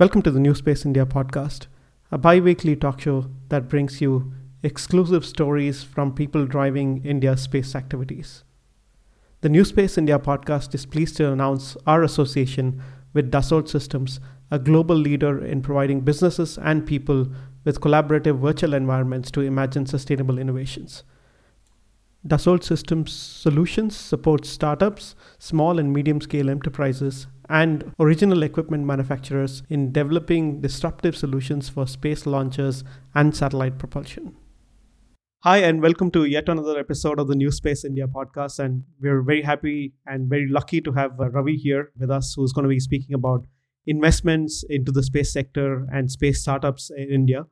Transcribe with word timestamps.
Welcome 0.00 0.22
to 0.22 0.30
the 0.30 0.38
New 0.38 0.54
Space 0.54 0.84
India 0.86 1.04
podcast, 1.04 1.66
a 2.12 2.18
bi 2.18 2.38
weekly 2.38 2.76
talk 2.76 3.00
show 3.00 3.32
that 3.48 3.68
brings 3.68 4.00
you 4.00 4.32
exclusive 4.62 5.26
stories 5.26 5.82
from 5.82 6.14
people 6.14 6.46
driving 6.46 7.04
India's 7.04 7.42
space 7.42 7.74
activities. 7.74 8.44
The 9.40 9.48
New 9.48 9.64
Space 9.64 9.98
India 9.98 10.20
podcast 10.20 10.72
is 10.72 10.86
pleased 10.86 11.16
to 11.16 11.32
announce 11.32 11.76
our 11.84 12.04
association 12.04 12.80
with 13.12 13.32
Dassault 13.32 13.68
Systems, 13.68 14.20
a 14.52 14.60
global 14.60 14.94
leader 14.94 15.44
in 15.44 15.62
providing 15.62 16.02
businesses 16.02 16.58
and 16.58 16.86
people 16.86 17.32
with 17.64 17.80
collaborative 17.80 18.38
virtual 18.38 18.74
environments 18.74 19.32
to 19.32 19.40
imagine 19.40 19.84
sustainable 19.84 20.38
innovations. 20.38 21.02
Dassault 22.26 22.64
Systems 22.64 23.12
Solutions 23.12 23.96
supports 23.96 24.48
startups, 24.48 25.14
small 25.38 25.78
and 25.78 25.92
medium 25.92 26.20
scale 26.20 26.50
enterprises, 26.50 27.28
and 27.48 27.94
original 28.00 28.42
equipment 28.42 28.84
manufacturers 28.84 29.62
in 29.70 29.92
developing 29.92 30.60
disruptive 30.60 31.16
solutions 31.16 31.68
for 31.68 31.86
space 31.86 32.26
launchers 32.26 32.82
and 33.14 33.36
satellite 33.36 33.78
propulsion. 33.78 34.34
Hi, 35.44 35.58
and 35.58 35.80
welcome 35.80 36.10
to 36.10 36.24
yet 36.24 36.48
another 36.48 36.76
episode 36.76 37.20
of 37.20 37.28
the 37.28 37.36
New 37.36 37.52
Space 37.52 37.84
India 37.84 38.08
podcast. 38.08 38.58
And 38.58 38.82
we're 39.00 39.22
very 39.22 39.42
happy 39.42 39.94
and 40.04 40.28
very 40.28 40.48
lucky 40.48 40.80
to 40.80 40.92
have 40.92 41.20
uh, 41.20 41.30
Ravi 41.30 41.56
here 41.56 41.92
with 42.00 42.10
us, 42.10 42.34
who's 42.34 42.52
going 42.52 42.64
to 42.64 42.68
be 42.68 42.80
speaking 42.80 43.14
about 43.14 43.46
investments 43.86 44.64
into 44.68 44.90
the 44.90 45.04
space 45.04 45.32
sector 45.32 45.86
and 45.92 46.10
space 46.10 46.40
startups 46.40 46.90
in 46.90 47.10
India. 47.10 47.46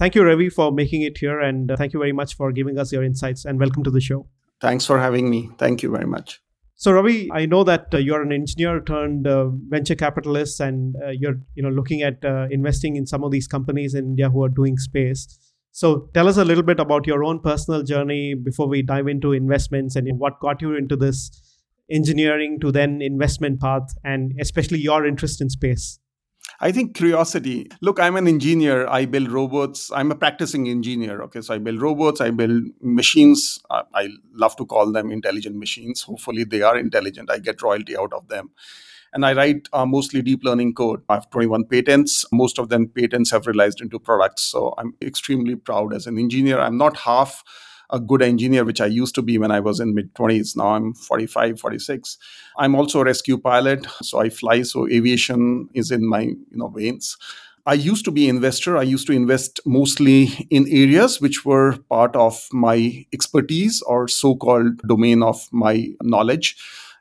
Thank 0.00 0.14
you, 0.14 0.24
Ravi, 0.24 0.48
for 0.48 0.72
making 0.72 1.02
it 1.02 1.18
here. 1.18 1.40
And 1.40 1.70
uh, 1.70 1.76
thank 1.76 1.92
you 1.92 2.00
very 2.00 2.12
much 2.12 2.34
for 2.34 2.52
giving 2.52 2.78
us 2.78 2.90
your 2.90 3.04
insights. 3.04 3.44
And 3.44 3.60
welcome 3.60 3.84
to 3.84 3.90
the 3.90 4.00
show. 4.00 4.26
Thanks 4.58 4.86
for 4.86 4.98
having 4.98 5.28
me. 5.28 5.50
Thank 5.58 5.82
you 5.82 5.90
very 5.90 6.06
much. 6.06 6.40
So 6.74 6.92
Ravi, 6.92 7.28
I 7.30 7.44
know 7.44 7.64
that 7.64 7.88
uh, 7.92 7.98
you're 7.98 8.22
an 8.22 8.32
engineer 8.32 8.80
turned 8.80 9.26
uh, 9.26 9.48
venture 9.68 9.94
capitalist, 9.94 10.58
and 10.58 10.96
uh, 11.04 11.10
you're 11.10 11.34
you 11.54 11.62
know 11.62 11.68
looking 11.68 12.00
at 12.00 12.24
uh, 12.24 12.46
investing 12.50 12.96
in 12.96 13.06
some 13.06 13.22
of 13.22 13.30
these 13.30 13.46
companies 13.46 13.94
in 13.94 14.06
India 14.06 14.30
who 14.30 14.42
are 14.42 14.48
doing 14.48 14.78
space. 14.78 15.38
So 15.70 16.08
tell 16.14 16.28
us 16.28 16.38
a 16.38 16.46
little 16.46 16.62
bit 16.62 16.80
about 16.80 17.06
your 17.06 17.22
own 17.22 17.40
personal 17.40 17.82
journey 17.82 18.32
before 18.32 18.68
we 18.68 18.80
dive 18.80 19.06
into 19.06 19.32
investments 19.32 19.96
and 19.96 20.18
what 20.18 20.40
got 20.40 20.62
you 20.62 20.74
into 20.74 20.96
this 20.96 21.30
engineering 21.90 22.58
to 22.60 22.72
then 22.72 23.02
investment 23.02 23.60
path, 23.60 23.94
and 24.02 24.32
especially 24.40 24.78
your 24.78 25.06
interest 25.06 25.42
in 25.42 25.50
space. 25.50 25.98
I 26.62 26.72
think 26.72 26.94
curiosity. 26.94 27.70
Look, 27.80 27.98
I'm 27.98 28.16
an 28.16 28.28
engineer. 28.28 28.86
I 28.86 29.06
build 29.06 29.30
robots. 29.30 29.90
I'm 29.92 30.10
a 30.10 30.14
practicing 30.14 30.68
engineer. 30.68 31.22
Okay, 31.22 31.40
so 31.40 31.54
I 31.54 31.58
build 31.58 31.80
robots. 31.80 32.20
I 32.20 32.30
build 32.30 32.64
machines. 32.82 33.58
I 33.70 34.08
love 34.34 34.56
to 34.56 34.66
call 34.66 34.92
them 34.92 35.10
intelligent 35.10 35.56
machines. 35.56 36.02
Hopefully, 36.02 36.44
they 36.44 36.60
are 36.60 36.76
intelligent. 36.76 37.30
I 37.30 37.38
get 37.38 37.62
royalty 37.62 37.96
out 37.96 38.12
of 38.12 38.28
them. 38.28 38.50
And 39.12 39.24
I 39.24 39.32
write 39.32 39.68
uh, 39.72 39.86
mostly 39.86 40.20
deep 40.22 40.44
learning 40.44 40.74
code. 40.74 41.02
I 41.08 41.14
have 41.14 41.30
21 41.30 41.64
patents. 41.64 42.26
Most 42.30 42.58
of 42.58 42.68
them 42.68 42.88
patents 42.88 43.30
have 43.30 43.46
realized 43.46 43.80
into 43.80 43.98
products. 43.98 44.42
So 44.42 44.74
I'm 44.76 44.92
extremely 45.02 45.56
proud 45.56 45.94
as 45.94 46.06
an 46.06 46.18
engineer. 46.18 46.60
I'm 46.60 46.76
not 46.76 46.96
half 46.98 47.42
a 47.90 48.00
good 48.00 48.22
engineer, 48.22 48.64
which 48.64 48.80
I 48.80 48.86
used 48.86 49.14
to 49.16 49.22
be 49.22 49.38
when 49.38 49.50
I 49.50 49.60
was 49.60 49.80
in 49.80 49.94
mid 49.94 50.14
20s. 50.14 50.56
Now 50.56 50.68
I'm 50.68 50.94
45, 50.94 51.60
46. 51.60 52.18
I'm 52.58 52.74
also 52.74 53.00
a 53.00 53.04
rescue 53.04 53.38
pilot, 53.38 53.86
so 54.02 54.20
I 54.20 54.28
fly. 54.28 54.62
So 54.62 54.88
aviation 54.88 55.68
is 55.74 55.90
in 55.90 56.08
my 56.08 56.22
you 56.22 56.46
know 56.52 56.68
veins. 56.68 57.16
I 57.66 57.74
used 57.74 58.04
to 58.06 58.10
be 58.10 58.28
investor. 58.28 58.76
I 58.76 58.82
used 58.82 59.06
to 59.08 59.12
invest 59.12 59.60
mostly 59.66 60.28
in 60.50 60.66
areas 60.68 61.20
which 61.20 61.44
were 61.44 61.76
part 61.88 62.16
of 62.16 62.48
my 62.52 63.06
expertise 63.12 63.82
or 63.82 64.08
so-called 64.08 64.78
domain 64.88 65.22
of 65.22 65.46
my 65.52 65.88
knowledge. 66.02 66.56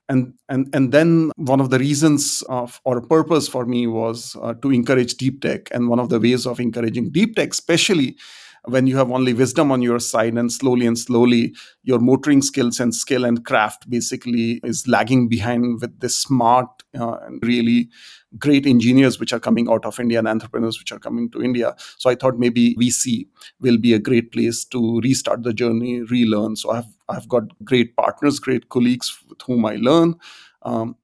And, 0.09 0.33
and, 0.49 0.67
and 0.73 0.91
then 0.91 1.31
one 1.37 1.61
of 1.61 1.69
the 1.69 1.79
reasons 1.79 2.43
of, 2.49 2.81
or 2.83 2.99
purpose 2.99 3.47
for 3.47 3.65
me 3.65 3.87
was 3.87 4.35
uh, 4.41 4.55
to 4.55 4.71
encourage 4.71 5.15
deep 5.15 5.41
tech. 5.41 5.69
And 5.71 5.87
one 5.87 5.99
of 5.99 6.09
the 6.09 6.19
ways 6.19 6.45
of 6.45 6.59
encouraging 6.59 7.11
deep 7.11 7.35
tech, 7.35 7.51
especially 7.53 8.17
when 8.65 8.88
you 8.88 8.97
have 8.97 9.11
only 9.11 9.33
wisdom 9.33 9.71
on 9.71 9.81
your 9.81 9.99
side 9.99 10.33
and 10.33 10.52
slowly 10.52 10.85
and 10.85 10.97
slowly 10.97 11.55
your 11.84 12.00
motoring 12.00 12.41
skills 12.41 12.79
and 12.79 12.94
skill 12.94 13.25
and 13.25 13.45
craft 13.45 13.89
basically 13.89 14.59
is 14.63 14.88
lagging 14.88 15.28
behind 15.28 15.81
with 15.81 16.00
this 16.00 16.19
smart 16.19 16.67
uh, 17.00 17.17
and 17.25 17.41
really 17.44 17.89
great 18.38 18.66
engineers 18.66 19.19
which 19.19 19.34
are 19.34 19.39
coming 19.39 19.69
out 19.69 19.85
of 19.85 20.00
India 20.00 20.19
and 20.19 20.28
entrepreneurs 20.28 20.78
which 20.79 20.91
are 20.91 21.00
coming 21.00 21.29
to 21.31 21.41
India. 21.41 21.75
So 21.97 22.09
I 22.09 22.16
thought 22.16 22.38
maybe 22.38 22.75
VC 22.75 23.28
will 23.59 23.78
be 23.78 23.94
a 23.94 24.00
great 24.00 24.31
place 24.31 24.66
to 24.66 25.00
restart 25.01 25.44
the 25.44 25.53
journey, 25.53 26.01
relearn. 26.01 26.55
So 26.55 26.72
I've 26.72 26.85
I've 27.07 27.28
got 27.28 27.44
great 27.63 27.95
partners, 27.95 28.39
great 28.39 28.69
colleagues 28.69 29.17
with 29.28 29.41
whom 29.41 29.66
I 29.66 29.78
learn. 29.78 30.16
Um, 30.61 30.95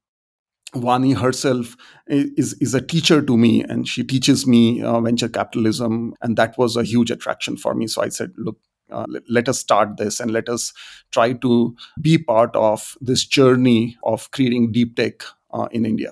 Vani 0.76 1.16
herself 1.16 1.76
is, 2.08 2.54
is 2.62 2.74
a 2.74 2.82
teacher 2.82 3.22
to 3.22 3.38
me 3.38 3.64
and 3.64 3.88
she 3.88 4.04
teaches 4.04 4.46
me 4.46 4.82
uh, 4.82 5.00
venture 5.02 5.30
capitalism. 5.30 6.14
And 6.22 6.38
that 6.38 6.58
was 6.58 6.76
a 6.76 6.84
huge 6.84 7.12
attraction 7.12 7.58
for 7.58 7.74
me. 7.74 7.88
So 7.88 8.02
I 8.02 8.10
said, 8.10 8.32
look, 8.38 8.58
uh, 8.92 9.06
let, 9.28 9.50
us 9.50 9.60
start 9.60 9.98
this 9.98 10.20
and 10.20 10.32
let 10.32 10.48
us 10.48 10.72
try 11.12 11.34
to 11.34 11.76
be 12.00 12.18
part 12.18 12.56
of 12.56 12.96
this 13.02 13.26
journey 13.26 13.98
of 14.04 14.30
creating 14.32 14.72
deep 14.72 14.96
tech 14.96 15.24
uh, 15.52 15.68
in 15.72 15.86
India. 15.86 16.12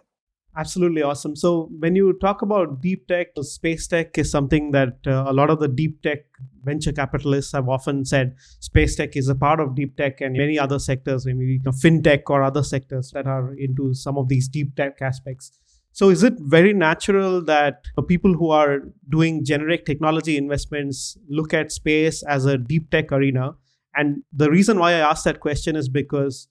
Absolutely 0.55 1.01
awesome. 1.01 1.35
So, 1.35 1.67
when 1.79 1.95
you 1.95 2.13
talk 2.21 2.43
about 2.43 2.79
deep 2.79 3.07
tech, 3.07 3.29
space 3.41 3.87
tech 3.87 4.15
is 4.19 4.29
something 4.29 4.69
that 4.71 4.99
uh, 5.07 5.23
a 5.25 5.33
lot 5.33 5.49
of 5.49 5.59
the 5.59 5.67
deep 5.67 6.03
tech 6.03 6.19
venture 6.63 6.91
capitalists 6.91 7.53
have 7.53 7.67
often 7.67 8.05
said 8.05 8.35
space 8.59 8.95
tech 8.95 9.15
is 9.15 9.27
a 9.29 9.35
part 9.35 9.59
of 9.59 9.73
deep 9.75 9.97
tech 9.97 10.21
and 10.21 10.37
many 10.37 10.59
other 10.59 10.77
sectors, 10.77 11.25
maybe 11.25 11.45
you 11.45 11.59
know, 11.65 11.71
fintech 11.71 12.21
or 12.27 12.43
other 12.43 12.61
sectors 12.61 13.09
that 13.15 13.25
are 13.25 13.55
into 13.55 13.95
some 13.95 14.15
of 14.15 14.29
these 14.29 14.47
deep 14.47 14.75
tech 14.75 15.01
aspects. 15.01 15.51
So, 15.91 16.09
is 16.09 16.21
it 16.21 16.35
very 16.37 16.71
natural 16.71 17.43
that 17.45 17.81
people 18.07 18.35
who 18.35 18.51
are 18.51 18.81
doing 19.09 19.43
generic 19.43 19.87
technology 19.87 20.37
investments 20.37 21.17
look 21.27 21.55
at 21.55 21.71
space 21.71 22.21
as 22.21 22.45
a 22.45 22.59
deep 22.59 22.91
tech 22.91 23.11
arena? 23.11 23.55
And 23.95 24.21
the 24.31 24.51
reason 24.51 24.77
why 24.77 24.91
I 24.93 24.99
ask 24.99 25.23
that 25.23 25.39
question 25.39 25.75
is 25.75 25.89
because 25.89 26.47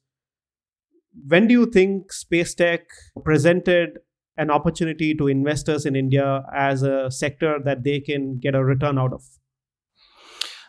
when 1.27 1.47
do 1.47 1.53
you 1.53 1.65
think 1.65 2.11
space 2.11 2.53
tech 2.53 2.81
presented 3.23 3.99
an 4.37 4.49
opportunity 4.49 5.13
to 5.15 5.27
investors 5.27 5.85
in 5.85 5.95
India 5.95 6.43
as 6.53 6.83
a 6.83 7.11
sector 7.11 7.59
that 7.63 7.83
they 7.83 7.99
can 7.99 8.39
get 8.39 8.55
a 8.55 8.63
return 8.63 8.97
out 8.97 9.13
of? 9.13 9.23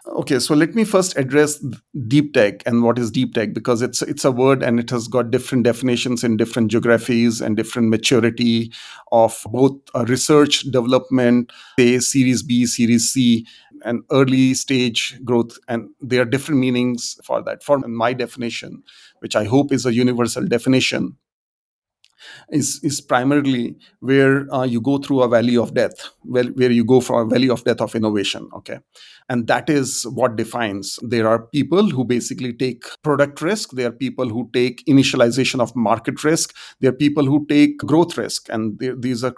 Okay, 0.07 0.39
so 0.39 0.55
let 0.55 0.75
me 0.75 0.85
first 0.85 1.17
address 1.17 1.65
deep 2.09 2.35
tech 2.35 2.63
and 2.67 2.83
what 2.83 2.99
is 2.99 3.11
deep 3.11 3.33
tech 3.33 3.55
because 3.55 3.81
it's 3.81 4.03
it's 4.03 4.23
a 4.23 4.31
word 4.31 4.63
and 4.63 4.79
it 4.79 4.91
has 4.91 5.09
got 5.09 5.31
different 5.31 5.65
definitions 5.65 6.23
in 6.23 6.37
different 6.37 6.71
geographies 6.71 7.41
and 7.41 7.57
different 7.57 7.89
maturity 7.89 8.71
of 9.13 9.41
both 9.47 9.73
uh, 9.95 10.05
research 10.05 10.61
development, 10.65 11.51
say 11.79 11.99
Series 12.01 12.43
B, 12.43 12.67
Series 12.67 13.11
C, 13.11 13.47
and 13.85 14.03
early 14.11 14.55
stage 14.55 15.19
growth, 15.25 15.59
and 15.69 15.89
there 16.01 16.23
are 16.23 16.25
different 16.25 16.61
meanings 16.61 17.19
for 17.25 17.43
that. 17.45 17.63
For 17.63 17.79
my 17.79 18.13
definition, 18.13 18.83
which 19.21 19.37
I 19.37 19.45
hope 19.45 19.73
is 19.73 19.87
a 19.87 19.95
universal 19.95 20.47
definition, 20.47 21.17
is 22.51 22.81
is 22.83 23.01
primarily 23.01 23.77
where 24.01 24.53
uh, 24.53 24.65
you 24.65 24.81
go 24.81 24.99
through 24.99 25.23
a 25.23 25.29
valley 25.29 25.57
of 25.57 25.75
death 25.75 26.09
where, 26.23 26.45
where 26.45 26.71
you 26.71 26.85
go 26.85 27.01
for 27.01 27.23
a 27.23 27.27
valley 27.27 27.51
of 27.51 27.65
death 27.65 27.81
of 27.81 27.95
innovation 27.95 28.49
okay? 28.55 28.79
And 29.29 29.47
that 29.47 29.71
is 29.71 30.05
what 30.05 30.37
defines. 30.37 30.99
There 31.03 31.27
are 31.27 31.47
people 31.47 31.89
who 31.89 32.05
basically 32.05 32.53
take 32.53 32.85
product 33.03 33.41
risk. 33.41 33.71
There 33.71 33.89
are 33.89 33.93
people 33.93 34.29
who 34.29 34.51
take 34.53 34.85
initialization 34.87 35.61
of 35.61 35.75
market 35.75 36.23
risk. 36.25 36.55
There 36.81 36.91
are 36.91 36.95
people 36.95 37.25
who 37.25 37.47
take 37.47 37.79
growth 37.79 38.19
risk. 38.19 38.49
And 38.51 38.79
these 38.99 39.25
are 39.25 39.33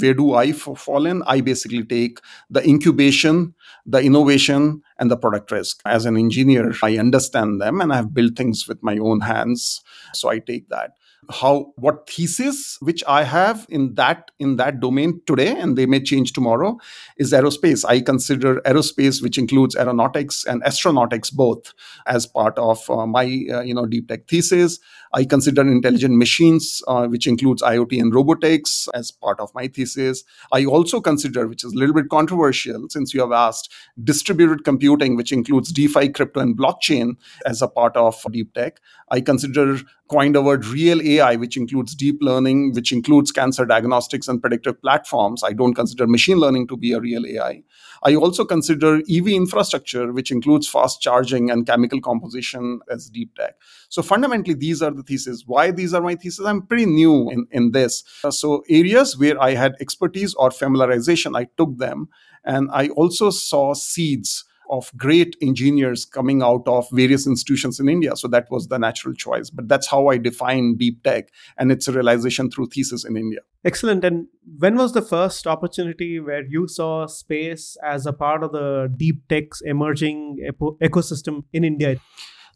where 0.00 0.14
do 0.14 0.34
I 0.34 0.52
fall 0.52 1.06
in? 1.06 1.22
I 1.26 1.40
basically 1.40 1.84
take 1.84 2.18
the 2.48 2.66
incubation, 2.66 3.54
the 3.84 3.98
innovation, 3.98 4.82
and 4.98 5.10
the 5.10 5.16
product 5.16 5.50
risk. 5.50 5.80
As 5.84 6.06
an 6.06 6.16
engineer, 6.16 6.72
I 6.82 6.98
understand 6.98 7.60
them 7.60 7.80
and 7.80 7.92
I've 7.92 8.14
built 8.14 8.36
things 8.36 8.66
with 8.66 8.82
my 8.82 8.96
own 8.98 9.20
hands. 9.20 9.82
So 10.14 10.30
I 10.30 10.38
take 10.38 10.68
that 10.68 10.92
how 11.30 11.72
what 11.76 12.08
thesis 12.10 12.78
which 12.80 13.02
i 13.06 13.22
have 13.22 13.64
in 13.68 13.94
that 13.94 14.32
in 14.40 14.56
that 14.56 14.80
domain 14.80 15.20
today 15.26 15.56
and 15.56 15.78
they 15.78 15.86
may 15.86 16.00
change 16.00 16.32
tomorrow 16.32 16.76
is 17.16 17.32
aerospace. 17.32 17.84
I 17.88 18.00
consider 18.00 18.56
aerospace 18.62 19.22
which 19.22 19.38
includes 19.38 19.76
aeronautics 19.76 20.44
and 20.44 20.62
astronautics 20.64 21.32
both 21.32 21.72
as 22.06 22.26
part 22.26 22.58
of 22.58 22.88
uh, 22.90 23.06
my 23.06 23.24
uh, 23.52 23.60
you 23.60 23.74
know 23.74 23.86
deep 23.86 24.08
tech 24.08 24.26
thesis. 24.28 24.78
I 25.14 25.24
consider 25.24 25.62
intelligent 25.62 26.16
machines 26.16 26.82
uh, 26.88 27.06
which 27.06 27.26
includes 27.26 27.62
iot 27.62 28.00
and 28.00 28.14
robotics 28.14 28.88
as 28.94 29.10
part 29.10 29.40
of 29.40 29.54
my 29.54 29.68
thesis. 29.68 30.24
I 30.52 30.64
also 30.64 31.00
consider 31.00 31.46
which 31.46 31.64
is 31.64 31.72
a 31.72 31.78
little 31.78 31.94
bit 31.94 32.08
controversial 32.10 32.86
since 32.88 33.14
you 33.14 33.20
have 33.20 33.32
asked 33.32 33.72
distributed 34.02 34.64
computing 34.64 35.16
which 35.16 35.32
includes 35.32 35.72
defi 35.72 36.08
crypto 36.08 36.40
and 36.40 36.58
blockchain 36.58 37.16
as 37.46 37.62
a 37.62 37.68
part 37.68 37.96
of 37.96 38.24
deep 38.32 38.54
tech. 38.54 38.80
I 39.10 39.20
consider 39.20 39.78
coined 40.08 40.42
word 40.44 40.64
real 40.66 41.00
AI, 41.18 41.36
which 41.36 41.56
includes 41.56 41.94
deep 41.94 42.18
learning, 42.20 42.72
which 42.72 42.92
includes 42.92 43.32
cancer 43.32 43.64
diagnostics 43.64 44.28
and 44.28 44.40
predictive 44.40 44.80
platforms. 44.80 45.42
I 45.42 45.52
don't 45.52 45.74
consider 45.74 46.06
machine 46.06 46.38
learning 46.38 46.68
to 46.68 46.76
be 46.76 46.92
a 46.92 47.00
real 47.00 47.26
AI. 47.26 47.62
I 48.04 48.14
also 48.14 48.44
consider 48.44 48.96
EV 49.10 49.28
infrastructure, 49.28 50.12
which 50.12 50.30
includes 50.30 50.68
fast 50.68 51.00
charging 51.00 51.50
and 51.50 51.66
chemical 51.66 52.00
composition 52.00 52.80
as 52.90 53.08
deep 53.08 53.34
tech. 53.36 53.54
So 53.88 54.02
fundamentally, 54.02 54.54
these 54.54 54.82
are 54.82 54.90
the 54.90 55.02
theses. 55.02 55.44
Why 55.46 55.70
these 55.70 55.94
are 55.94 56.02
my 56.02 56.16
theses? 56.16 56.44
I'm 56.44 56.62
pretty 56.62 56.86
new 56.86 57.30
in, 57.30 57.46
in 57.50 57.70
this. 57.72 58.02
So 58.30 58.64
areas 58.68 59.16
where 59.18 59.40
I 59.40 59.54
had 59.54 59.74
expertise 59.80 60.34
or 60.34 60.50
familiarization, 60.50 61.36
I 61.36 61.48
took 61.56 61.78
them. 61.78 62.08
And 62.44 62.70
I 62.72 62.88
also 62.88 63.30
saw 63.30 63.74
seeds 63.74 64.44
of 64.70 64.90
great 64.96 65.36
engineers 65.42 66.04
coming 66.04 66.42
out 66.42 66.66
of 66.66 66.88
various 66.92 67.26
institutions 67.26 67.78
in 67.78 67.88
India. 67.88 68.16
So 68.16 68.28
that 68.28 68.50
was 68.50 68.68
the 68.68 68.78
natural 68.78 69.14
choice. 69.14 69.50
But 69.50 69.68
that's 69.68 69.86
how 69.86 70.08
I 70.08 70.18
define 70.18 70.76
deep 70.76 71.02
tech 71.02 71.28
and 71.58 71.70
its 71.70 71.88
realization 71.88 72.50
through 72.50 72.68
thesis 72.68 73.04
in 73.04 73.16
India. 73.16 73.40
Excellent. 73.64 74.04
And 74.04 74.26
when 74.58 74.76
was 74.76 74.92
the 74.92 75.02
first 75.02 75.46
opportunity 75.46 76.18
where 76.18 76.44
you 76.44 76.66
saw 76.66 77.06
space 77.06 77.76
as 77.84 78.06
a 78.06 78.12
part 78.12 78.42
of 78.42 78.52
the 78.52 78.92
deep 78.96 79.28
tech's 79.28 79.60
emerging 79.60 80.38
ecosystem 80.82 81.44
in 81.52 81.64
India? 81.64 81.96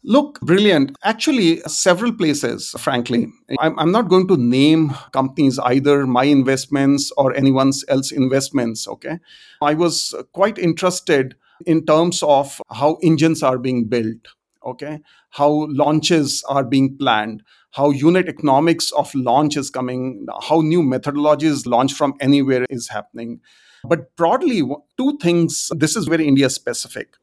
Look, 0.03 0.39
brilliant. 0.41 0.95
Actually, 1.03 1.59
several 1.61 2.13
places, 2.13 2.73
frankly. 2.77 3.27
I'm, 3.59 3.77
I'm, 3.77 3.91
not 3.91 4.09
going 4.09 4.27
to 4.29 4.37
name 4.37 4.93
companies, 5.11 5.59
either 5.59 6.05
my 6.05 6.23
investments 6.23 7.11
or 7.17 7.35
anyone 7.35 7.71
else's 7.89 8.11
investments. 8.11 8.87
Okay. 8.87 9.19
I 9.61 9.73
was 9.73 10.15
quite 10.33 10.57
interested 10.57 11.35
in 11.65 11.85
terms 11.85 12.23
of 12.23 12.61
how 12.71 12.97
engines 13.03 13.43
are 13.43 13.57
being 13.57 13.85
built, 13.85 14.27
okay, 14.65 14.99
how 15.31 15.67
launches 15.69 16.43
are 16.47 16.63
being 16.63 16.97
planned, 16.97 17.43
how 17.71 17.89
unit 17.89 18.27
economics 18.27 18.91
of 18.91 19.13
launch 19.15 19.57
is 19.57 19.69
coming, 19.69 20.25
how 20.43 20.61
new 20.61 20.81
methodologies 20.81 21.65
launch 21.65 21.93
from 21.93 22.13
anywhere 22.19 22.65
is 22.69 22.89
happening. 22.89 23.39
But 23.83 24.15
broadly, 24.15 24.63
two 24.97 25.17
things, 25.21 25.71
this 25.75 25.95
is 25.95 26.05
very 26.05 26.27
India 26.27 26.49
specific. 26.49 27.15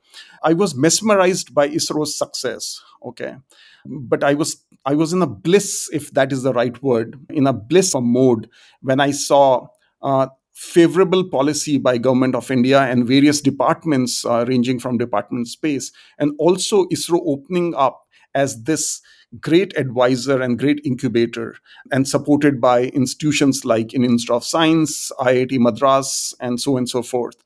I 0.43 0.52
was 0.52 0.75
mesmerized 0.75 1.55
by 1.55 1.69
ISRO's 1.69 2.16
success, 2.16 2.81
okay. 3.05 3.37
But 3.87 4.25
I 4.25 4.34
was 4.34 4.64
I 4.87 4.94
was 4.94 5.12
in 5.12 5.22
a 5.22 5.26
bliss, 5.26 5.88
if 5.93 6.12
that 6.12 6.32
is 6.32 6.43
the 6.43 6.52
right 6.52 6.81
word, 6.82 7.19
in 7.31 7.46
a 7.46 7.52
bliss 7.52 7.94
mode 7.94 8.49
when 8.82 9.00
I 9.00 9.12
saw 9.12 9.69
uh, 10.02 10.28
favorable 10.55 11.28
policy 11.28 11.78
by 11.78 11.99
government 11.99 12.37
of 12.37 12.49
india 12.49 12.82
and 12.82 13.06
various 13.08 13.40
departments 13.40 14.25
uh, 14.25 14.44
ranging 14.46 14.78
from 14.78 14.96
department 14.96 15.49
space 15.49 15.90
and 16.19 16.32
also 16.38 16.84
isro 16.87 17.20
opening 17.26 17.75
up 17.75 18.06
as 18.37 18.62
this 18.62 19.00
great 19.40 19.76
advisor 19.76 20.40
and 20.40 20.61
great 20.61 20.81
incubator 20.84 21.56
and 21.90 22.06
supported 22.06 22.61
by 22.61 22.84
institutions 22.84 23.64
like 23.64 23.93
in 23.93 24.05
institute 24.05 24.37
of 24.37 24.44
science 24.44 25.11
iit 25.22 25.58
madras 25.58 26.32
and 26.38 26.61
so 26.61 26.72
on 26.72 26.78
and 26.78 26.88
so 26.88 27.02
forth 27.02 27.37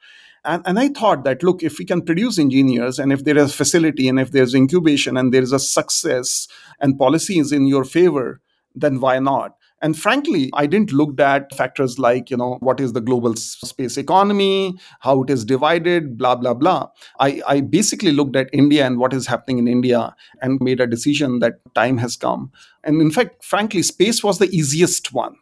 and, 0.45 0.63
and 0.67 0.79
i 0.79 0.89
thought 0.89 1.25
that 1.25 1.43
look 1.43 1.63
if 1.63 1.79
we 1.79 1.85
can 1.85 2.03
produce 2.03 2.39
engineers 2.39 2.99
and 2.99 3.13
if 3.13 3.25
there 3.25 3.39
is 3.39 3.55
facility 3.55 4.09
and 4.09 4.21
if 4.21 4.33
there's 4.33 4.55
incubation 4.55 5.17
and 5.17 5.33
there 5.33 5.43
is 5.43 5.53
a 5.53 5.59
success 5.59 6.49
and 6.81 6.99
policy 6.99 7.39
is 7.39 7.53
in 7.53 7.67
your 7.67 7.85
favor 7.85 8.41
then 8.75 9.01
why 9.01 9.19
not 9.19 9.59
and 9.81 9.97
frankly, 9.97 10.51
I 10.55 10.67
didn't 10.67 10.93
look 10.93 11.21
at 11.21 11.55
factors 11.55 11.99
like, 11.99 12.31
you 12.31 12.37
know, 12.37 12.57
what 12.61 12.81
is 12.81 12.95
the 12.95 13.01
global 13.01 13.37
space 13.37 13.97
economy, 13.97 14.77
how 15.01 15.23
it 15.23 15.31
is 15.31 15.45
divided, 15.45 16.19
blah, 16.19 16.35
blah, 16.35 16.55
blah. 16.55 16.89
I, 17.21 17.41
I 17.47 17.61
basically 17.61 18.13
looked 18.13 18.35
at 18.35 18.51
India 18.53 18.85
and 18.85 18.99
what 18.99 19.13
is 19.13 19.27
happening 19.27 19.59
in 19.59 19.69
India 19.69 20.15
and 20.43 20.61
made 20.61 20.81
a 20.81 20.87
decision 20.87 21.39
that 21.41 21.61
time 21.75 21.99
has 21.99 22.17
come. 22.17 22.51
And 22.83 23.01
in 23.01 23.11
fact, 23.13 23.45
frankly, 23.45 23.83
space 23.83 24.25
was 24.25 24.39
the 24.39 24.49
easiest 24.49 25.13
one 25.13 25.37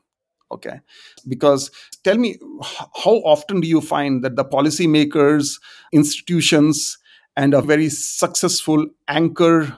okay 0.51 0.81
because 1.29 1.71
tell 2.05 2.17
me 2.17 2.37
how 3.05 3.17
often 3.33 3.61
do 3.61 3.69
you 3.69 3.81
find 3.81 4.23
that 4.23 4.37
the 4.37 4.45
policymakers 4.45 5.59
institutions 5.93 6.99
and 7.37 7.53
a 7.53 7.61
very 7.61 7.89
successful 7.89 8.87
anchor 9.09 9.77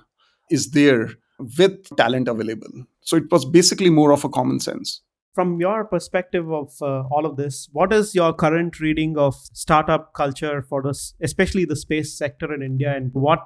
is 0.51 0.71
there 0.71 1.11
with 1.57 1.97
talent 1.97 2.29
available 2.29 2.85
so 3.09 3.17
it 3.17 3.33
was 3.33 3.47
basically 3.47 3.89
more 3.89 4.13
of 4.13 4.23
a 4.23 4.29
common 4.29 4.61
sense. 4.61 5.01
From 5.35 5.59
your 5.59 5.87
perspective 5.87 6.53
of 6.53 6.75
uh, 6.83 7.05
all 7.11 7.25
of 7.25 7.39
this, 7.39 7.67
what 7.73 7.91
is 7.91 8.15
your 8.15 8.35
current 8.35 8.81
reading 8.81 9.17
of 9.17 9.35
startup 9.55 10.13
culture 10.13 10.61
for 10.61 10.83
this, 10.83 11.15
especially 11.23 11.65
the 11.65 11.75
space 11.75 12.19
sector 12.19 12.53
in 12.53 12.61
India, 12.61 12.95
and 12.95 13.09
what 13.15 13.41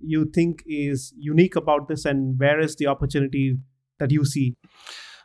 you 0.00 0.30
think 0.32 0.62
is 0.66 1.12
unique 1.18 1.56
about 1.56 1.88
this, 1.88 2.04
and 2.04 2.38
where 2.38 2.60
is 2.60 2.76
the 2.76 2.86
opportunity 2.86 3.56
that 3.98 4.12
you 4.12 4.24
see? 4.24 4.54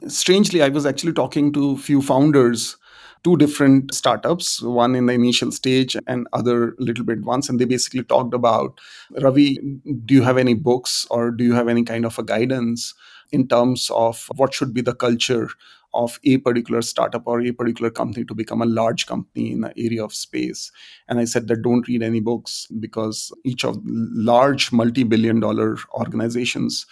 Strangely, 0.08 0.62
I 0.62 0.70
was 0.70 0.86
actually 0.86 1.14
talking 1.14 1.54
to 1.54 1.72
a 1.72 1.78
few 1.78 2.02
founders 2.02 2.78
two 3.24 3.38
different 3.38 3.94
startups, 3.94 4.62
one 4.62 4.96
in 4.96 5.06
the 5.06 5.14
initial 5.14 5.52
stage 5.52 5.96
and 6.08 6.28
other 6.34 6.76
little 6.78 7.06
bit 7.06 7.22
once. 7.22 7.48
And 7.48 7.58
they 7.58 7.66
basically 7.66 8.04
talked 8.04 8.34
about 8.34 8.80
Ravi, 9.22 9.60
do 10.06 10.14
you 10.14 10.22
have 10.24 10.38
any 10.38 10.54
books 10.54 11.08
or 11.10 11.32
do 11.32 11.44
you 11.44 11.54
have 11.54 11.70
any 11.70 11.84
kind 11.84 12.06
of 12.06 12.20
a 12.20 12.24
guidance 12.24 12.94
in 13.32 13.48
terms 13.48 13.90
of 13.92 14.30
what 14.36 14.54
should 14.54 14.74
be 14.74 14.82
the 14.82 14.94
culture 14.94 15.50
of 15.94 16.20
a 16.26 16.38
particular 16.38 16.82
startup 16.82 17.24
or 17.26 17.40
a 17.42 17.52
particular 17.52 17.90
company 17.90 18.26
to 18.26 18.34
become 18.34 18.62
a 18.62 18.66
large 18.66 19.06
company 19.06 19.52
in 19.52 19.64
an 19.64 19.74
area 19.78 20.04
of 20.04 20.14
space. 20.14 20.72
And 21.08 21.20
I 21.20 21.26
said 21.26 21.48
that 21.48 21.62
don't 21.62 21.88
read 21.88 22.02
any 22.02 22.20
books 22.20 22.68
because 22.80 23.32
each 23.46 23.64
of 23.64 23.80
large 23.86 24.72
multi 24.72 25.04
billion 25.04 25.40
dollar 25.40 25.78
organizations 25.94 26.86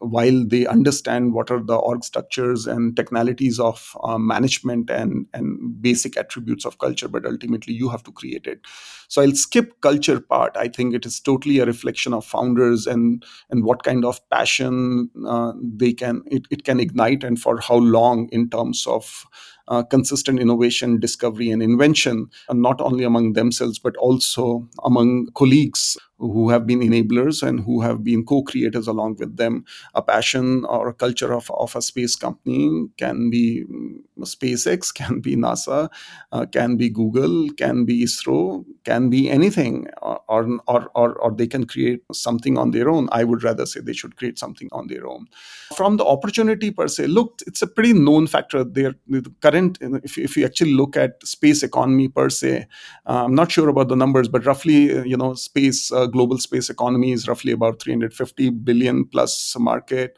while 0.00 0.44
they 0.46 0.66
understand 0.66 1.32
what 1.32 1.50
are 1.50 1.62
the 1.62 1.76
org 1.76 2.04
structures 2.04 2.66
and 2.66 2.96
technicalities 2.96 3.58
of 3.58 3.96
uh, 4.02 4.18
management 4.18 4.90
and, 4.90 5.26
and 5.32 5.80
basic 5.80 6.16
attributes 6.16 6.64
of 6.64 6.78
culture, 6.78 7.08
but 7.08 7.24
ultimately 7.24 7.72
you 7.74 7.88
have 7.88 8.02
to 8.02 8.12
create 8.12 8.46
it. 8.46 8.60
So 9.08 9.22
I'll 9.22 9.32
skip 9.32 9.80
culture 9.80 10.20
part. 10.20 10.56
I 10.56 10.68
think 10.68 10.94
it 10.94 11.06
is 11.06 11.20
totally 11.20 11.58
a 11.58 11.66
reflection 11.66 12.12
of 12.12 12.24
founders 12.24 12.86
and 12.86 13.24
and 13.50 13.64
what 13.64 13.82
kind 13.82 14.04
of 14.04 14.20
passion 14.30 15.10
uh, 15.26 15.52
they 15.62 15.92
can 15.92 16.22
it, 16.26 16.46
it 16.50 16.64
can 16.64 16.78
ignite 16.78 17.24
and 17.24 17.40
for 17.40 17.60
how 17.60 17.76
long 17.76 18.28
in 18.30 18.50
terms 18.50 18.86
of 18.86 19.26
uh, 19.68 19.82
consistent 19.84 20.40
innovation, 20.40 20.98
discovery, 20.98 21.50
and 21.50 21.62
invention, 21.62 22.28
and 22.48 22.60
not 22.60 22.80
only 22.80 23.04
among 23.04 23.34
themselves, 23.34 23.78
but 23.78 23.96
also 23.98 24.68
among 24.84 25.28
colleagues 25.34 25.96
who 26.20 26.50
have 26.50 26.66
been 26.66 26.80
enablers 26.80 27.42
and 27.42 27.60
who 27.60 27.80
have 27.80 28.04
been 28.04 28.24
co-creators 28.24 28.86
along 28.86 29.16
with 29.18 29.36
them. 29.36 29.64
A 29.94 30.02
passion 30.02 30.64
or 30.66 30.88
a 30.88 30.94
culture 30.94 31.32
of, 31.32 31.50
of 31.52 31.74
a 31.74 31.82
space 31.82 32.14
company 32.14 32.88
can 32.98 33.30
be 33.30 33.64
mm, 33.64 33.96
SpaceX, 34.20 34.92
can 35.00 35.20
be 35.20 35.34
NASA, 35.34 35.88
uh, 36.32 36.46
can 36.46 36.76
be 36.76 36.90
Google, 36.90 37.48
can 37.56 37.84
be 37.84 38.04
ISRO, 38.04 38.64
can 38.84 39.08
be 39.08 39.30
anything, 39.30 39.86
or, 40.02 40.20
or, 40.28 40.90
or, 40.94 41.14
or 41.14 41.30
they 41.32 41.46
can 41.46 41.66
create 41.66 42.02
something 42.12 42.58
on 42.58 42.70
their 42.70 42.88
own. 42.90 43.08
I 43.12 43.24
would 43.24 43.42
rather 43.42 43.64
say 43.64 43.80
they 43.80 43.94
should 43.94 44.16
create 44.16 44.38
something 44.38 44.68
on 44.72 44.88
their 44.88 45.06
own. 45.06 45.26
From 45.74 45.96
the 45.96 46.04
opportunity 46.04 46.70
per 46.70 46.88
se, 46.88 47.06
look, 47.06 47.40
it's 47.46 47.62
a 47.62 47.66
pretty 47.66 47.94
known 47.94 48.26
factor. 48.26 48.62
There, 48.62 48.94
the 49.08 49.32
current, 49.40 49.78
if, 49.80 50.18
if 50.18 50.36
you 50.36 50.44
actually 50.44 50.74
look 50.74 50.96
at 50.96 51.26
space 51.26 51.62
economy 51.62 52.08
per 52.08 52.28
se, 52.28 52.66
uh, 53.06 53.24
I'm 53.24 53.34
not 53.34 53.50
sure 53.50 53.68
about 53.68 53.88
the 53.88 53.96
numbers, 53.96 54.28
but 54.28 54.44
roughly, 54.44 54.96
uh, 54.96 55.04
you 55.04 55.16
know, 55.16 55.34
space 55.34 55.90
uh, 55.92 56.06
global 56.10 56.38
space 56.38 56.70
economy 56.70 57.12
is 57.12 57.28
roughly 57.28 57.52
about 57.52 57.80
350 57.80 58.50
billion 58.50 59.04
plus 59.04 59.54
market, 59.58 60.16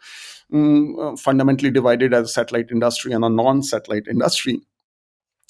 mm, 0.52 1.18
fundamentally 1.18 1.70
divided 1.70 2.14
as 2.14 2.24
a 2.24 2.32
satellite 2.32 2.70
industry 2.70 3.12
and 3.12 3.24
a 3.24 3.28
non-satellite 3.28 4.08
industry. 4.08 4.60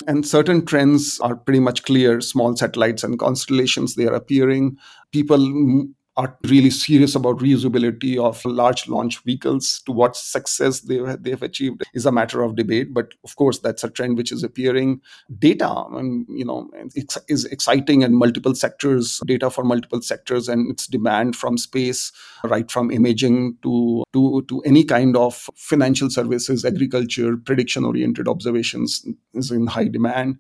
And 0.07 0.27
certain 0.27 0.65
trends 0.65 1.21
are 1.21 1.37
pretty 1.37 1.61
much 1.61 1.85
clear. 1.85 2.21
Small 2.21 2.57
satellites 2.57 3.05
and 3.05 3.19
constellations 3.19 3.95
they 3.95 4.07
are 4.07 4.15
appearing. 4.15 4.77
People 5.13 5.89
are 6.17 6.37
really 6.45 6.71
serious 6.71 7.15
about 7.15 7.39
reusability 7.39 8.19
of 8.19 8.45
large 8.45 8.87
launch 8.87 9.23
vehicles 9.25 9.81
to 9.87 9.93
what 9.93 10.15
success 10.15 10.81
they, 10.81 10.99
they 11.21 11.31
have 11.31 11.43
achieved 11.43 11.83
is 11.95 12.05
a 12.05 12.13
matter 12.13 12.43
of 12.43 12.57
debate. 12.57 12.93
But 12.93 13.15
of 13.25 13.37
course 13.37 13.61
that's 13.61 13.83
a 13.83 13.91
trend 13.91 14.17
which 14.17 14.31
is 14.31 14.43
appearing. 14.43 15.01
Data 15.39 15.85
and 15.93 16.27
you 16.29 16.45
know 16.45 16.71
is 17.29 17.45
exciting 17.47 18.03
in 18.03 18.15
multiple 18.15 18.55
sectors 18.55 19.21
data 19.27 19.51
for 19.51 19.65
multiple 19.65 20.03
sectors 20.03 20.49
and 20.49 20.71
its 20.71 20.87
demand 20.87 21.37
from 21.37 21.57
space 21.57 22.13
right 22.45 22.71
from 22.71 22.91
imaging 22.91 23.57
to 23.63 24.05
to 24.13 24.43
to 24.49 24.61
any 24.63 24.85
kind 24.85 25.17
of 25.17 25.49
financial 25.57 26.11
services 26.11 26.65
agriculture 26.65 27.37
prediction 27.37 27.85
oriented 27.85 28.29
observations 28.29 29.07
is 29.35 29.51
in 29.51 29.67
high 29.67 29.89
demand 29.89 30.39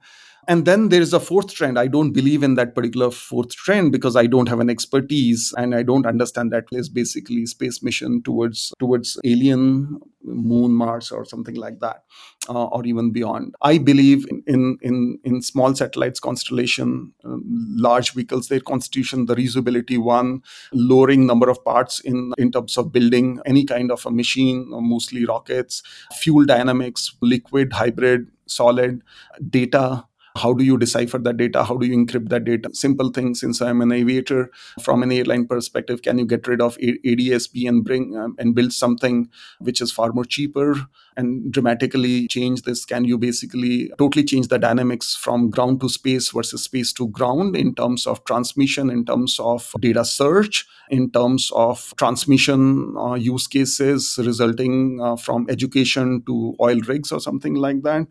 and 0.48 0.64
then 0.64 0.88
there 0.88 1.00
is 1.00 1.12
a 1.12 1.20
fourth 1.20 1.54
trend. 1.54 1.78
I 1.78 1.86
don't 1.86 2.12
believe 2.12 2.42
in 2.42 2.54
that 2.56 2.74
particular 2.74 3.10
fourth 3.10 3.50
trend 3.50 3.92
because 3.92 4.16
I 4.16 4.26
don't 4.26 4.48
have 4.48 4.60
an 4.60 4.70
expertise 4.70 5.54
and 5.56 5.74
I 5.74 5.82
don't 5.82 6.06
understand 6.06 6.52
that 6.52 6.64
is 6.72 6.88
basically 6.88 7.46
space 7.46 7.82
mission 7.82 8.22
towards 8.22 8.72
towards 8.80 9.18
alien 9.24 10.00
moon, 10.24 10.72
Mars, 10.72 11.10
or 11.10 11.24
something 11.24 11.54
like 11.54 11.80
that, 11.80 12.04
uh, 12.48 12.66
or 12.66 12.84
even 12.84 13.12
beyond. 13.12 13.54
I 13.62 13.78
believe 13.78 14.26
in 14.28 14.42
in 14.46 14.78
in, 14.82 15.18
in 15.22 15.42
small 15.42 15.74
satellites 15.74 16.18
constellation, 16.18 17.12
um, 17.24 17.42
large 17.76 18.12
vehicles, 18.12 18.48
their 18.48 18.60
constitution, 18.60 19.26
the 19.26 19.36
reusability 19.36 19.98
one, 19.98 20.42
lowering 20.72 21.26
number 21.26 21.50
of 21.50 21.64
parts 21.64 22.00
in 22.00 22.32
in 22.36 22.50
terms 22.50 22.76
of 22.76 22.92
building 22.92 23.40
any 23.46 23.64
kind 23.64 23.92
of 23.92 24.04
a 24.06 24.10
machine, 24.10 24.66
mostly 24.68 25.24
rockets, 25.24 25.82
fuel 26.12 26.44
dynamics, 26.44 27.14
liquid, 27.20 27.72
hybrid, 27.72 28.28
solid, 28.46 29.02
data 29.48 30.04
how 30.36 30.52
do 30.52 30.64
you 30.64 30.78
decipher 30.78 31.18
that 31.18 31.36
data? 31.36 31.64
How 31.64 31.76
do 31.76 31.86
you 31.86 31.96
encrypt 31.96 32.28
that 32.30 32.44
data? 32.44 32.70
Simple 32.72 33.10
things. 33.10 33.40
Since 33.40 33.60
I'm 33.60 33.82
an 33.82 33.92
aviator, 33.92 34.50
from 34.80 35.02
an 35.02 35.12
airline 35.12 35.46
perspective, 35.46 36.02
can 36.02 36.18
you 36.18 36.26
get 36.26 36.46
rid 36.46 36.60
of 36.60 36.78
ADSB 36.78 37.68
and 37.68 37.84
bring 37.84 38.16
um, 38.16 38.34
and 38.38 38.54
build 38.54 38.72
something 38.72 39.28
which 39.58 39.80
is 39.80 39.92
far 39.92 40.12
more 40.12 40.24
cheaper 40.24 40.74
and 41.16 41.52
dramatically 41.52 42.26
change 42.28 42.62
this? 42.62 42.84
Can 42.84 43.04
you 43.04 43.18
basically 43.18 43.90
totally 43.98 44.24
change 44.24 44.48
the 44.48 44.58
dynamics 44.58 45.14
from 45.14 45.50
ground 45.50 45.80
to 45.80 45.88
space 45.88 46.30
versus 46.30 46.64
space 46.64 46.92
to 46.94 47.08
ground 47.08 47.54
in 47.54 47.74
terms 47.74 48.06
of 48.06 48.24
transmission, 48.24 48.88
in 48.90 49.04
terms 49.04 49.38
of 49.38 49.72
data 49.80 50.04
search, 50.04 50.66
in 50.88 51.10
terms 51.10 51.50
of 51.54 51.92
transmission 51.96 52.94
uh, 52.96 53.14
use 53.14 53.46
cases 53.46 54.18
resulting 54.22 55.00
uh, 55.00 55.16
from 55.16 55.46
education 55.50 56.22
to 56.24 56.54
oil 56.60 56.80
rigs 56.88 57.12
or 57.12 57.20
something 57.20 57.54
like 57.54 57.82
that? 57.82 58.06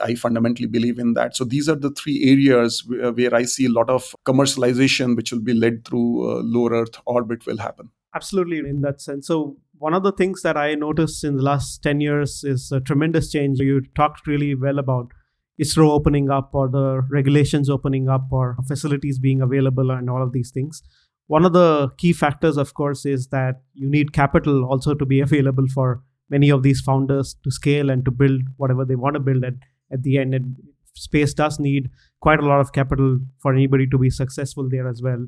I 0.00 0.14
fundamentally 0.14 0.68
believe 0.68 0.98
in 0.98 1.14
that. 1.14 1.36
So 1.36 1.44
these 1.44 1.68
are 1.68 1.74
the 1.74 1.90
three 1.90 2.30
areas 2.30 2.84
where, 2.86 3.12
where 3.12 3.34
I 3.34 3.44
see 3.44 3.66
a 3.66 3.70
lot 3.70 3.90
of 3.90 4.14
commercialization, 4.24 5.16
which 5.16 5.32
will 5.32 5.40
be 5.40 5.54
led 5.54 5.84
through 5.84 6.30
uh, 6.30 6.42
low 6.42 6.68
Earth 6.70 7.00
orbit, 7.06 7.46
will 7.46 7.58
happen. 7.58 7.90
Absolutely, 8.14 8.58
in 8.58 8.80
that 8.82 9.00
sense. 9.00 9.26
So 9.26 9.56
one 9.78 9.94
of 9.94 10.02
the 10.02 10.12
things 10.12 10.42
that 10.42 10.56
I 10.56 10.74
noticed 10.74 11.24
in 11.24 11.36
the 11.36 11.42
last 11.42 11.82
10 11.82 12.00
years 12.00 12.44
is 12.44 12.70
a 12.72 12.80
tremendous 12.80 13.30
change. 13.30 13.60
You 13.60 13.82
talked 13.94 14.26
really 14.26 14.54
well 14.54 14.78
about 14.78 15.12
ISRO 15.60 15.90
opening 15.90 16.30
up 16.30 16.50
or 16.52 16.68
the 16.68 17.02
regulations 17.08 17.68
opening 17.68 18.08
up 18.08 18.28
or 18.30 18.56
facilities 18.66 19.18
being 19.18 19.40
available 19.40 19.90
and 19.90 20.08
all 20.08 20.22
of 20.22 20.32
these 20.32 20.50
things. 20.50 20.82
One 21.26 21.44
of 21.44 21.52
the 21.52 21.90
key 21.96 22.12
factors, 22.12 22.56
of 22.56 22.74
course, 22.74 23.06
is 23.06 23.28
that 23.28 23.62
you 23.74 23.88
need 23.88 24.12
capital 24.12 24.64
also 24.64 24.94
to 24.94 25.06
be 25.06 25.20
available 25.28 25.66
for 25.72 26.02
many 26.28 26.50
of 26.50 26.62
these 26.62 26.80
founders 26.80 27.36
to 27.44 27.50
scale 27.50 27.90
and 27.90 28.04
to 28.04 28.10
build 28.10 28.42
whatever 28.56 28.84
they 28.84 28.96
want 28.96 29.14
to 29.14 29.20
build. 29.20 29.44
And 29.44 29.62
at 29.92 30.02
the 30.02 30.18
end. 30.18 30.34
And 30.34 30.56
space 30.94 31.34
does 31.34 31.58
need 31.58 31.90
quite 32.20 32.40
a 32.40 32.46
lot 32.46 32.60
of 32.60 32.72
capital 32.72 33.20
for 33.38 33.54
anybody 33.54 33.86
to 33.86 33.98
be 33.98 34.10
successful 34.10 34.68
there 34.68 34.88
as 34.88 35.02
well. 35.02 35.26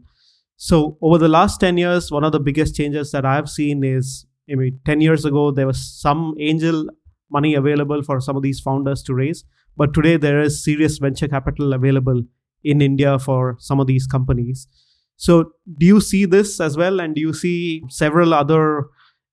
So 0.57 0.99
over 1.01 1.19
the 1.19 1.29
last 1.29 1.59
10 1.61 1.79
years, 1.79 2.11
one 2.11 2.25
of 2.25 2.33
the 2.33 2.41
biggest 2.41 2.77
changes 2.77 3.11
that 3.13 3.25
I've 3.25 3.49
seen 3.49 3.83
is 3.83 4.27
I 4.51 4.55
mean, 4.57 4.81
10 4.85 5.01
years 5.01 5.25
ago, 5.25 5.51
there 5.51 5.67
was 5.67 6.01
some 6.01 6.35
angel 6.39 6.87
money 7.31 7.55
available 7.55 8.03
for 8.03 8.21
some 8.21 8.37
of 8.37 8.43
these 8.43 8.61
founders 8.61 9.03
to 9.05 9.15
raise. 9.15 9.45
But 9.77 9.95
today, 9.95 10.17
there 10.17 10.41
is 10.41 10.63
serious 10.63 10.99
venture 10.99 11.29
capital 11.29 11.73
available 11.73 12.23
in 12.63 12.83
India 12.83 13.19
for 13.19 13.57
some 13.59 13.81
of 13.81 13.87
these 13.87 14.07
companies. 14.07 14.69
So, 15.17 15.53
do 15.79 15.87
you 15.87 16.01
see 16.01 16.25
this 16.25 16.61
as 16.61 16.77
well? 16.77 17.01
And 17.01 17.15
do 17.15 17.21
you 17.21 17.33
see 17.33 17.83
several 17.89 18.35
other 18.35 18.87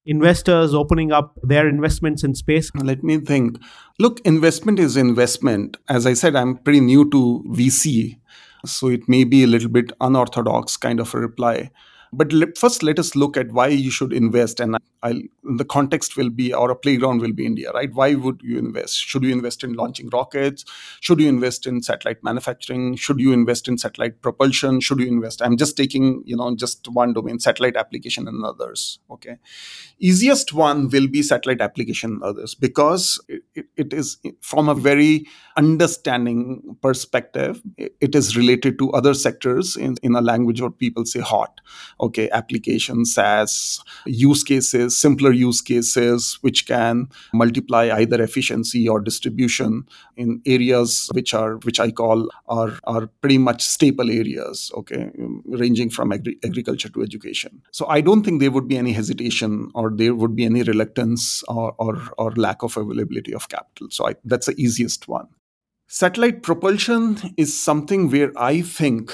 investors 0.10 0.74
opening 0.74 1.12
up 1.12 1.38
their 1.44 1.68
investments 1.68 2.24
in 2.24 2.34
space? 2.36 2.72
Let 2.76 3.04
me 3.04 3.20
think. 3.20 3.60
Look, 4.00 4.20
investment 4.22 4.80
is 4.80 4.98
investment. 4.98 5.78
As 5.88 6.06
I 6.06 6.14
said, 6.14 6.36
I'm 6.36 6.58
pretty 6.58 6.80
new 6.80 7.10
to 7.12 7.44
VC, 7.50 8.18
so 8.66 8.88
it 8.88 9.08
may 9.08 9.24
be 9.24 9.44
a 9.44 9.48
little 9.48 9.70
bit 9.70 9.92
unorthodox 10.02 10.78
kind 10.78 11.00
of 11.00 11.14
a 11.14 11.20
reply. 11.20 11.70
But 12.12 12.58
first, 12.58 12.84
let 12.84 13.00
us 13.00 13.16
look 13.16 13.38
at 13.38 13.52
why 13.52 13.68
you 13.68 13.92
should 13.92 14.14
invest. 14.14 14.60
And 14.60 14.78
I'll, 15.04 15.22
the 15.44 15.66
context 15.66 16.18
will 16.18 16.30
be, 16.30 16.54
or 16.54 16.72
a 16.72 16.76
playground 16.76 17.22
will 17.22 17.34
be 17.34 17.46
India, 17.46 17.72
right? 17.72 17.94
Why 17.94 18.16
would 18.16 18.42
you 18.44 18.58
invest? 18.58 18.96
Should 18.98 19.24
you 19.24 19.32
invest 19.32 19.64
in 19.64 19.74
launching 19.74 20.10
rockets? 20.10 20.66
Should 21.02 21.20
you 21.20 21.30
invest 21.30 21.68
in 21.68 21.82
satellite 21.84 22.24
manufacturing? 22.24 22.96
Should 22.96 23.20
you 23.20 23.32
invest 23.32 23.68
in 23.68 23.78
satellite 23.78 24.22
propulsion? 24.22 24.80
Should 24.80 25.00
you 25.00 25.08
invest? 25.08 25.42
I'm 25.42 25.58
just 25.58 25.78
taking, 25.78 26.24
you 26.26 26.36
know, 26.36 26.56
just 26.56 26.88
one 26.90 27.14
domain, 27.14 27.40
satellite 27.40 27.76
application 27.76 28.28
and 28.28 28.44
others. 28.44 29.00
Okay. 29.12 29.38
Easiest 30.00 30.54
one 30.54 30.90
will 30.90 31.08
be 31.08 31.22
satellite 31.22 31.62
application 31.62 32.14
and 32.14 32.24
others 32.24 32.56
because 32.56 33.22
it, 33.28 33.68
it 33.78 33.94
is 33.94 34.18
from 34.42 34.68
a 34.68 34.76
very 34.76 35.26
understanding 35.58 36.78
perspective, 36.82 37.62
it 37.78 38.16
is 38.16 38.36
related 38.38 38.80
to 38.80 38.92
other 38.94 39.14
sectors 39.14 39.76
in, 39.76 39.96
in 40.02 40.16
a 40.16 40.22
language 40.22 40.62
where 40.62 40.70
people 40.70 41.06
say 41.06 41.20
hot 41.20 41.60
okay 42.00 42.30
applications 42.32 43.14
SaaS 43.14 43.84
use 44.06 44.44
cases 44.44 44.98
simpler 44.98 45.32
use 45.32 45.62
cases 45.62 46.38
which 46.42 46.66
can 46.66 47.08
multiply 47.34 47.90
either 47.94 48.22
efficiency 48.22 48.88
or 48.88 49.00
distribution 49.00 49.86
in 50.16 50.42
areas 50.46 51.10
which 51.14 51.34
are 51.34 51.58
which 51.58 51.80
i 51.80 51.92
call 51.92 52.30
are 52.48 52.74
are 52.84 53.08
pretty 53.22 53.38
much 53.38 53.64
staple 53.64 54.10
areas 54.10 54.72
okay 54.76 55.10
um, 55.20 55.44
ranging 55.48 55.90
from 55.90 56.12
agri- 56.12 56.38
agriculture 56.44 56.90
to 56.90 57.02
education. 57.02 57.62
So 57.72 57.88
i 57.88 58.02
don't 58.02 58.24
think 58.24 58.40
there 58.42 58.52
would 58.52 58.68
be 58.68 58.78
any 58.78 58.94
hesitation 58.94 59.72
or 59.74 59.92
there 59.92 60.16
would 60.16 60.36
be 60.36 60.46
any 60.46 60.64
reluctance 60.64 61.44
or 61.48 61.74
or, 61.78 62.02
or 62.18 62.32
lack 62.32 62.64
of 62.64 62.78
availability 62.78 63.34
of 63.34 63.50
capital. 63.50 63.88
So 63.92 64.08
I, 64.08 64.16
that's 64.24 64.48
the 64.48 64.56
easiest 64.62 65.08
one. 65.08 65.28
Satellite 65.88 66.44
propulsion 66.44 67.18
is 67.38 67.60
something 67.60 68.10
where 68.12 68.32
i 68.38 68.62
think 68.62 69.12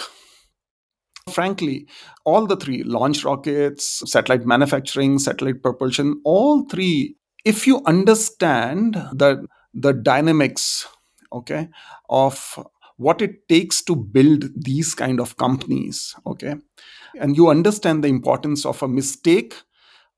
Frankly, 1.32 1.88
all 2.24 2.46
the 2.46 2.56
three 2.56 2.84
launch 2.84 3.24
rockets, 3.24 4.04
satellite 4.06 4.46
manufacturing, 4.46 5.18
satellite 5.18 5.64
propulsion, 5.64 6.22
all 6.24 6.66
three, 6.70 7.16
if 7.44 7.66
you 7.66 7.82
understand 7.86 8.94
the, 9.12 9.48
the 9.74 9.92
dynamics, 9.92 10.88
okay, 11.34 11.68
of 12.10 12.60
what 12.98 13.24
it 13.24 13.50
takes 13.50 13.82
to 13.82 13.96
build 13.96 14.46
these 14.56 14.94
kind 14.94 15.20
of 15.20 15.36
companies, 15.38 16.16
okay, 16.28 16.56
and 17.20 17.36
you 17.36 17.50
understand 17.50 18.04
the 18.04 18.08
importance 18.08 18.64
of 18.64 18.84
a 18.84 18.88
mistake, 18.88 19.56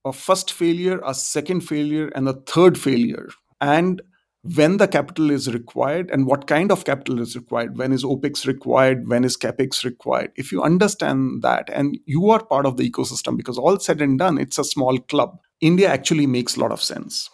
a 0.04 0.12
first 0.12 0.52
failure, 0.52 1.00
a 1.06 1.14
second 1.14 1.62
failure, 1.62 2.10
and 2.16 2.28
a 2.28 2.34
third 2.34 2.78
failure, 2.78 3.30
and 3.62 4.02
when 4.56 4.78
the 4.78 4.88
capital 4.88 5.32
is 5.32 5.52
required 5.54 6.10
and 6.12 6.26
what 6.26 6.48
kind 6.48 6.72
of 6.72 6.86
capital 6.86 7.20
is 7.20 7.36
required. 7.36 7.78
When 7.78 7.92
is 7.92 8.04
opex 8.04 8.46
required? 8.46 9.08
When 9.08 9.24
is 9.24 9.38
capex 9.38 9.84
required? 9.84 10.32
If 10.36 10.52
you 10.52 10.62
understand 10.62 11.42
that 11.42 11.70
and 11.70 11.98
you 12.06 12.30
are 12.30 12.44
part 12.44 12.66
of 12.66 12.78
the 12.78 12.90
ecosystem 12.90 13.36
because 13.36 13.58
all 13.58 13.80
said 13.80 14.02
and 14.02 14.18
done 14.18 14.38
it's 14.38 14.58
a 14.58 14.64
small 14.64 14.98
club. 15.00 15.40
India 15.60 15.90
actually 15.90 16.28
makes 16.28 16.56
a 16.56 16.60
lot 16.60 16.72
of 16.72 16.82
sense. 16.82 17.30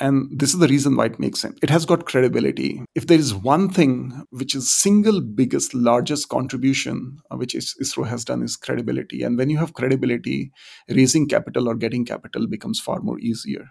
And 0.00 0.28
this 0.38 0.52
is 0.52 0.58
the 0.58 0.66
reason 0.66 0.96
why 0.96 1.06
it 1.06 1.20
makes 1.20 1.40
sense. 1.40 1.56
It 1.62 1.70
has 1.70 1.86
got 1.86 2.04
credibility. 2.04 2.82
If 2.96 3.06
there 3.06 3.18
is 3.18 3.32
one 3.32 3.68
thing 3.68 4.24
which 4.30 4.54
is 4.54 4.72
single 4.72 5.20
biggest 5.20 5.72
largest 5.72 6.28
contribution 6.28 7.18
uh, 7.30 7.36
which 7.36 7.54
is, 7.54 7.74
isro 7.80 8.06
has 8.06 8.24
done 8.24 8.42
is 8.42 8.56
credibility. 8.56 9.22
And 9.22 9.38
when 9.38 9.50
you 9.50 9.58
have 9.58 9.74
credibility 9.74 10.50
raising 10.88 11.28
capital 11.28 11.68
or 11.68 11.76
getting 11.76 12.04
capital 12.04 12.48
becomes 12.48 12.80
far 12.80 13.00
more 13.00 13.20
easier. 13.20 13.66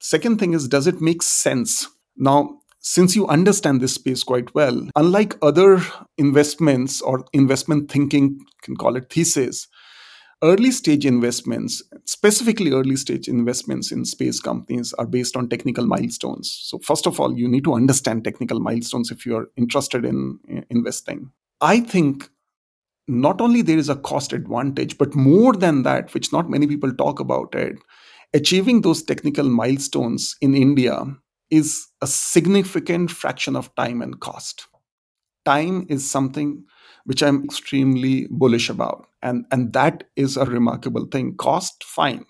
Second 0.00 0.38
thing 0.38 0.54
is 0.54 0.66
does 0.66 0.86
it 0.86 1.00
make 1.00 1.22
sense 1.22 1.88
now, 2.16 2.60
since 2.80 3.16
you 3.16 3.26
understand 3.26 3.80
this 3.80 3.94
space 3.94 4.22
quite 4.22 4.54
well, 4.54 4.88
unlike 4.94 5.36
other 5.42 5.82
investments 6.18 7.02
or 7.02 7.24
investment 7.32 7.90
thinking, 7.90 8.40
can 8.62 8.76
call 8.76 8.96
it 8.96 9.10
thesis, 9.10 9.66
early 10.42 10.70
stage 10.70 11.04
investments, 11.04 11.82
specifically 12.04 12.70
early 12.70 12.96
stage 12.96 13.26
investments 13.28 13.90
in 13.90 14.04
space 14.04 14.40
companies, 14.40 14.92
are 14.94 15.06
based 15.06 15.36
on 15.36 15.48
technical 15.48 15.86
milestones. 15.86 16.56
So, 16.62 16.78
first 16.78 17.06
of 17.06 17.18
all, 17.18 17.36
you 17.36 17.48
need 17.48 17.64
to 17.64 17.74
understand 17.74 18.24
technical 18.24 18.60
milestones 18.60 19.10
if 19.10 19.26
you're 19.26 19.48
interested 19.56 20.04
in 20.04 20.38
investing. 20.70 21.30
I 21.60 21.80
think 21.80 22.28
not 23.08 23.40
only 23.40 23.62
there 23.62 23.78
is 23.78 23.88
a 23.88 23.96
cost 23.96 24.32
advantage, 24.32 24.98
but 24.98 25.14
more 25.14 25.54
than 25.54 25.82
that, 25.84 26.12
which 26.14 26.32
not 26.32 26.50
many 26.50 26.66
people 26.66 26.92
talk 26.92 27.20
about 27.20 27.54
it, 27.54 27.78
achieving 28.34 28.82
those 28.82 29.02
technical 29.02 29.48
milestones 29.48 30.36
in 30.40 30.54
India 30.54 31.04
is 31.50 31.86
a 32.02 32.06
significant 32.06 33.10
fraction 33.10 33.56
of 33.56 33.74
time 33.74 34.02
and 34.02 34.20
cost. 34.20 34.66
Time 35.44 35.86
is 35.88 36.08
something 36.08 36.64
which 37.04 37.22
I'm 37.22 37.44
extremely 37.44 38.26
bullish 38.30 38.68
about. 38.68 39.06
And, 39.22 39.46
and 39.52 39.72
that 39.72 40.04
is 40.16 40.36
a 40.36 40.44
remarkable 40.44 41.06
thing. 41.06 41.36
Cost, 41.36 41.84
fine. 41.84 42.24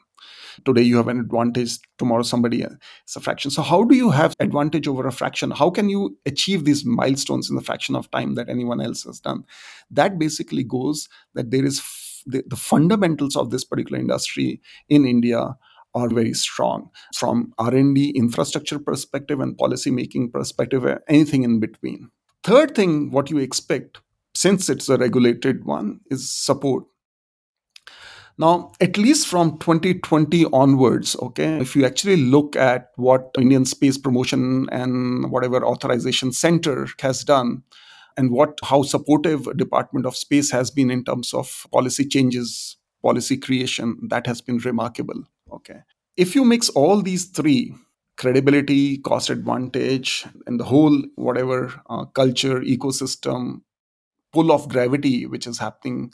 Today 0.65 0.83
you 0.83 0.97
have 0.97 1.09
an 1.09 1.21
advantage, 1.21 1.79
tomorrow 1.99 2.23
somebody 2.23 2.63
else. 2.63 2.75
It's 3.05 3.17
a 3.17 3.21
fraction. 3.21 3.51
So, 3.51 3.63
how 3.63 3.85
do 3.85 3.95
you 3.95 4.11
have 4.11 4.35
advantage 4.41 4.89
over 4.89 5.07
a 5.07 5.13
fraction? 5.13 5.51
How 5.51 5.71
can 5.71 5.89
you 5.89 6.17
achieve 6.25 6.65
these 6.65 6.85
milestones 6.85 7.51
in 7.51 7.57
the 7.57 7.63
fraction 7.63 7.95
of 7.95 8.11
time 8.11 8.35
that 8.35 8.49
anyone 8.49 8.81
else 8.81 9.05
has 9.05 9.21
done? 9.21 9.45
That 9.91 10.19
basically 10.19 10.65
goes 10.65 11.09
that 11.35 11.51
there 11.51 11.65
is 11.65 11.81
f- 11.81 12.23
the, 12.27 12.43
the 12.47 12.57
fundamentals 12.57 13.37
of 13.37 13.51
this 13.51 13.65
particular 13.65 14.01
industry 14.01 14.61
in 14.89 15.05
India 15.05 15.57
are 15.97 16.09
very 16.09 16.35
strong 16.35 16.89
from 17.15 17.53
r&d 17.59 18.11
infrastructure 18.25 18.79
perspective 18.79 19.41
and 19.41 19.59
policy 19.59 19.91
making 19.91 20.31
perspective 20.31 20.87
uh, 20.87 20.99
anything 21.09 21.43
in 21.43 21.59
between 21.59 22.11
Third 22.47 22.77
thing, 22.77 23.11
what 23.11 23.29
you 23.29 23.39
expect, 23.39 23.99
since 24.37 24.69
it's 24.69 24.89
a 24.89 24.97
regulated 24.97 25.65
one, 25.65 25.99
is 26.13 26.33
support. 26.33 26.85
Now, 28.39 28.71
at 28.81 28.97
least 28.97 29.27
from 29.27 29.59
2020 29.59 30.45
onwards, 30.53 31.17
okay, 31.21 31.59
if 31.59 31.75
you 31.75 31.85
actually 31.85 32.19
look 32.19 32.55
at 32.55 32.93
what 32.95 33.31
Indian 33.37 33.65
Space 33.65 33.99
Promotion 33.99 34.69
and 34.71 35.29
whatever 35.33 35.67
authorization 35.67 36.31
center 36.31 36.87
has 37.01 37.25
done, 37.25 37.65
and 38.17 38.31
what 38.31 38.61
how 38.63 38.85
supportive 38.85 39.57
Department 39.57 40.07
of 40.07 40.17
Space 40.17 40.53
has 40.53 40.71
been 40.71 40.89
in 40.89 41.03
terms 41.03 41.35
of 41.35 41.67
policy 41.73 42.05
changes, 42.05 42.77
policy 43.03 43.37
creation, 43.37 43.99
that 44.11 44.29
has 44.29 44.41
been 44.41 44.59
remarkable. 44.59 45.25
Okay. 45.53 45.81
If 46.17 46.35
you 46.35 46.45
mix 46.45 46.69
all 46.71 47.03
these 47.03 47.27
three, 47.27 47.75
credibility, 48.17 48.99
cost 48.99 49.31
advantage, 49.31 50.27
and 50.47 50.59
the 50.59 50.65
whole 50.65 51.03
whatever 51.17 51.81
uh, 51.91 52.07
culture, 52.07 52.61
ecosystem, 52.61 53.61
pull 54.33 54.53
of 54.53 54.69
gravity 54.69 55.27
which 55.27 55.47
is 55.47 55.59
happening 55.59 56.13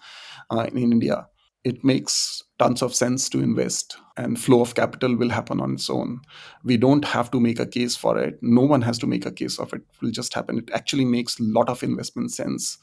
uh, 0.51 0.67
in 0.73 0.79
India, 0.79 1.27
it 1.65 1.85
makes 1.85 2.43
tons 2.63 2.83
of 2.83 2.95
sense 2.95 3.29
to 3.29 3.41
invest 3.41 3.97
and 4.17 4.39
flow 4.39 4.61
of 4.61 4.75
capital 4.75 5.17
will 5.17 5.31
happen 5.31 5.61
on 5.61 5.73
its 5.75 5.89
own. 5.91 6.21
We 6.63 6.77
don't 6.77 7.05
have 7.05 7.31
to 7.33 7.41
make 7.41 7.59
a 7.59 7.67
case 7.67 7.97
for 7.97 8.19
it. 8.19 8.39
No 8.43 8.61
one 8.61 8.83
has 8.83 8.99
to 8.99 9.07
make 9.07 9.27
a 9.27 9.33
case 9.33 9.59
of 9.59 9.73
it. 9.73 9.83
It 9.93 10.03
will 10.03 10.11
just 10.11 10.35
happen. 10.35 10.59
It 10.59 10.71
actually 10.73 11.05
makes 11.05 11.41
a 11.41 11.43
lot 11.43 11.69
of 11.69 11.83
investment 11.83 12.33
sense 12.33 12.79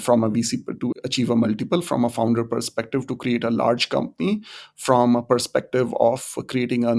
from 0.00 0.24
a 0.24 0.30
vc 0.30 0.80
to 0.80 0.92
achieve 1.04 1.30
a 1.30 1.36
multiple 1.36 1.80
from 1.80 2.04
a 2.04 2.08
founder 2.08 2.44
perspective 2.44 3.06
to 3.06 3.14
create 3.14 3.44
a 3.44 3.50
large 3.50 3.88
company 3.88 4.42
from 4.74 5.14
a 5.14 5.22
perspective 5.22 5.94
of 6.00 6.36
creating 6.48 6.84
a 6.84 6.94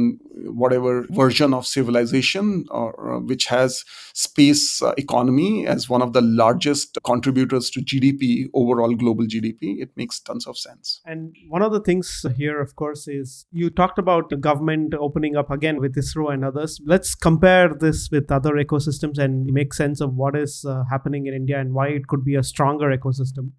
whatever 0.50 1.06
version 1.10 1.54
of 1.54 1.68
civilization 1.68 2.66
or 2.72 3.16
uh, 3.16 3.20
which 3.20 3.48
has 3.48 3.84
space 4.14 4.82
uh, 4.82 4.94
economy 4.98 5.68
as 5.68 5.90
one 5.90 6.02
of 6.02 6.14
the 6.14 6.22
largest 6.22 6.98
contributors 7.04 7.70
to 7.70 7.82
gdp 7.82 8.46
overall 8.54 8.94
global 8.96 9.26
gdp 9.26 9.82
it 9.82 9.90
makes 9.98 10.20
tons 10.20 10.48
of 10.48 10.58
sense. 10.58 11.02
And 11.06 11.36
one 11.50 11.62
of 11.62 11.72
the 11.72 11.82
things 11.82 12.25
here 12.30 12.62
of 12.62 12.76
course 12.76 13.08
is 13.08 13.46
you 13.52 13.70
talked 13.70 14.00
about 14.00 14.30
the 14.30 14.38
government 14.38 14.94
opening 14.94 15.36
up 15.36 15.52
again 15.52 15.80
with 15.80 15.96
ISRO 15.96 16.34
and 16.34 16.44
others. 16.46 16.80
Let's 16.86 17.16
compare 17.16 17.74
this 17.74 18.10
with 18.12 18.32
other 18.32 18.54
ecosystems 18.54 19.18
and 19.18 19.46
make 19.46 19.74
sense 19.74 20.02
of 20.02 20.14
what 20.14 20.36
is 20.36 20.66
uh, 20.68 20.84
happening 20.90 21.28
in 21.28 21.34
India 21.34 21.60
and 21.60 21.74
why 21.74 21.88
it 21.88 22.08
could 22.08 22.24
be 22.24 22.36
a 22.36 22.44
stronger 22.44 22.96
ecosystem. 22.96 23.52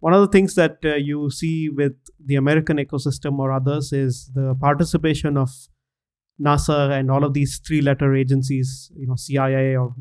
One 0.00 0.14
of 0.14 0.20
the 0.22 0.28
things 0.28 0.54
that 0.54 0.78
uh, 0.84 0.94
you 0.94 1.30
see 1.30 1.68
with 1.68 1.92
the 2.24 2.36
American 2.36 2.78
ecosystem 2.78 3.38
or 3.38 3.52
others 3.52 3.92
is 3.92 4.30
the 4.34 4.56
participation 4.58 5.36
of 5.36 5.50
NASA 6.40 6.90
and 6.98 7.10
all 7.10 7.22
of 7.22 7.34
these 7.34 7.60
three 7.66 7.82
letter 7.82 8.14
agencies, 8.14 8.90
you 8.96 9.06
know, 9.06 9.16
CIA 9.16 9.76
or 9.76 9.94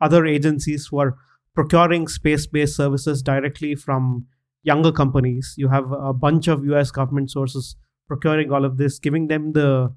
other 0.00 0.26
agencies 0.26 0.88
who 0.90 0.98
are 0.98 1.16
procuring 1.54 2.08
space 2.08 2.46
based 2.46 2.76
services 2.76 3.22
directly 3.22 3.74
from 3.76 4.26
younger 4.64 4.90
companies. 4.90 5.54
You 5.56 5.68
have 5.68 5.92
a 5.92 6.12
bunch 6.12 6.48
of 6.48 6.64
US 6.66 6.90
government 6.90 7.30
sources 7.30 7.76
procuring 8.08 8.50
all 8.50 8.64
of 8.64 8.76
this, 8.76 8.98
giving 8.98 9.28
them 9.28 9.52
the 9.52 9.94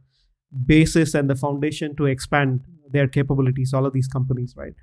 basis 0.65 1.13
and 1.13 1.29
the 1.29 1.35
foundation 1.35 1.95
to 1.95 2.05
expand 2.05 2.61
their 2.91 3.07
capabilities, 3.07 3.73
all 3.73 3.85
of 3.85 3.93
these 3.93 4.07
companies, 4.07 4.53
right? 4.55 4.73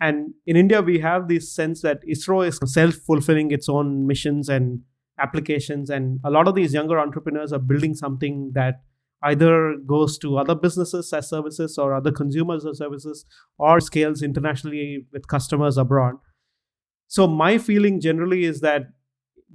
And 0.00 0.34
in 0.46 0.56
India, 0.56 0.82
we 0.82 0.98
have 0.98 1.28
this 1.28 1.54
sense 1.54 1.82
that 1.82 2.04
ISRO 2.06 2.46
is 2.46 2.58
self 2.72 2.94
fulfilling 2.94 3.50
its 3.50 3.68
own 3.68 4.06
missions 4.06 4.48
and 4.48 4.82
applications. 5.18 5.88
And 5.90 6.20
a 6.24 6.30
lot 6.30 6.48
of 6.48 6.54
these 6.54 6.74
younger 6.74 6.98
entrepreneurs 6.98 7.52
are 7.52 7.58
building 7.58 7.94
something 7.94 8.52
that 8.54 8.82
either 9.22 9.76
goes 9.86 10.18
to 10.18 10.36
other 10.36 10.54
businesses 10.54 11.12
as 11.12 11.28
services 11.28 11.78
or 11.78 11.94
other 11.94 12.12
consumers 12.12 12.66
as 12.66 12.78
services 12.78 13.24
or 13.58 13.80
scales 13.80 14.22
internationally 14.22 15.06
with 15.12 15.28
customers 15.28 15.78
abroad. 15.78 16.16
So, 17.06 17.26
my 17.26 17.58
feeling 17.58 18.00
generally 18.00 18.44
is 18.44 18.60
that 18.60 18.88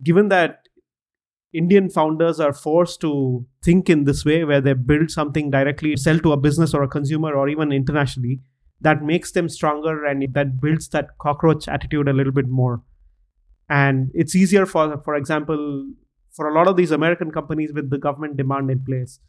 given 0.04 0.30
that 0.30 0.68
Indian 1.54 1.90
founders 1.90 2.40
are 2.40 2.54
forced 2.54 3.02
to 3.02 3.46
think 3.64 3.90
in 3.90 4.04
this 4.04 4.24
way, 4.24 4.44
where 4.44 4.62
they 4.62 4.74
build 4.74 5.10
something 5.10 5.50
directly, 5.50 5.96
sell 5.98 6.20
to 6.20 6.32
a 6.32 6.38
business 6.38 6.74
or 6.74 6.84
a 6.84 6.88
consumer 6.88 7.34
or 7.34 7.50
even 7.50 7.72
internationally, 7.72 8.40
that 8.82 9.04
makes 9.04 9.32
them 9.32 9.50
stronger 9.50 10.06
and 10.06 10.34
that 10.34 10.62
builds 10.62 10.90
that 10.90 11.18
cockroach 11.20 11.68
attitude 11.68 12.08
a 12.08 12.14
little 12.14 12.32
bit 12.32 12.48
more. 12.48 12.82
And 13.70 14.12
it's 14.14 14.36
easier 14.36 14.66
for, 14.66 15.02
for 15.04 15.16
example, 15.16 15.92
for 16.32 16.48
a 16.48 16.54
lot 16.54 16.68
of 16.68 16.78
these 16.78 16.92
American 16.92 17.32
companies 17.32 17.72
with 17.74 17.90
the 17.90 17.98
government 17.98 18.38
demand 18.38 18.70
in 18.70 18.84
place. 18.84 19.20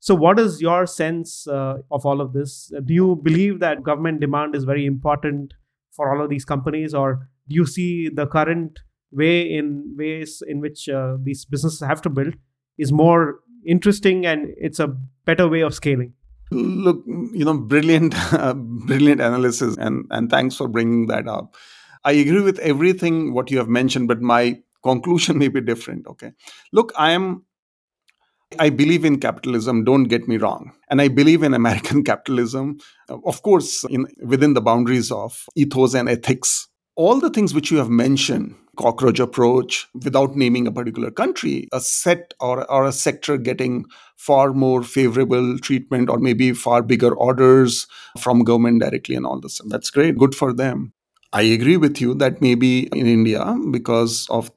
So, 0.00 0.14
what 0.14 0.38
is 0.38 0.60
your 0.60 0.86
sense 0.86 1.46
uh, 1.46 1.78
of 1.90 2.04
all 2.04 2.20
of 2.20 2.32
this? 2.32 2.72
Do 2.84 2.92
you 2.92 3.16
believe 3.22 3.60
that 3.60 3.82
government 3.82 4.20
demand 4.20 4.54
is 4.54 4.64
very 4.64 4.84
important 4.86 5.54
for 5.92 6.14
all 6.14 6.22
of 6.22 6.30
these 6.30 6.44
companies, 6.44 6.92
or 6.92 7.28
do 7.48 7.54
you 7.54 7.66
see 7.66 8.08
the 8.08 8.26
current 8.26 8.80
way 9.14 9.42
in 9.42 9.94
ways 9.96 10.42
in 10.46 10.60
which 10.60 10.88
uh, 10.88 11.16
these 11.22 11.44
businesses 11.44 11.80
have 11.80 12.02
to 12.02 12.10
build 12.10 12.34
is 12.78 12.92
more 12.92 13.40
interesting 13.66 14.26
and 14.26 14.52
it's 14.56 14.78
a 14.78 14.88
better 15.24 15.48
way 15.48 15.60
of 15.60 15.74
scaling 15.74 16.12
look 16.50 17.02
you 17.06 17.44
know 17.44 17.56
brilliant 17.56 18.14
uh, 18.32 18.54
brilliant 18.90 19.20
analysis 19.20 19.76
and 19.78 20.04
and 20.10 20.30
thanks 20.30 20.56
for 20.56 20.68
bringing 20.68 21.06
that 21.06 21.26
up 21.26 21.54
i 22.04 22.12
agree 22.12 22.42
with 22.42 22.58
everything 22.58 23.32
what 23.32 23.50
you 23.50 23.58
have 23.58 23.68
mentioned 23.68 24.08
but 24.08 24.20
my 24.20 24.60
conclusion 24.82 25.38
may 25.42 25.48
be 25.48 25.60
different 25.60 26.06
okay 26.06 26.32
look 26.72 26.92
i 26.96 27.10
am 27.10 27.44
I 28.58 28.70
believe 28.70 29.04
in 29.04 29.18
capitalism, 29.18 29.82
don't 29.82 30.04
get 30.04 30.28
me 30.28 30.36
wrong. 30.36 30.72
And 30.88 31.00
I 31.00 31.08
believe 31.08 31.42
in 31.42 31.54
American 31.54 32.04
capitalism, 32.10 32.78
of 33.08 33.42
course, 33.42 33.84
in, 33.90 34.06
within 34.22 34.54
the 34.54 34.60
boundaries 34.60 35.10
of 35.10 35.46
ethos 35.56 35.94
and 35.94 36.08
ethics. 36.08 36.68
All 36.94 37.18
the 37.18 37.30
things 37.30 37.52
which 37.52 37.72
you 37.72 37.78
have 37.78 37.88
mentioned 37.88 38.54
cockroach 38.76 39.18
approach 39.18 39.86
without 40.04 40.36
naming 40.36 40.66
a 40.66 40.72
particular 40.72 41.10
country, 41.10 41.68
a 41.72 41.80
set 41.80 42.34
or, 42.40 42.70
or 42.70 42.86
a 42.86 42.92
sector 42.92 43.36
getting 43.36 43.84
far 44.16 44.52
more 44.52 44.82
favorable 44.82 45.58
treatment 45.58 46.08
or 46.08 46.18
maybe 46.18 46.52
far 46.52 46.82
bigger 46.82 47.14
orders 47.14 47.86
from 48.18 48.44
government 48.44 48.80
directly 48.80 49.14
and 49.14 49.26
all 49.26 49.40
this. 49.40 49.60
That's 49.66 49.90
great, 49.90 50.18
good 50.18 50.34
for 50.34 50.52
them. 50.52 50.92
I 51.34 51.42
agree 51.42 51.76
with 51.76 52.00
you 52.00 52.14
that 52.14 52.40
maybe 52.40 52.86
in 52.86 53.06
India, 53.06 53.56
because 53.72 54.28
of 54.30 54.52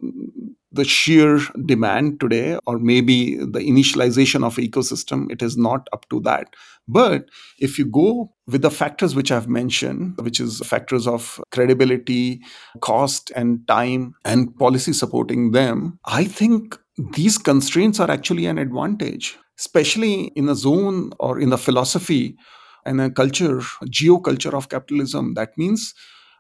the 0.72 0.86
sheer 0.86 1.40
demand 1.66 2.20
today 2.20 2.60
or 2.68 2.78
maybe 2.78 3.36
the 3.38 3.60
initialization 3.60 4.44
of 4.46 4.58
ecosystem 4.58 5.32
it 5.32 5.42
is 5.42 5.58
not 5.58 5.88
up 5.92 6.08
to 6.10 6.20
that. 6.20 6.54
But 6.88 7.26
if 7.58 7.80
you 7.80 7.86
go 7.86 8.32
with 8.46 8.62
the 8.62 8.72
factors 8.72 9.16
which 9.16 9.30
i've 9.32 9.50
mentioned 9.50 10.16
which 10.22 10.40
is 10.40 10.60
factors 10.60 11.06
of 11.06 11.42
credibility 11.52 12.42
cost 12.80 13.32
and 13.36 13.68
time 13.68 14.14
and 14.24 14.56
policy 14.58 14.94
supporting 14.94 15.52
them 15.52 16.00
i 16.06 16.24
think 16.24 16.78
these 17.14 17.38
constraints 17.38 18.00
are 18.00 18.10
actually 18.10 18.46
an 18.46 18.58
advantage 18.58 19.38
especially 19.60 20.32
in 20.38 20.48
a 20.48 20.56
zone 20.56 21.12
or 21.20 21.40
in 21.42 21.50
the 21.50 21.58
philosophy 21.58 22.38
and 22.86 23.02
a 23.02 23.10
culture 23.10 23.60
geoculture 23.86 24.54
of 24.54 24.70
capitalism. 24.70 25.34
That 25.34 25.58
means 25.58 25.94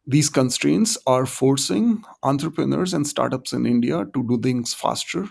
these 0.08 0.30
constraints 0.30 0.98
are 1.06 1.26
forcing 1.26 2.02
entrepreneurs 2.24 2.94
and 2.94 3.06
startups 3.06 3.52
in 3.52 3.66
India 3.66 4.06
to 4.14 4.28
do 4.28 4.40
things 4.42 4.74
faster, 4.74 5.28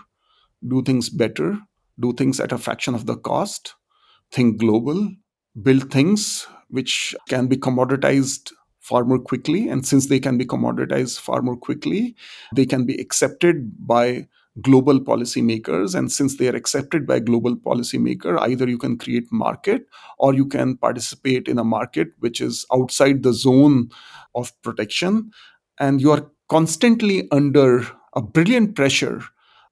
do 0.67 0.83
things 0.83 1.09
better, 1.09 1.57
do 1.99 2.13
things 2.13 2.39
at 2.39 2.51
a 2.51 2.59
fraction 2.59 2.93
of 2.93 3.07
the 3.07 3.17
cost, 3.17 3.73
think 4.31 4.59
global, 4.59 5.09
build 5.63 5.91
things 5.91 6.47
which 6.69 7.15
can 7.27 7.47
be 7.47 7.57
commoditized 7.57 8.51
far 8.79 9.03
more 9.03 9.19
quickly. 9.19 9.67
And 9.67 9.85
since 9.85 10.07
they 10.07 10.19
can 10.19 10.37
be 10.37 10.45
commoditized 10.45 11.19
far 11.19 11.41
more 11.41 11.57
quickly, 11.57 12.15
they 12.55 12.67
can 12.67 12.85
be 12.85 13.01
accepted 13.01 13.87
by 13.87 14.27
global 14.61 14.99
policymakers 14.99 15.93
and 15.93 16.11
since 16.11 16.37
they 16.37 16.47
are 16.47 16.55
accepted 16.55 17.05
by 17.05 17.19
global 17.19 17.55
policymaker 17.55 18.39
either 18.41 18.67
you 18.67 18.77
can 18.77 18.97
create 18.97 19.31
market 19.31 19.85
or 20.17 20.33
you 20.33 20.45
can 20.45 20.75
participate 20.77 21.47
in 21.47 21.59
a 21.59 21.63
market 21.63 22.07
which 22.19 22.41
is 22.41 22.65
outside 22.73 23.23
the 23.23 23.33
zone 23.33 23.89
of 24.35 24.51
protection 24.63 25.29
and 25.79 26.01
you 26.01 26.11
are 26.11 26.31
constantly 26.49 27.27
under 27.31 27.85
a 28.15 28.21
brilliant 28.21 28.75
pressure 28.75 29.21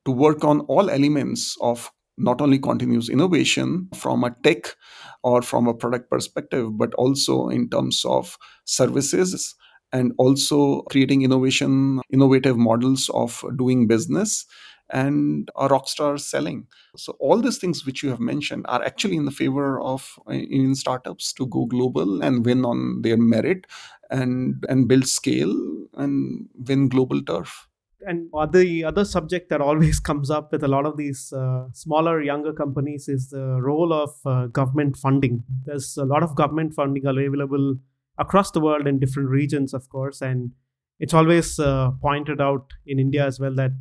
to 0.05 0.11
work 0.11 0.43
on 0.43 0.59
all 0.61 0.89
elements 0.89 1.57
of 1.61 1.91
not 2.17 2.39
only 2.39 2.59
continuous 2.59 3.09
innovation 3.09 3.89
from 3.95 4.23
a 4.23 4.35
tech 4.43 4.75
or 5.23 5.41
from 5.41 5.67
a 5.67 5.73
product 5.73 6.09
perspective 6.09 6.77
but 6.77 6.93
also 6.93 7.49
in 7.49 7.69
terms 7.69 8.05
of 8.05 8.37
services 8.65 9.55
and 9.91 10.13
also 10.17 10.81
creating 10.83 11.23
innovation 11.23 12.01
innovative 12.11 12.57
models 12.57 13.09
of 13.13 13.43
doing 13.57 13.87
business 13.87 14.45
and 14.89 15.49
a 15.55 15.67
rock 15.67 15.87
star 15.87 16.17
selling. 16.17 16.67
So 16.95 17.15
all 17.19 17.41
these 17.41 17.57
things 17.57 17.85
which 17.85 18.03
you 18.03 18.09
have 18.09 18.19
mentioned 18.19 18.65
are 18.67 18.83
actually 18.83 19.17
in 19.17 19.25
the 19.25 19.31
favor 19.31 19.79
of 19.81 20.17
uh, 20.27 20.33
Indian 20.33 20.75
startups 20.75 21.33
to 21.33 21.47
go 21.47 21.65
global 21.65 22.21
and 22.21 22.45
win 22.45 22.65
on 22.65 23.01
their 23.01 23.17
merit 23.17 23.65
and 24.09 24.63
and 24.69 24.87
build 24.87 25.07
scale 25.07 25.55
and 25.95 26.47
win 26.67 26.89
global 26.89 27.21
turf. 27.23 27.67
And 28.07 28.29
the 28.51 28.83
other 28.83 29.03
subject 29.03 29.49
that 29.49 29.61
always 29.61 29.99
comes 30.09 30.29
up 30.29 30.51
with 30.51 30.63
a 30.63 30.67
lot 30.67 30.85
of 30.85 30.97
these 30.97 31.33
uh, 31.33 31.65
smaller, 31.73 32.21
younger 32.21 32.53
companies 32.53 33.07
is 33.07 33.29
the 33.29 33.59
role 33.59 33.91
of 33.91 34.11
uh, 34.25 34.47
government 34.47 34.95
funding. 34.95 35.43
There's 35.65 35.97
a 35.97 36.05
lot 36.05 36.21
of 36.21 36.35
government 36.35 36.75
funding 36.75 37.05
available 37.05 37.77
across 38.17 38.51
the 38.51 38.61
world 38.61 38.87
in 38.87 38.99
different 38.99 39.29
regions, 39.29 39.73
of 39.73 39.89
course, 39.89 40.21
and 40.21 40.51
it's 40.99 41.13
always 41.13 41.59
uh, 41.59 41.91
pointed 42.01 42.39
out 42.39 42.71
in 42.85 42.99
India 42.99 43.25
as 43.25 43.39
well 43.39 43.53
that 43.55 43.71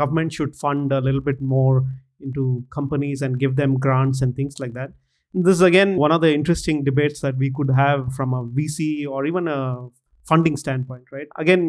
government 0.00 0.32
should 0.32 0.56
fund 0.64 0.92
a 0.92 1.00
little 1.00 1.24
bit 1.30 1.40
more 1.40 1.84
into 2.20 2.64
companies 2.70 3.22
and 3.22 3.38
give 3.38 3.56
them 3.56 3.78
grants 3.86 4.22
and 4.22 4.36
things 4.36 4.60
like 4.60 4.74
that. 4.74 4.92
This 5.32 5.54
is 5.56 5.62
again 5.62 5.96
one 5.96 6.12
of 6.12 6.20
the 6.20 6.34
interesting 6.34 6.84
debates 6.84 7.20
that 7.20 7.36
we 7.36 7.50
could 7.56 7.70
have 7.76 8.12
from 8.18 8.34
a 8.34 8.44
VC 8.58 9.08
or 9.08 9.26
even 9.26 9.48
a 9.48 9.88
funding 10.30 10.56
standpoint, 10.56 11.04
right? 11.12 11.28
Again, 11.36 11.62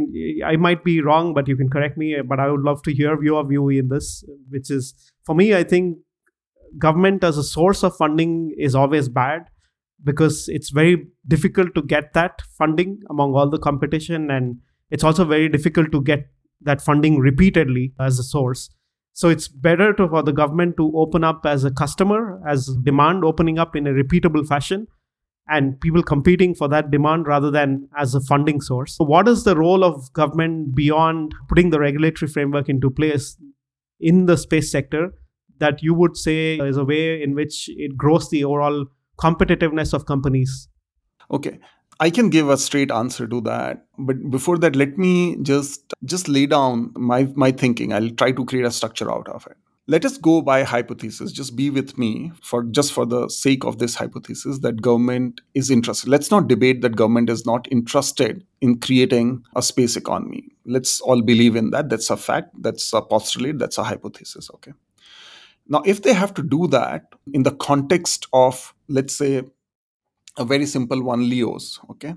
I 0.45 0.55
might 0.55 0.83
be 0.83 1.01
wrong, 1.01 1.33
but 1.33 1.47
you 1.47 1.55
can 1.55 1.69
correct 1.69 1.97
me. 1.97 2.15
But 2.21 2.39
I 2.39 2.49
would 2.49 2.61
love 2.61 2.81
to 2.83 2.93
hear 2.93 3.21
your 3.23 3.43
view 3.47 3.69
in 3.69 3.87
this, 3.89 4.23
which 4.49 4.69
is 4.69 4.93
for 5.25 5.35
me, 5.35 5.53
I 5.55 5.63
think 5.63 5.97
government 6.77 7.23
as 7.23 7.37
a 7.37 7.43
source 7.43 7.83
of 7.83 7.95
funding 7.95 8.53
is 8.57 8.75
always 8.75 9.09
bad 9.09 9.47
because 10.03 10.47
it's 10.57 10.69
very 10.69 11.07
difficult 11.27 11.73
to 11.75 11.81
get 11.81 12.13
that 12.13 12.41
funding 12.57 12.99
among 13.09 13.33
all 13.33 13.49
the 13.49 13.59
competition 13.59 14.31
and 14.31 14.57
it's 14.89 15.03
also 15.03 15.25
very 15.25 15.49
difficult 15.49 15.91
to 15.91 16.01
get 16.01 16.29
that 16.61 16.81
funding 16.81 17.19
repeatedly 17.19 17.93
as 17.99 18.19
a 18.19 18.23
source 18.23 18.69
so 19.13 19.27
it's 19.27 19.49
better 19.49 19.91
to, 19.93 20.07
for 20.07 20.23
the 20.23 20.31
government 20.31 20.77
to 20.77 20.91
open 20.95 21.23
up 21.23 21.45
as 21.45 21.65
a 21.65 21.71
customer 21.71 22.41
as 22.47 22.69
demand 22.83 23.25
opening 23.25 23.59
up 23.59 23.75
in 23.75 23.87
a 23.87 23.91
repeatable 23.91 24.47
fashion 24.47 24.87
and 25.47 25.81
people 25.81 26.01
competing 26.01 26.55
for 26.55 26.69
that 26.69 26.91
demand 26.91 27.27
rather 27.27 27.51
than 27.51 27.89
as 27.97 28.15
a 28.15 28.21
funding 28.21 28.61
source 28.61 28.95
so 28.95 29.03
what 29.03 29.27
is 29.27 29.43
the 29.43 29.55
role 29.55 29.83
of 29.83 30.11
government 30.13 30.73
beyond 30.75 31.33
putting 31.49 31.71
the 31.71 31.79
regulatory 31.79 32.31
framework 32.31 32.69
into 32.69 32.89
place 32.89 33.37
in 33.99 34.25
the 34.25 34.37
space 34.37 34.71
sector 34.71 35.13
that 35.61 35.81
you 35.81 35.93
would 35.93 36.17
say 36.17 36.57
is 36.57 36.75
a 36.75 36.83
way 36.83 37.21
in 37.23 37.33
which 37.35 37.69
it 37.69 37.95
grows 37.95 38.29
the 38.29 38.43
overall 38.43 38.85
competitiveness 39.17 39.93
of 39.93 40.05
companies? 40.05 40.67
Okay. 41.29 41.59
I 42.01 42.09
can 42.09 42.31
give 42.31 42.49
a 42.49 42.57
straight 42.57 42.89
answer 42.89 43.27
to 43.27 43.41
that. 43.41 43.85
But 43.99 44.31
before 44.31 44.57
that, 44.57 44.75
let 44.75 44.97
me 44.97 45.37
just 45.43 45.93
just 46.03 46.27
lay 46.27 46.47
down 46.47 46.91
my, 46.95 47.31
my 47.35 47.51
thinking. 47.51 47.93
I'll 47.93 48.09
try 48.09 48.31
to 48.31 48.43
create 48.43 48.65
a 48.65 48.71
structure 48.71 49.11
out 49.11 49.29
of 49.29 49.45
it. 49.45 49.55
Let 49.87 50.03
us 50.05 50.17
go 50.17 50.41
by 50.41 50.63
hypothesis. 50.63 51.31
Just 51.31 51.55
be 51.55 51.69
with 51.69 51.99
me 51.99 52.31
for 52.41 52.63
just 52.63 52.91
for 52.91 53.05
the 53.05 53.29
sake 53.29 53.65
of 53.65 53.77
this 53.77 53.93
hypothesis 53.93 54.59
that 54.59 54.81
government 54.81 55.41
is 55.53 55.69
interested. 55.69 56.09
Let's 56.09 56.31
not 56.31 56.47
debate 56.47 56.81
that 56.81 56.95
government 56.95 57.29
is 57.29 57.45
not 57.45 57.67
interested 57.71 58.45
in 58.61 58.79
creating 58.79 59.43
a 59.55 59.61
space 59.61 59.95
economy. 59.95 60.49
Let's 60.65 61.01
all 61.01 61.21
believe 61.21 61.55
in 61.55 61.69
that. 61.69 61.89
That's 61.89 62.09
a 62.09 62.17
fact. 62.17 62.49
That's 62.59 62.91
a 62.93 63.01
postulate. 63.01 63.59
That's 63.59 63.77
a 63.77 63.83
hypothesis. 63.83 64.49
Okay. 64.55 64.73
Now, 65.67 65.83
if 65.85 66.01
they 66.01 66.13
have 66.13 66.33
to 66.35 66.43
do 66.43 66.67
that 66.67 67.13
in 67.31 67.43
the 67.43 67.51
context 67.51 68.27
of, 68.33 68.73
let's 68.87 69.15
say, 69.15 69.43
a 70.37 70.45
very 70.45 70.65
simple 70.65 71.01
one, 71.03 71.29
LEOs, 71.29 71.79
okay? 71.89 72.15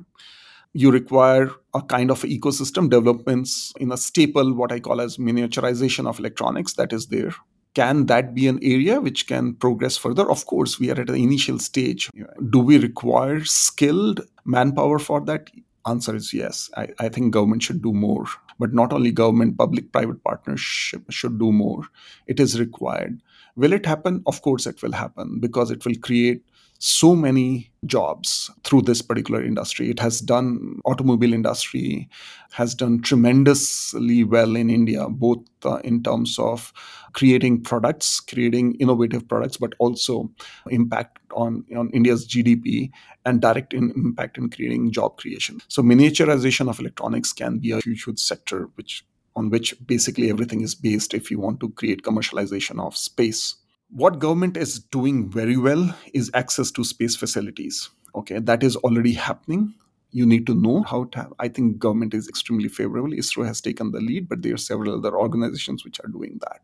You 0.72 0.90
require 0.90 1.50
a 1.72 1.82
kind 1.82 2.10
of 2.10 2.22
ecosystem 2.22 2.90
developments 2.90 3.72
in 3.78 3.92
a 3.92 3.96
staple, 3.96 4.54
what 4.54 4.72
I 4.72 4.80
call 4.80 5.00
as 5.00 5.18
miniaturization 5.18 6.06
of 6.06 6.18
electronics 6.18 6.74
that 6.74 6.92
is 6.92 7.06
there. 7.06 7.34
Can 7.74 8.06
that 8.06 8.34
be 8.34 8.46
an 8.46 8.60
area 8.62 9.00
which 9.00 9.26
can 9.26 9.54
progress 9.54 9.96
further? 9.96 10.28
Of 10.30 10.46
course, 10.46 10.78
we 10.78 10.90
are 10.90 11.00
at 11.00 11.08
the 11.08 11.14
initial 11.14 11.58
stage. 11.58 12.08
Do 12.50 12.60
we 12.60 12.78
require 12.78 13.44
skilled 13.44 14.20
manpower 14.44 14.98
for 14.98 15.20
that? 15.22 15.50
Answer 15.86 16.14
is 16.16 16.32
yes. 16.32 16.70
I, 16.76 16.88
I 16.98 17.08
think 17.08 17.32
government 17.32 17.62
should 17.62 17.82
do 17.82 17.92
more. 17.92 18.26
But 18.58 18.72
not 18.72 18.92
only 18.92 19.10
government, 19.10 19.58
public 19.58 19.92
private 19.92 20.22
partnership 20.22 21.02
should 21.10 21.38
do 21.38 21.50
more. 21.50 21.82
It 22.26 22.38
is 22.38 22.58
required 22.58 23.20
Will 23.56 23.72
it 23.72 23.86
happen? 23.86 24.22
Of 24.26 24.42
course, 24.42 24.66
it 24.66 24.82
will 24.82 24.92
happen 24.92 25.38
because 25.38 25.70
it 25.70 25.84
will 25.84 25.94
create 26.02 26.42
so 26.78 27.14
many 27.14 27.70
jobs 27.86 28.50
through 28.64 28.82
this 28.82 29.00
particular 29.00 29.42
industry 29.42 29.90
it 29.90 29.98
has 29.98 30.20
done 30.20 30.78
automobile 30.84 31.32
industry 31.32 32.08
has 32.52 32.74
done 32.74 33.00
tremendously 33.00 34.24
well 34.24 34.56
in 34.56 34.70
india 34.70 35.08
both 35.08 35.42
uh, 35.64 35.76
in 35.84 36.02
terms 36.02 36.38
of 36.38 36.72
creating 37.12 37.60
products 37.62 38.20
creating 38.20 38.74
innovative 38.76 39.26
products 39.28 39.56
but 39.56 39.74
also 39.78 40.30
impact 40.70 41.18
on, 41.32 41.64
on 41.76 41.90
india's 41.90 42.26
gdp 42.26 42.90
and 43.24 43.40
direct 43.40 43.72
in, 43.72 43.90
impact 43.96 44.36
in 44.36 44.50
creating 44.50 44.90
job 44.90 45.16
creation 45.16 45.60
so 45.68 45.82
miniaturization 45.82 46.68
of 46.68 46.80
electronics 46.80 47.32
can 47.32 47.58
be 47.58 47.70
a 47.70 47.80
huge, 47.80 48.04
huge 48.04 48.18
sector 48.18 48.68
which 48.74 49.04
on 49.36 49.50
which 49.50 49.74
basically 49.86 50.30
everything 50.30 50.60
is 50.60 50.74
based 50.74 51.14
if 51.14 51.30
you 51.30 51.38
want 51.38 51.60
to 51.60 51.70
create 51.70 52.02
commercialization 52.02 52.84
of 52.84 52.96
space. 52.96 53.56
What 53.90 54.18
government 54.18 54.56
is 54.56 54.80
doing 54.80 55.30
very 55.30 55.56
well 55.56 55.94
is 56.12 56.30
access 56.34 56.70
to 56.72 56.84
space 56.84 57.16
facilities. 57.16 57.90
Okay, 58.14 58.38
that 58.40 58.62
is 58.62 58.76
already 58.76 59.12
happening. 59.12 59.74
You 60.10 60.26
need 60.26 60.46
to 60.46 60.54
know 60.54 60.82
how 60.82 61.04
to 61.04 61.18
have. 61.18 61.32
I 61.38 61.48
think 61.48 61.78
government 61.78 62.14
is 62.14 62.28
extremely 62.28 62.68
favorable. 62.68 63.10
ISRO 63.10 63.46
has 63.46 63.60
taken 63.60 63.92
the 63.92 64.00
lead, 64.00 64.28
but 64.28 64.42
there 64.42 64.54
are 64.54 64.58
several 64.58 64.96
other 64.96 65.16
organizations 65.16 65.84
which 65.84 66.00
are 66.04 66.08
doing 66.08 66.38
that. 66.42 66.60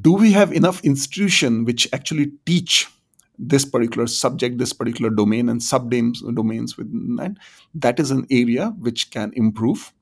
Do 0.00 0.12
we 0.12 0.32
have 0.32 0.52
enough 0.52 0.84
institution 0.84 1.64
which 1.64 1.88
actually 1.92 2.32
teach 2.44 2.88
this 3.38 3.64
particular 3.64 4.06
subject, 4.06 4.58
this 4.58 4.72
particular 4.72 5.10
domain, 5.10 5.48
and 5.48 5.60
subdomains 5.60 6.76
within 6.76 7.16
that? 7.16 7.32
That 7.74 7.98
is 7.98 8.10
an 8.10 8.26
area 8.30 8.74
which 8.78 9.10
can 9.10 9.32
improve 9.34 9.92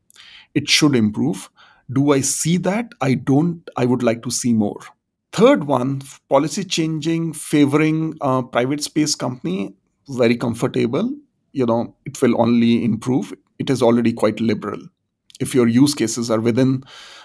it 0.55 0.69
should 0.71 0.95
improve. 0.95 1.51
Do 1.93 2.12
I 2.12 2.21
see 2.21 2.57
that? 2.59 2.93
I 3.01 3.14
don't. 3.14 3.69
I 3.77 3.85
would 3.85 4.03
like 4.03 4.23
to 4.23 4.31
see 4.31 4.53
more. 4.53 4.79
Third 5.35 5.64
one, 5.64 6.03
policy 6.29 6.64
changing, 6.64 7.33
favoring 7.33 8.16
a 8.20 8.42
private 8.42 8.83
space 8.83 9.14
company, 9.16 9.75
very 10.09 10.37
comfortable. 10.37 11.12
You 11.53 11.66
know, 11.66 11.97
it 12.07 12.20
will 12.23 12.40
only 12.40 12.85
improve. 12.85 13.35
It 13.59 13.68
is 13.68 13.83
already 13.83 14.12
quite 14.12 14.40
liberal. 14.40 14.81
If 15.40 15.55
your 15.55 15.66
use 15.66 15.94
cases 15.94 16.31
are 16.31 16.40
within 16.40 16.85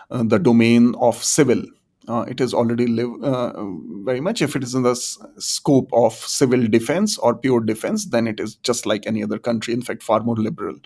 uh, 0.09 0.23
the 0.25 0.39
domain 0.39 0.95
of 0.99 1.23
civil, 1.23 1.63
uh, 2.07 2.25
it 2.27 2.41
is 2.41 2.53
already 2.53 2.85
uh, 3.23 3.63
very 4.03 4.21
much. 4.21 4.41
If 4.41 4.55
it 4.55 4.63
is 4.63 4.73
in 4.73 4.81
the 4.83 4.91
s- 4.91 5.19
scope 5.37 5.89
of 5.93 6.13
civil 6.13 6.67
defense 6.67 7.17
or 7.19 7.35
pure 7.35 7.61
defense, 7.61 8.05
then 8.05 8.27
it 8.27 8.39
is 8.39 8.55
just 8.55 8.87
like 8.87 9.05
any 9.07 9.23
other 9.23 9.37
country. 9.37 9.75
In 9.75 9.83
fact, 9.83 10.01
far 10.01 10.21
more 10.21 10.35
liberal. 10.35 10.77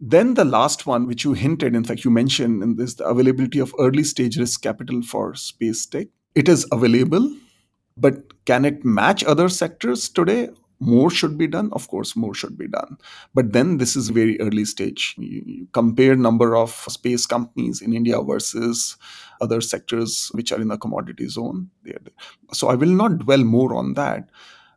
Then 0.00 0.34
the 0.34 0.46
last 0.46 0.86
one, 0.86 1.06
which 1.06 1.24
you 1.24 1.34
hinted, 1.34 1.76
in 1.76 1.84
fact, 1.84 2.04
you 2.04 2.10
mentioned 2.10 2.62
in 2.62 2.76
this, 2.76 2.94
the 2.94 3.06
availability 3.06 3.60
of 3.60 3.74
early 3.78 4.04
stage 4.04 4.38
risk 4.38 4.62
capital 4.62 5.02
for 5.02 5.34
space 5.34 5.86
tech. 5.86 6.08
It 6.38 6.48
is 6.48 6.64
available, 6.70 7.34
but 7.96 8.44
can 8.44 8.64
it 8.64 8.84
match 8.84 9.24
other 9.24 9.48
sectors 9.48 10.08
today? 10.08 10.50
More 10.78 11.10
should 11.10 11.36
be 11.36 11.48
done. 11.48 11.68
Of 11.72 11.88
course, 11.88 12.14
more 12.14 12.32
should 12.32 12.56
be 12.56 12.68
done. 12.68 12.96
But 13.34 13.52
then 13.52 13.78
this 13.78 13.96
is 13.96 14.10
very 14.10 14.40
early 14.40 14.64
stage. 14.64 15.16
You, 15.18 15.66
compare 15.72 16.14
number 16.14 16.54
of 16.56 16.70
space 16.70 17.26
companies 17.26 17.82
in 17.82 17.92
India 17.92 18.22
versus 18.22 18.96
other 19.40 19.60
sectors 19.60 20.30
which 20.32 20.52
are 20.52 20.60
in 20.60 20.68
the 20.68 20.78
commodity 20.78 21.26
zone. 21.26 21.70
So 22.52 22.68
I 22.68 22.76
will 22.76 22.94
not 23.02 23.18
dwell 23.18 23.42
more 23.42 23.74
on 23.74 23.94
that 23.94 24.30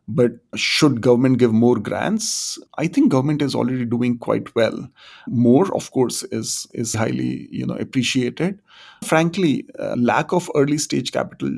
but 0.08 0.32
should 0.56 1.00
government 1.00 1.38
give 1.38 1.52
more 1.52 1.78
grants? 1.78 2.58
I 2.78 2.86
think 2.86 3.12
government 3.12 3.42
is 3.42 3.54
already 3.54 3.84
doing 3.84 4.18
quite 4.18 4.54
well. 4.54 4.88
More 5.28 5.74
of 5.74 5.90
course 5.92 6.22
is 6.24 6.66
is 6.72 6.94
highly 6.94 7.48
you 7.50 7.66
know 7.66 7.76
appreciated. 7.76 8.60
Frankly 9.04 9.66
uh, 9.78 9.94
lack 9.96 10.32
of 10.32 10.50
early 10.54 10.78
stage 10.78 11.12
capital 11.12 11.52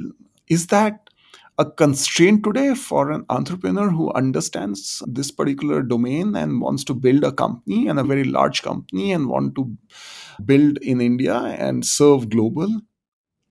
is 0.48 0.66
that 0.68 1.10
a 1.56 1.64
constraint 1.64 2.42
today 2.42 2.74
for 2.74 3.12
an 3.12 3.24
entrepreneur 3.30 3.88
who 3.88 4.12
understands 4.12 5.02
this 5.06 5.30
particular 5.30 5.82
domain 5.82 6.34
and 6.34 6.60
wants 6.60 6.82
to 6.82 6.94
build 6.94 7.22
a 7.22 7.30
company 7.30 7.86
and 7.86 8.00
a 8.00 8.04
very 8.04 8.24
large 8.24 8.62
company 8.62 9.12
and 9.12 9.28
want 9.28 9.54
to 9.54 9.76
build 10.44 10.78
in 10.78 11.00
india 11.00 11.36
and 11.36 11.86
serve 11.86 12.28
global? 12.28 12.68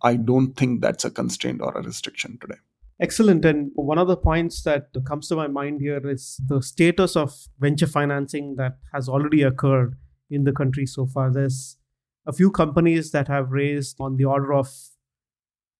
I 0.01 0.17
don't 0.17 0.53
think 0.58 0.82
that's 0.82 1.06
a 1.06 1.10
constraint 1.10 1.62
or 1.62 1.71
a 1.71 1.82
restriction 1.82 2.38
today 2.41 2.60
Excellent. 3.01 3.43
And 3.43 3.71
one 3.75 3.97
of 3.97 4.08
the 4.08 4.15
points 4.17 4.62
that 4.63 4.88
comes 5.06 5.27
to 5.27 5.36
my 5.36 5.47
mind 5.47 5.82
here 5.82 6.01
is 6.08 6.39
the 6.47 6.62
status 6.62 7.15
of 7.15 7.34
venture 7.60 7.88
financing 7.88 8.56
that 8.58 8.77
has 8.93 9.10
already 9.10 9.41
occurred 9.41 9.95
in 10.29 10.43
the 10.43 10.51
country 10.51 10.86
so 10.86 11.06
far. 11.06 11.32
There's 11.32 11.77
a 12.25 12.34
few 12.34 12.51
companies 12.51 13.12
that 13.12 13.27
have 13.27 13.51
raised 13.51 13.97
on 13.99 14.17
the 14.17 14.25
order 14.25 14.53
of 14.53 14.69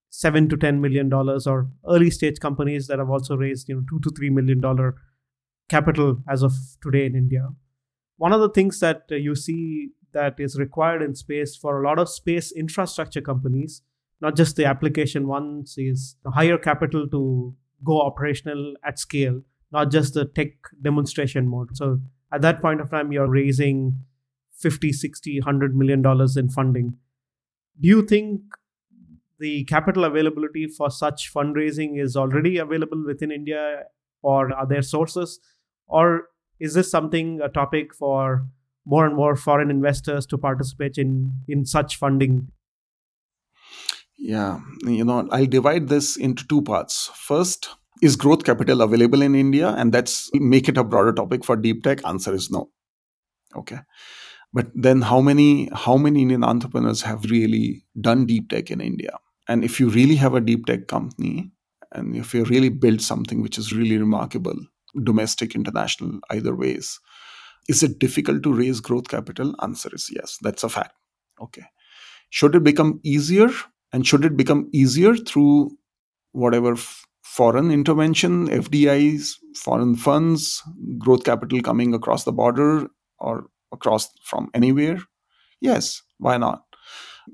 seven 0.10 0.50
to 0.50 0.58
ten 0.58 0.82
million 0.82 1.10
dollars, 1.10 1.48
or 1.48 1.70
early 1.88 2.12
stage 2.12 2.40
companies 2.40 2.88
that 2.88 3.00
have 3.00 3.10
also 3.10 3.36
raised, 3.36 3.70
you 3.70 3.76
know, 3.76 3.84
two 3.90 4.00
to 4.02 4.12
three 4.16 4.30
million 4.30 4.60
dollar 4.60 4.96
capital 5.70 6.22
as 6.30 6.44
of 6.44 6.54
today 6.82 7.06
in 7.06 7.16
India. 7.16 7.50
One 8.18 8.34
of 8.34 8.42
the 8.42 8.50
things 8.50 8.80
that 8.80 9.04
uh, 9.12 9.16
you 9.16 9.36
see 9.36 9.90
that 10.12 10.40
is 10.40 10.60
required 10.60 11.02
in 11.02 11.16
space 11.16 11.56
for 11.56 11.82
a 11.82 11.88
lot 11.88 11.98
of 11.98 12.10
space 12.10 12.52
infrastructure 12.52 13.22
companies 13.22 13.82
not 14.24 14.36
just 14.36 14.56
the 14.56 14.66
application 14.66 15.28
ones 15.28 15.76
is 15.78 16.16
higher 16.40 16.58
capital 16.58 17.08
to 17.16 17.24
go 17.84 18.02
operational 18.02 18.74
at 18.84 18.98
scale 18.98 19.42
not 19.74 19.90
just 19.90 20.14
the 20.14 20.24
tech 20.24 20.52
demonstration 20.82 21.50
mode. 21.50 21.76
So 21.76 22.00
at 22.32 22.42
that 22.42 22.62
point 22.62 22.80
of 22.80 22.90
time 22.92 23.12
you're 23.12 23.30
raising 23.30 24.00
50 24.60 24.94
60 24.94 25.40
100 25.40 25.76
million 25.76 26.02
dollars 26.02 26.38
in 26.38 26.48
funding. 26.48 26.96
Do 27.82 27.88
you 27.88 28.04
think 28.04 28.42
the 29.40 29.66
capital 29.66 30.06
availability 30.06 30.68
for 30.68 30.90
such 30.92 31.34
fundraising 31.34 32.00
is 32.00 32.16
already 32.16 32.58
available 32.60 33.04
within 33.04 33.32
india 33.32 33.86
or 34.22 34.54
are 34.54 34.68
there 34.68 34.84
sources? 34.84 35.40
Or 35.88 36.30
is 36.60 36.76
this 36.76 36.90
something 36.90 37.42
a 37.42 37.50
topic 37.50 37.94
for 37.94 38.46
more 38.86 39.06
and 39.06 39.16
more 39.16 39.36
foreign 39.36 39.72
investors 39.72 40.26
to 40.28 40.38
participate 40.38 40.98
in 40.98 41.34
in 41.48 41.66
such 41.66 41.98
funding 41.98 42.48
yeah 44.24 44.60
you 44.86 45.04
know 45.04 45.28
i'll 45.32 45.46
divide 45.46 45.90
this 45.90 46.16
into 46.18 46.48
two 46.48 46.62
parts. 46.62 47.10
First 47.14 47.70
is 48.02 48.16
growth 48.16 48.44
capital 48.44 48.82
available 48.82 49.22
in 49.22 49.36
india? 49.36 49.70
And 49.78 49.94
that's 49.94 50.30
make 50.34 50.70
it 50.70 50.78
a 50.78 50.84
broader 50.84 51.14
topic 51.14 51.44
for 51.44 51.56
deep 51.56 51.84
tech? 51.84 52.06
Answer 52.06 52.34
is 52.34 52.50
no. 52.50 52.70
Okay. 53.56 53.80
But 54.54 54.68
then 54.74 55.02
how 55.02 55.20
many 55.22 55.70
how 55.74 55.98
many 55.98 56.22
indian 56.22 56.44
entrepreneurs 56.44 57.02
have 57.02 57.26
really 57.26 57.86
done 58.00 58.26
deep 58.26 58.50
tech 58.50 58.72
in 58.72 58.82
india? 58.82 59.18
And 59.48 59.64
if 59.64 59.80
you 59.80 59.90
really 59.90 60.16
have 60.16 60.36
a 60.36 60.42
deep 60.42 60.66
tech 60.66 60.88
company 60.88 61.52
and 61.92 62.16
if 62.16 62.34
you 62.34 62.46
really 62.46 62.70
build 62.70 63.02
something 63.02 63.42
which 63.42 63.58
is 63.58 63.74
really 63.74 63.98
remarkable 63.98 64.56
domestic 65.04 65.56
international 65.56 66.20
either 66.32 66.56
ways 66.56 67.00
is 67.68 67.84
it 67.84 68.00
difficult 68.00 68.44
to 68.44 68.54
raise 68.54 68.80
growth 68.80 69.08
capital? 69.08 69.56
Answer 69.62 69.90
is 69.94 70.10
yes. 70.12 70.38
That's 70.42 70.64
a 70.64 70.70
fact. 70.70 70.94
Okay. 71.42 71.64
Should 72.30 72.56
it 72.56 72.64
become 72.64 73.00
easier 73.04 73.50
and 73.94 74.06
should 74.06 74.26
it 74.26 74.36
become 74.36 74.70
easier 74.74 75.16
through 75.16 75.72
whatever 76.32 76.74
f- 76.74 77.06
foreign 77.24 77.72
intervention 77.72 78.48
fdis 78.48 79.34
foreign 79.56 79.96
funds 79.96 80.62
growth 80.98 81.24
capital 81.24 81.62
coming 81.62 81.94
across 81.94 82.24
the 82.26 82.32
border 82.32 82.88
or 83.20 83.46
across 83.72 84.10
from 84.24 84.50
anywhere? 84.54 84.98
Yes 85.62 86.02
why 86.24 86.38
not? 86.38 86.64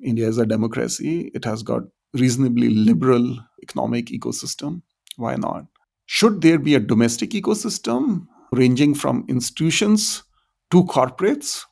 India 0.04 0.28
is 0.28 0.38
a 0.38 0.45
democracy. 0.45 1.32
It 1.34 1.45
has 1.45 1.63
got 1.63 1.84
reasonably 2.13 2.69
liberal 2.69 3.38
economic 3.62 4.08
ecosystem. 4.08 4.82
Why 5.17 5.36
not? 5.36 5.65
Should 6.08 6.41
there 6.41 6.58
be 6.58 6.74
a 6.76 6.80
domestic 6.80 7.32
ecosystem 7.32 8.26
ranging 8.52 8.95
from 8.95 9.26
institutions 9.28 10.24
to 10.72 10.84
corporates? 10.86 11.65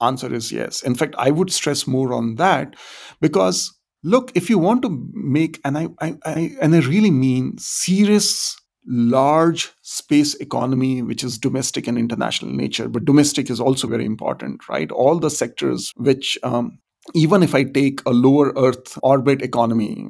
Answer 0.00 0.32
is 0.34 0.50
yes. 0.50 0.82
In 0.82 0.94
fact, 0.94 1.14
I 1.18 1.30
would 1.30 1.52
stress 1.52 1.86
more 1.86 2.12
on 2.12 2.36
that 2.36 2.74
because 3.20 3.72
look, 4.02 4.32
if 4.34 4.50
you 4.50 4.58
want 4.58 4.82
to 4.82 5.10
make, 5.12 5.60
and 5.64 5.78
I, 5.78 5.88
I, 6.00 6.14
I 6.24 6.56
and 6.60 6.74
I 6.74 6.80
really 6.80 7.10
mean 7.10 7.56
serious 7.58 8.56
large 8.90 9.70
space 9.82 10.34
economy 10.36 11.02
which 11.02 11.22
is 11.22 11.36
domestic 11.36 11.86
and 11.86 11.98
international 11.98 12.50
nature 12.50 12.88
but 12.88 13.04
domestic 13.04 13.50
is 13.50 13.60
also 13.60 13.86
very 13.86 14.06
important 14.06 14.66
right? 14.66 14.90
All 14.90 15.18
the 15.18 15.28
sectors 15.28 15.92
which 15.96 16.38
um, 16.42 16.78
even 17.14 17.42
if 17.42 17.54
I 17.54 17.64
take 17.64 18.00
a 18.06 18.10
lower 18.10 18.52
Earth 18.56 18.98
orbit 19.02 19.42
economy, 19.42 20.06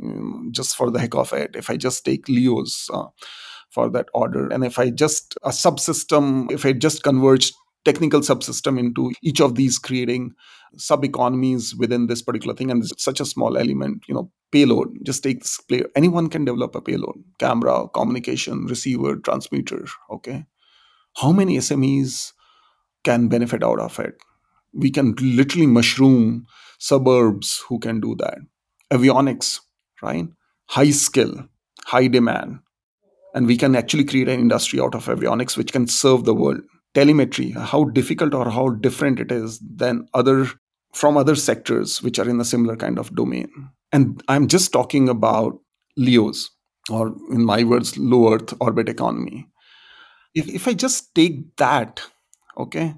just 0.51 0.77
for 0.77 0.91
the 0.91 0.99
heck 0.99 1.15
of 1.15 1.33
it, 1.33 1.55
if 1.55 1.71
I 1.71 1.77
just 1.77 2.05
take 2.05 2.29
LEOs 2.29 2.91
uh, 2.93 3.07
for 3.71 3.89
that 3.91 4.09
order, 4.15 4.49
and 4.49 4.65
if 4.65 4.79
I 4.79 4.91
just 4.91 5.37
a 5.43 5.51
subsystem, 5.51 6.51
if 6.51 6.65
I 6.65 6.73
just 6.73 7.03
converge 7.03 7.53
technical 7.85 8.21
subsystem 8.21 8.79
into 8.79 9.13
each 9.23 9.41
of 9.41 9.55
these 9.55 9.79
creating 9.79 10.33
sub 10.77 11.05
economies 11.05 11.75
within 11.75 12.07
this 12.07 12.23
particular 12.23 12.55
thing. 12.55 12.71
And 12.71 12.83
it's 12.83 13.03
such 13.03 13.21
a 13.21 13.25
small 13.25 13.57
element 13.57 14.05
you 14.09 14.15
know 14.15 14.31
payload. 14.53 14.89
Just 15.05 15.23
take 15.23 15.41
this 15.41 15.59
player. 15.69 15.87
Anyone 15.97 16.29
can 16.29 16.45
develop 16.45 16.75
a 16.75 16.81
payload. 16.81 17.23
Camera 17.39 17.89
communication 17.89 18.67
receiver 18.67 19.17
transmitter 19.17 19.87
okay? 20.11 20.45
How 21.17 21.33
many 21.33 21.57
smes 21.59 22.33
can 23.05 23.29
benefit 23.29 23.63
out 23.65 23.81
of 23.81 23.99
it? 23.99 24.15
We 24.73 24.91
can 24.91 25.15
literally 25.21 25.67
mushroom 25.67 26.47
suburbs 26.79 27.65
who 27.69 27.79
can 27.79 28.01
do 28.01 28.15
that. 28.17 28.39
Avionics 28.93 29.61
right? 30.03 30.29
High 30.67 30.91
skill 30.91 31.49
high 31.89 32.07
demand. 32.07 32.59
And 33.35 33.47
we 33.47 33.57
can 33.57 33.75
actually 33.75 34.05
create 34.05 34.29
an 34.29 34.41
industry 34.41 34.79
out 34.81 34.95
of 34.95 35.07
avionics 35.07 35.57
which 35.57 35.73
can 35.73 35.87
serve 35.87 36.25
the 36.25 36.35
world 36.35 36.61
telemetry 36.95 37.51
how 37.51 37.85
difficult 37.85 38.35
or 38.35 38.51
how 38.51 38.69
different 38.69 39.21
it 39.21 39.31
is 39.31 39.59
than 39.61 40.07
other 40.15 40.47
from 40.95 41.17
other 41.17 41.35
sectors 41.35 42.03
which 42.03 42.19
are 42.19 42.29
in 42.29 42.41
a 42.41 42.45
similar 42.45 42.77
kind 42.77 42.99
of 42.99 43.15
domain 43.15 43.49
and 43.93 44.23
i'm 44.29 44.49
just 44.49 44.73
talking 44.73 45.09
about 45.09 45.59
leos 45.97 46.51
or 46.91 47.15
in 47.31 47.45
my 47.45 47.63
words 47.63 47.97
low 47.99 48.35
earth 48.35 48.55
orbit 48.61 48.89
economy 48.89 49.47
if, 50.35 50.49
if 50.49 50.67
i 50.67 50.73
just 50.73 51.15
take 51.15 51.57
that 51.57 52.03
okay 52.57 52.95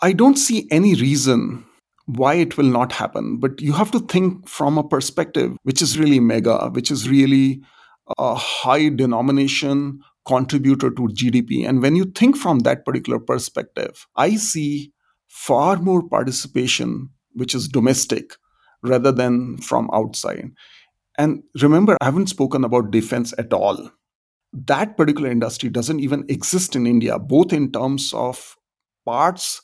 I 0.00 0.12
don't 0.12 0.36
see 0.36 0.68
any 0.70 0.94
reason 0.94 1.64
why 2.06 2.34
it 2.34 2.56
will 2.56 2.66
not 2.66 2.92
happen. 2.92 3.38
But 3.38 3.60
you 3.60 3.72
have 3.72 3.90
to 3.92 4.00
think 4.00 4.48
from 4.48 4.78
a 4.78 4.86
perspective 4.86 5.56
which 5.62 5.82
is 5.82 5.98
really 5.98 6.20
mega, 6.20 6.70
which 6.70 6.90
is 6.90 7.08
really 7.08 7.62
a 8.16 8.34
high 8.34 8.88
denomination 8.88 10.00
contributor 10.28 10.90
to 10.90 11.08
GDP. 11.08 11.66
And 11.68 11.82
when 11.82 11.96
you 11.96 12.04
think 12.04 12.36
from 12.36 12.60
that 12.60 12.84
particular 12.84 13.18
perspective, 13.18 14.06
I 14.14 14.36
see 14.36 14.92
far 15.26 15.76
more 15.76 16.06
participation, 16.06 17.08
which 17.32 17.54
is 17.54 17.66
domestic, 17.66 18.34
rather 18.82 19.10
than 19.10 19.58
from 19.58 19.90
outside. 19.92 20.50
And 21.16 21.42
remember, 21.60 21.96
I 22.00 22.04
haven't 22.04 22.28
spoken 22.28 22.62
about 22.62 22.92
defense 22.92 23.34
at 23.38 23.52
all. 23.52 23.90
That 24.52 24.96
particular 24.96 25.30
industry 25.30 25.68
doesn't 25.68 26.00
even 26.00 26.24
exist 26.28 26.76
in 26.76 26.86
India, 26.86 27.18
both 27.18 27.52
in 27.52 27.72
terms 27.72 28.12
of 28.14 28.56
parts 29.04 29.60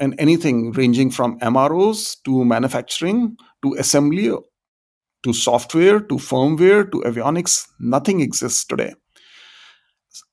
and 0.00 0.14
anything 0.18 0.72
ranging 0.72 1.10
from 1.10 1.38
MROs 1.40 2.16
to 2.24 2.44
manufacturing 2.44 3.36
to 3.62 3.74
assembly 3.78 4.32
to 5.24 5.32
software 5.32 6.00
to 6.00 6.14
firmware 6.14 6.90
to 6.92 7.00
avionics, 7.00 7.66
nothing 7.80 8.20
exists 8.20 8.64
today. 8.64 8.94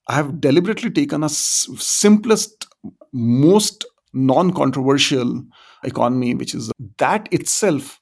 I 0.08 0.16
have 0.16 0.40
deliberately 0.40 0.92
taken 0.92 1.24
a 1.24 1.28
s- 1.28 1.68
simplest, 1.78 2.68
most 3.14 3.86
non 4.14 4.54
controversial 4.54 5.44
economy, 5.84 6.36
which 6.36 6.54
is 6.54 6.72
that 6.98 7.28
itself 7.34 8.00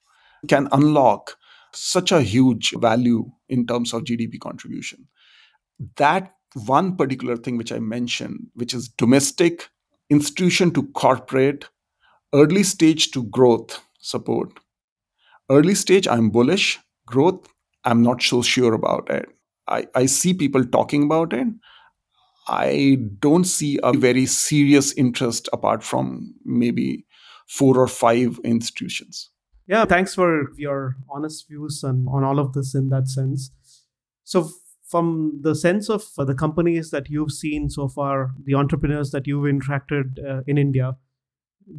can 0.47 0.67
unlock 0.71 1.37
such 1.73 2.11
a 2.11 2.21
huge 2.21 2.73
value 2.77 3.31
in 3.49 3.65
terms 3.65 3.93
of 3.93 4.03
GDP 4.03 4.37
contribution. 4.37 5.07
That 5.97 6.33
one 6.65 6.95
particular 6.97 7.37
thing 7.37 7.57
which 7.57 7.71
I 7.71 7.79
mentioned, 7.79 8.47
which 8.55 8.73
is 8.73 8.89
domestic 8.89 9.69
institution 10.09 10.71
to 10.73 10.83
corporate, 10.93 11.65
early 12.33 12.63
stage 12.63 13.11
to 13.11 13.23
growth 13.25 13.81
support. 13.99 14.51
Early 15.49 15.75
stage, 15.75 16.07
I'm 16.07 16.29
bullish. 16.29 16.79
Growth, 17.05 17.47
I'm 17.83 18.01
not 18.01 18.21
so 18.21 18.41
sure 18.41 18.73
about 18.73 19.09
it. 19.09 19.29
I, 19.67 19.87
I 19.95 20.05
see 20.05 20.33
people 20.33 20.63
talking 20.65 21.03
about 21.03 21.33
it. 21.33 21.47
I 22.47 22.97
don't 23.19 23.45
see 23.45 23.79
a 23.83 23.93
very 23.93 24.25
serious 24.25 24.93
interest 24.93 25.49
apart 25.53 25.83
from 25.83 26.33
maybe 26.43 27.05
four 27.47 27.77
or 27.77 27.87
five 27.87 28.39
institutions. 28.43 29.29
Yeah, 29.67 29.85
thanks 29.85 30.13
for 30.13 30.49
your 30.57 30.95
honest 31.09 31.47
views 31.47 31.83
on, 31.83 32.05
on 32.09 32.23
all 32.23 32.39
of 32.39 32.53
this 32.53 32.75
in 32.75 32.89
that 32.89 33.07
sense. 33.07 33.51
So, 34.23 34.49
from 34.85 35.39
the 35.41 35.55
sense 35.55 35.89
of 35.89 36.03
the 36.17 36.35
companies 36.35 36.91
that 36.91 37.09
you've 37.09 37.31
seen 37.31 37.69
so 37.69 37.87
far, 37.87 38.31
the 38.43 38.53
entrepreneurs 38.53 39.11
that 39.11 39.25
you've 39.25 39.45
interacted 39.45 40.19
uh, 40.23 40.41
in 40.45 40.57
India, 40.57 40.97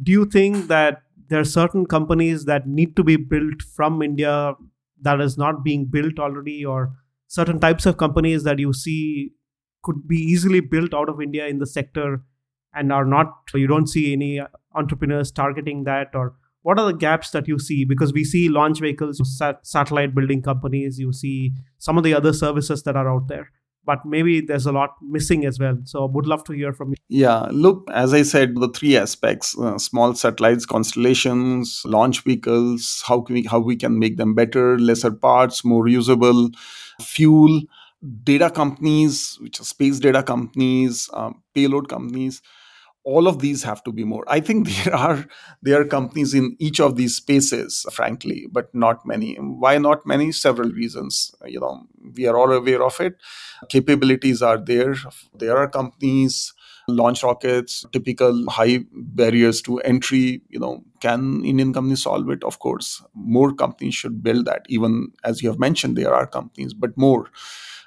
do 0.01 0.11
you 0.11 0.25
think 0.25 0.67
that 0.67 1.03
there 1.29 1.39
are 1.39 1.45
certain 1.45 1.85
companies 1.85 2.45
that 2.45 2.67
need 2.67 2.95
to 2.95 3.03
be 3.03 3.15
built 3.15 3.61
from 3.75 4.01
India 4.01 4.53
that 5.01 5.21
is 5.21 5.37
not 5.37 5.63
being 5.63 5.85
built 5.85 6.19
already, 6.19 6.65
or 6.65 6.93
certain 7.27 7.59
types 7.59 7.85
of 7.85 7.97
companies 7.97 8.43
that 8.43 8.59
you 8.59 8.73
see 8.73 9.31
could 9.85 10.07
be 10.07 10.17
easily 10.17 10.59
built 10.59 10.93
out 10.93 11.09
of 11.09 11.21
India 11.21 11.47
in 11.47 11.59
the 11.59 11.67
sector 11.67 12.23
and 12.73 12.91
are 12.91 13.05
not, 13.05 13.27
you 13.53 13.67
don't 13.67 13.87
see 13.87 14.11
any 14.11 14.41
entrepreneurs 14.73 15.31
targeting 15.31 15.85
that, 15.85 16.07
or 16.13 16.33
what 16.63 16.79
are 16.79 16.87
the 16.87 16.97
gaps 16.97 17.29
that 17.31 17.47
you 17.47 17.57
see? 17.57 17.85
Because 17.85 18.11
we 18.11 18.23
see 18.23 18.49
launch 18.49 18.79
vehicles 18.79 19.21
sat- 19.37 19.65
satellite 19.65 20.15
building 20.15 20.41
companies 20.41 20.99
you 20.99 21.13
see 21.13 21.53
some 21.77 21.97
of 21.97 22.03
the 22.03 22.13
other 22.13 22.33
services 22.33 22.83
that 22.83 22.97
are 22.97 23.09
out 23.09 23.29
there 23.29 23.51
but 23.85 24.05
maybe 24.05 24.41
there's 24.41 24.65
a 24.65 24.71
lot 24.71 24.95
missing 25.01 25.45
as 25.45 25.59
well. 25.59 25.77
So 25.83 26.05
would 26.07 26.25
love 26.25 26.43
to 26.45 26.53
hear 26.53 26.73
from 26.73 26.89
you. 26.89 26.95
Yeah 27.07 27.47
look 27.51 27.87
as 27.93 28.13
i 28.13 28.23
said 28.23 28.55
the 28.55 28.69
three 28.69 28.97
aspects 28.97 29.57
uh, 29.59 29.77
small 29.77 30.15
satellites 30.15 30.65
constellations 30.65 31.83
launch 31.85 32.23
vehicles 32.23 33.03
how 33.05 33.21
can 33.21 33.35
we 33.35 33.43
how 33.43 33.59
we 33.59 33.75
can 33.75 33.99
make 33.99 34.17
them 34.17 34.33
better 34.33 34.79
lesser 34.79 35.11
parts 35.11 35.63
more 35.63 35.87
usable 35.87 36.49
fuel 36.99 37.61
data 38.23 38.49
companies 38.49 39.37
which 39.41 39.59
are 39.59 39.63
space 39.63 39.99
data 39.99 40.21
companies 40.23 41.09
um, 41.13 41.41
payload 41.53 41.89
companies 41.89 42.41
all 43.03 43.27
of 43.27 43.39
these 43.39 43.61
have 43.63 43.83
to 43.83 43.91
be 43.91 44.03
more. 44.03 44.23
I 44.27 44.39
think 44.39 44.67
there 44.83 44.95
are 44.95 45.25
there 45.61 45.79
are 45.81 45.85
companies 45.85 46.33
in 46.33 46.55
each 46.59 46.79
of 46.79 46.95
these 46.95 47.15
spaces 47.15 47.85
frankly 47.91 48.47
but 48.51 48.73
not 48.73 49.05
many. 49.05 49.35
Why 49.35 49.77
not 49.77 50.05
many? 50.05 50.31
Several 50.31 50.69
reasons. 50.71 51.33
You 51.45 51.59
know 51.59 51.83
we 52.15 52.25
are 52.25 52.35
all 52.35 52.51
aware 52.51 52.83
of 52.83 52.99
it. 52.99 53.15
Capabilities 53.69 54.41
are 54.41 54.57
there. 54.57 54.95
There 55.37 55.55
are 55.57 55.69
companies 55.69 56.53
launch 56.87 57.23
rockets 57.23 57.83
typical 57.91 58.47
high 58.47 58.79
barriers 58.91 59.59
to 59.59 59.79
entry 59.79 60.43
you 60.49 60.59
know 60.59 60.83
can 61.01 61.43
indian 61.43 61.73
companies 61.73 62.03
solve 62.03 62.29
it? 62.29 62.43
Of 62.43 62.59
course. 62.59 63.03
More 63.13 63.53
companies 63.53 63.95
should 63.95 64.23
build 64.23 64.45
that. 64.45 64.65
Even 64.67 65.11
as 65.23 65.41
you 65.41 65.49
have 65.49 65.59
mentioned 65.59 65.95
there 65.97 66.13
are 66.13 66.27
companies 66.27 66.73
but 66.73 66.97
more 66.97 67.29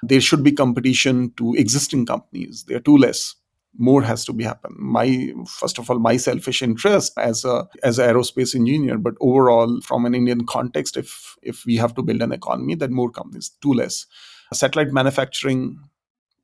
there 0.03 0.21
should 0.21 0.43
be 0.43 0.51
competition 0.51 1.31
to 1.37 1.53
existing 1.55 2.05
companies 2.05 2.65
they 2.67 2.75
are 2.75 2.79
too 2.79 2.97
less 2.97 3.35
more 3.77 4.01
has 4.01 4.25
to 4.25 4.33
be 4.33 4.43
happen 4.43 4.75
my 4.77 5.31
first 5.47 5.77
of 5.77 5.89
all 5.89 5.99
my 5.99 6.17
selfish 6.17 6.61
interest 6.61 7.13
as 7.17 7.45
a 7.45 7.67
as 7.83 7.99
an 7.99 8.09
aerospace 8.09 8.55
engineer 8.55 8.97
but 8.97 9.13
overall 9.21 9.79
from 9.81 10.05
an 10.05 10.15
indian 10.15 10.45
context 10.45 10.97
if 10.97 11.35
if 11.43 11.65
we 11.65 11.75
have 11.75 11.93
to 11.93 12.01
build 12.01 12.21
an 12.21 12.31
economy 12.31 12.75
then 12.75 12.93
more 12.93 13.11
companies 13.11 13.51
too 13.61 13.73
less 13.73 14.05
satellite 14.53 14.91
manufacturing 14.91 15.79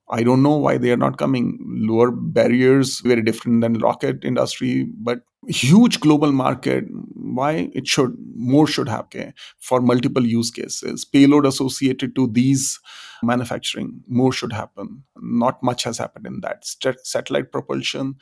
I 0.09 0.21
don't 0.23 0.43
know 0.43 0.55
why 0.57 0.77
they 0.77 0.91
are 0.91 0.97
not 0.97 1.17
coming. 1.17 1.57
Lower 1.67 2.11
barriers, 2.11 2.99
very 2.99 3.21
different 3.23 3.61
than 3.61 3.79
rocket 3.79 4.23
industry, 4.23 4.87
but 4.97 5.21
huge 5.47 5.99
global 5.99 6.31
market. 6.31 6.85
Why 7.15 7.71
it 7.73 7.87
should 7.87 8.15
more 8.35 8.67
should 8.67 8.87
happen 8.87 9.33
for 9.59 9.81
multiple 9.81 10.25
use 10.25 10.51
cases. 10.51 11.05
Payload 11.05 11.45
associated 11.45 12.15
to 12.15 12.27
these 12.27 12.79
manufacturing 13.23 14.01
more 14.07 14.31
should 14.31 14.53
happen. 14.53 15.03
Not 15.17 15.61
much 15.63 15.83
has 15.83 15.97
happened 15.97 16.27
in 16.27 16.41
that. 16.41 16.65
St- 16.65 17.05
satellite 17.05 17.51
propulsion, 17.51 18.15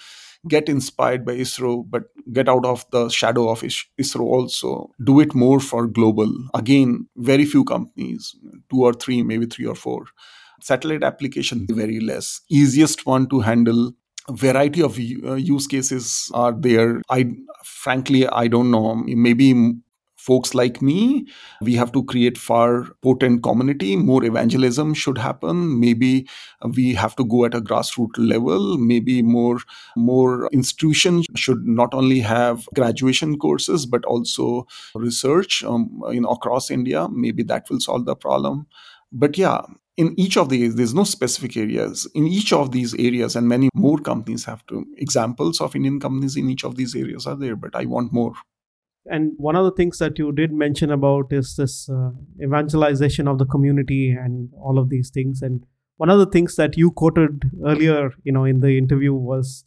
get 0.47 0.69
inspired 0.69 1.25
by 1.25 1.35
ISRO, 1.35 1.85
but 1.89 2.03
get 2.31 2.49
out 2.49 2.65
of 2.65 2.85
the 2.91 3.09
shadow 3.09 3.49
of 3.49 3.61
ISRO 3.61 4.21
also. 4.21 4.89
Do 5.03 5.19
it 5.19 5.33
more 5.33 5.59
for 5.59 5.87
global. 5.87 6.31
Again, 6.53 7.07
very 7.17 7.45
few 7.45 7.63
companies, 7.63 8.35
two 8.69 8.81
or 8.83 8.93
three, 8.93 9.23
maybe 9.23 9.45
three 9.45 9.65
or 9.65 9.75
four 9.75 10.05
satellite 10.63 11.03
application 11.03 11.67
very 11.69 11.99
less 11.99 12.39
easiest 12.49 13.05
one 13.05 13.27
to 13.27 13.41
handle 13.41 13.91
variety 14.29 14.81
of 14.81 14.97
uh, 14.97 15.33
use 15.33 15.67
cases 15.67 16.31
are 16.33 16.53
there 16.53 17.01
i 17.09 17.25
frankly 17.65 18.25
i 18.29 18.47
don't 18.47 18.71
know 18.71 18.95
maybe 18.95 19.73
folks 20.25 20.53
like 20.53 20.81
me 20.81 21.25
we 21.61 21.75
have 21.75 21.91
to 21.91 22.03
create 22.03 22.37
far 22.37 22.85
potent 23.01 23.43
community. 23.43 23.95
More 23.95 24.23
evangelism 24.23 24.93
should 24.93 25.17
happen. 25.17 25.79
Maybe 25.79 26.27
we 26.75 26.93
have 26.93 27.15
to 27.17 27.25
go 27.25 27.45
at 27.45 27.53
a 27.53 27.61
grassroots 27.61 28.17
level. 28.17 28.77
Maybe 28.77 29.21
more 29.21 29.59
more 29.95 30.49
institutions 30.51 31.25
should 31.35 31.65
not 31.65 31.93
only 31.93 32.19
have 32.19 32.67
graduation 32.75 33.37
courses 33.37 33.85
but 33.85 34.05
also 34.05 34.67
research 34.95 35.63
um, 35.63 36.01
across 36.29 36.71
india. 36.71 37.07
Maybe 37.09 37.43
that 37.43 37.69
will 37.69 37.79
solve 37.79 38.05
the 38.05 38.15
problem. 38.15 38.67
But 39.11 39.37
yeah 39.37 39.61
in 39.95 40.19
each 40.19 40.37
of 40.37 40.49
these 40.49 40.75
there's 40.75 40.93
no 40.93 41.03
specific 41.03 41.55
areas. 41.55 42.07
In 42.15 42.25
each 42.27 42.51
of 42.51 42.71
these 42.71 42.95
areas 42.95 43.35
and 43.35 43.47
many 43.47 43.69
more 43.75 43.99
companies 43.99 44.45
have 44.45 44.65
to 44.67 44.85
examples 44.97 45.61
of 45.61 45.75
indian 45.75 45.99
companies 45.99 46.35
in 46.35 46.49
each 46.49 46.63
of 46.63 46.75
these 46.75 46.95
areas 46.95 47.27
are 47.27 47.35
there 47.35 47.55
but 47.55 47.75
i 47.75 47.85
want 47.85 48.11
more 48.11 48.33
and 49.05 49.33
one 49.37 49.55
of 49.55 49.65
the 49.65 49.71
things 49.71 49.97
that 49.99 50.17
you 50.17 50.31
did 50.31 50.53
mention 50.53 50.91
about 50.91 51.33
is 51.33 51.55
this 51.55 51.89
uh, 51.89 52.11
evangelization 52.41 53.27
of 53.27 53.37
the 53.37 53.45
community 53.45 54.11
and 54.11 54.49
all 54.53 54.79
of 54.79 54.89
these 54.89 55.09
things. 55.09 55.41
And 55.41 55.65
one 55.97 56.09
of 56.09 56.19
the 56.19 56.25
things 56.25 56.55
that 56.55 56.77
you 56.77 56.91
quoted 56.91 57.43
earlier 57.65 58.11
you 58.23 58.31
know 58.31 58.45
in 58.45 58.61
the 58.61 58.77
interview 58.77 59.13
was 59.13 59.65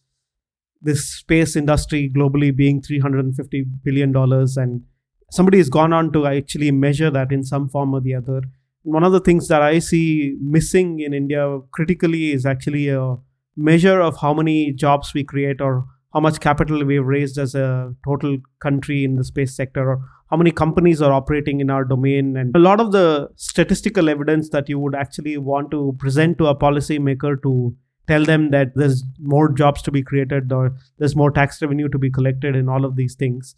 this 0.81 1.09
space 1.09 1.57
industry 1.57 2.11
globally 2.15 2.55
being 2.55 2.81
350 2.83 3.65
billion 3.83 4.13
dollars 4.13 4.57
and 4.57 4.83
somebody 5.31 5.59
has 5.59 5.69
gone 5.69 5.93
on 5.93 6.13
to 6.13 6.27
actually 6.27 6.71
measure 6.71 7.11
that 7.11 7.33
in 7.33 7.43
some 7.43 7.69
form 7.69 7.95
or 7.95 8.01
the 8.01 8.15
other. 8.15 8.43
One 8.83 9.03
of 9.03 9.13
the 9.13 9.21
things 9.21 9.49
that 9.49 9.63
I 9.63 9.81
see 9.81 10.37
missing 10.41 11.01
in 11.01 11.13
India 11.13 11.59
critically 11.73 12.31
is 12.31 12.47
actually 12.47 12.89
a 12.89 13.17
measure 13.57 14.01
of 14.01 14.19
how 14.21 14.33
many 14.33 14.73
jobs 14.73 15.13
we 15.13 15.25
create 15.25 15.61
or 15.61 15.87
how 16.13 16.21
much 16.21 16.41
capital 16.41 16.85
we've 16.85 17.05
raised 17.05 17.39
as 17.39 17.55
a 17.55 17.95
total 18.05 18.39
country 18.61 19.05
in 19.05 19.17
the 19.17 19.25
space 19.25 19.55
sector 19.55 19.91
or 19.91 20.05
how 20.31 20.37
many 20.37 20.51
companies 20.51 21.01
are 21.01 21.13
operating 21.13 21.61
in 21.61 21.71
our 21.71 21.85
domain 21.85 22.37
and 22.37 22.55
a 22.57 22.59
lot 22.59 22.81
of 22.81 22.93
the 22.93 23.29
statistical 23.37 24.09
evidence 24.09 24.49
that 24.51 24.69
you 24.69 24.79
would 24.79 24.95
actually 24.95 25.37
want 25.37 25.71
to 25.71 25.95
present 25.99 26.39
to 26.39 26.47
a 26.47 26.57
policymaker 26.57 27.41
to 27.43 27.77
tell 28.09 28.25
them 28.25 28.51
that 28.51 28.69
there's 28.75 29.05
more 29.21 29.51
jobs 29.51 29.83
to 29.83 29.91
be 29.91 30.03
created 30.03 30.53
or 30.53 30.75
there's 30.99 31.17
more 31.17 31.31
tax 31.31 31.61
revenue 31.61 31.89
to 31.89 31.99
be 31.99 32.11
collected 32.11 32.57
and 32.57 32.71
all 32.71 32.85
of 32.85 32.97
these 32.97 33.15
things. 33.15 33.55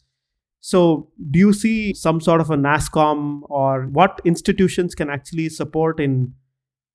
So, 0.60 1.10
do 1.30 1.38
you 1.38 1.52
see 1.52 1.94
some 1.94 2.20
sort 2.20 2.40
of 2.40 2.50
a 2.50 2.56
NASSCOM 2.56 3.42
or 3.44 3.84
what 3.84 4.20
institutions 4.24 4.94
can 4.94 5.08
actually 5.08 5.48
support 5.48 6.00
in 6.00 6.34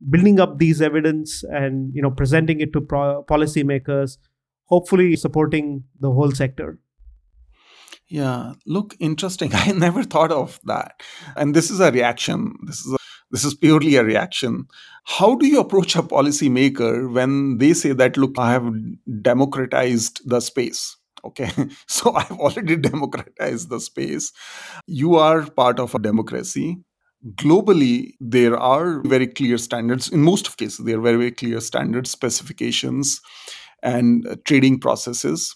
building 0.10 0.40
up 0.40 0.58
these 0.58 0.82
evidence 0.82 1.44
and 1.44 1.94
you 1.96 2.02
know 2.02 2.12
presenting 2.12 2.60
it 2.60 2.74
to 2.74 2.82
pro- 2.82 3.24
policymakers, 3.24 4.18
hopefully 4.66 5.16
supporting 5.16 5.84
the 6.00 6.12
whole 6.12 6.32
sector? 6.32 6.80
Yeah, 8.08 8.54
look, 8.66 8.96
interesting. 9.00 9.52
I 9.54 9.72
never 9.72 10.04
thought 10.04 10.32
of 10.32 10.60
that, 10.66 11.02
and 11.36 11.56
this 11.56 11.70
is 11.70 11.80
a 11.80 11.92
reaction. 11.92 12.56
This 12.66 12.80
is 12.86 12.94
a, 12.94 12.98
this 13.32 13.44
is 13.44 13.56
purely 13.56 13.96
a 13.96 14.04
reaction. 14.04 14.68
How 15.06 15.36
do 15.36 15.48
you 15.48 15.60
approach 15.60 15.96
a 15.96 16.04
policymaker 16.04 17.12
when 17.12 17.58
they 17.58 17.74
say 17.74 17.92
that, 17.94 18.16
look, 18.16 18.38
I 18.38 18.52
have 18.52 18.72
democratized 19.22 20.22
the 20.30 20.40
space? 20.40 20.96
okay 21.26 21.50
so 21.88 22.14
i've 22.16 22.32
already 22.32 22.76
democratized 22.76 23.70
the 23.70 23.80
space 23.80 24.32
you 24.88 25.16
are 25.16 25.46
part 25.50 25.80
of 25.80 25.96
a 25.96 26.00
democracy 26.00 26.78
globally 27.36 28.14
there 28.20 28.58
are 28.58 29.02
very 29.04 29.28
clear 29.28 29.58
standards 29.58 30.10
in 30.10 30.22
most 30.22 30.48
of 30.48 30.58
cases 30.58 30.86
there 30.86 30.98
are 30.98 31.02
very, 31.02 31.18
very 31.18 31.32
clear 31.32 31.62
standards 31.62 32.12
specifications 32.12 33.22
and 33.84 34.26
trading 34.46 34.80
processes 34.80 35.56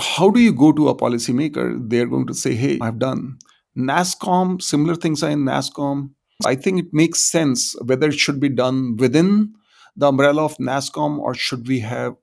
how 0.00 0.30
do 0.30 0.40
you 0.40 0.52
go 0.52 0.72
to 0.72 0.88
a 0.88 0.96
policymaker? 0.96 1.88
They're 1.88 2.06
going 2.06 2.26
to 2.26 2.34
say 2.34 2.54
hey 2.54 2.78
i've 2.80 2.98
done. 2.98 3.38
NASSCOM, 3.76 4.60
similar 4.60 4.96
things 4.96 5.22
are 5.22 5.30
in 5.30 5.44
NASSCOM. 5.44 6.10
i 6.46 6.54
think 6.54 6.78
it 6.80 6.92
makes 6.92 7.24
sense 7.24 7.74
whether 7.84 8.08
it 8.08 8.18
should 8.18 8.40
be 8.40 8.48
done 8.48 8.96
within 8.96 9.54
the 9.96 10.08
umbrella 10.08 10.44
of 10.44 10.56
NASSCOM 10.58 11.18
or 11.18 11.34
should 11.34 11.66
we 11.66 11.80
have 11.80 12.14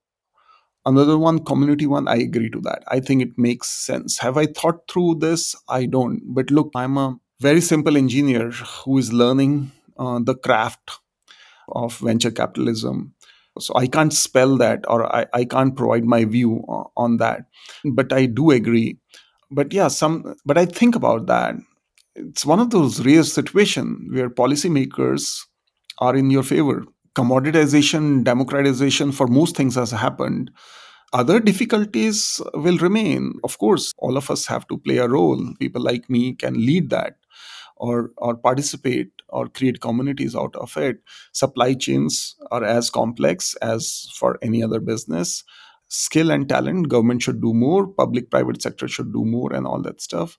another 0.85 1.17
one 1.17 1.43
community 1.43 1.87
one. 1.87 2.07
I 2.07 2.17
agree 2.17 2.49
to 2.51 2.61
that. 2.61 2.83
I 2.87 2.99
think 2.99 3.21
it 3.21 3.37
makes 3.37 3.69
sense. 3.69 4.19
Have 4.19 4.37
i 4.37 4.45
thought 4.45 4.87
through 4.89 5.15
this? 5.15 5.55
I 5.67 5.85
don't. 5.85 6.21
But 6.25 6.51
look 6.51 6.71
i'm 6.75 6.97
a 6.97 7.17
very 7.41 7.61
simple 7.61 7.97
engineer 7.97 8.51
who 8.51 8.97
is 8.97 9.11
learning 9.11 9.71
uh, 9.97 10.19
the 10.23 10.35
craft 10.35 10.99
of 11.67 11.97
venture 11.97 12.31
capitalism 12.31 13.13
so 13.59 13.73
i 13.75 13.87
can't 13.87 14.13
spell 14.13 14.57
that 14.57 14.83
or 14.87 15.13
I, 15.15 15.25
I 15.33 15.45
can't 15.45 15.75
provide 15.75 16.05
my 16.05 16.25
view 16.25 16.63
on 16.97 17.17
that 17.17 17.45
but 17.83 18.11
i 18.13 18.25
do 18.25 18.51
agree 18.51 18.97
but 19.51 19.73
yeah 19.73 19.87
some 19.87 20.35
but 20.45 20.57
i 20.57 20.65
think 20.65 20.95
about 20.95 21.27
that 21.27 21.55
it's 22.15 22.45
one 22.45 22.59
of 22.59 22.69
those 22.69 23.05
rare 23.05 23.23
situations 23.23 24.13
where 24.13 24.29
policymakers 24.29 25.41
are 25.99 26.15
in 26.15 26.29
your 26.29 26.43
favor 26.43 26.85
commoditization, 27.15 28.23
democratization 28.23 29.11
for 29.11 29.27
most 29.27 29.55
things 29.55 29.75
has 29.75 29.91
happened. 29.91 30.51
Other 31.13 31.39
difficulties 31.39 32.41
will 32.53 32.77
remain. 32.77 33.35
Of 33.43 33.57
course, 33.57 33.93
all 33.97 34.17
of 34.17 34.29
us 34.29 34.45
have 34.47 34.67
to 34.67 34.77
play 34.77 34.97
a 34.97 35.07
role. 35.07 35.41
People 35.59 35.81
like 35.81 36.09
me 36.09 36.33
can 36.33 36.53
lead 36.55 36.89
that 36.89 37.15
or, 37.77 38.11
or 38.17 38.35
participate 38.35 39.11
or 39.29 39.47
create 39.47 39.81
communities 39.81 40.35
out 40.35 40.55
of 40.55 40.75
it. 40.77 40.97
Supply 41.33 41.73
chains 41.73 42.35
are 42.51 42.63
as 42.63 42.89
complex 42.89 43.55
as 43.55 44.09
for 44.15 44.37
any 44.41 44.63
other 44.63 44.79
business. 44.79 45.43
Skill 45.87 46.31
and 46.31 46.49
talent, 46.49 46.89
government 46.89 47.21
should 47.21 47.41
do 47.41 47.53
more, 47.53 47.87
public 47.87 48.31
private 48.31 48.61
sector 48.61 48.87
should 48.87 49.13
do 49.13 49.23
more, 49.23 49.53
and 49.53 49.67
all 49.67 49.81
that 49.83 50.01
stuff. 50.01 50.37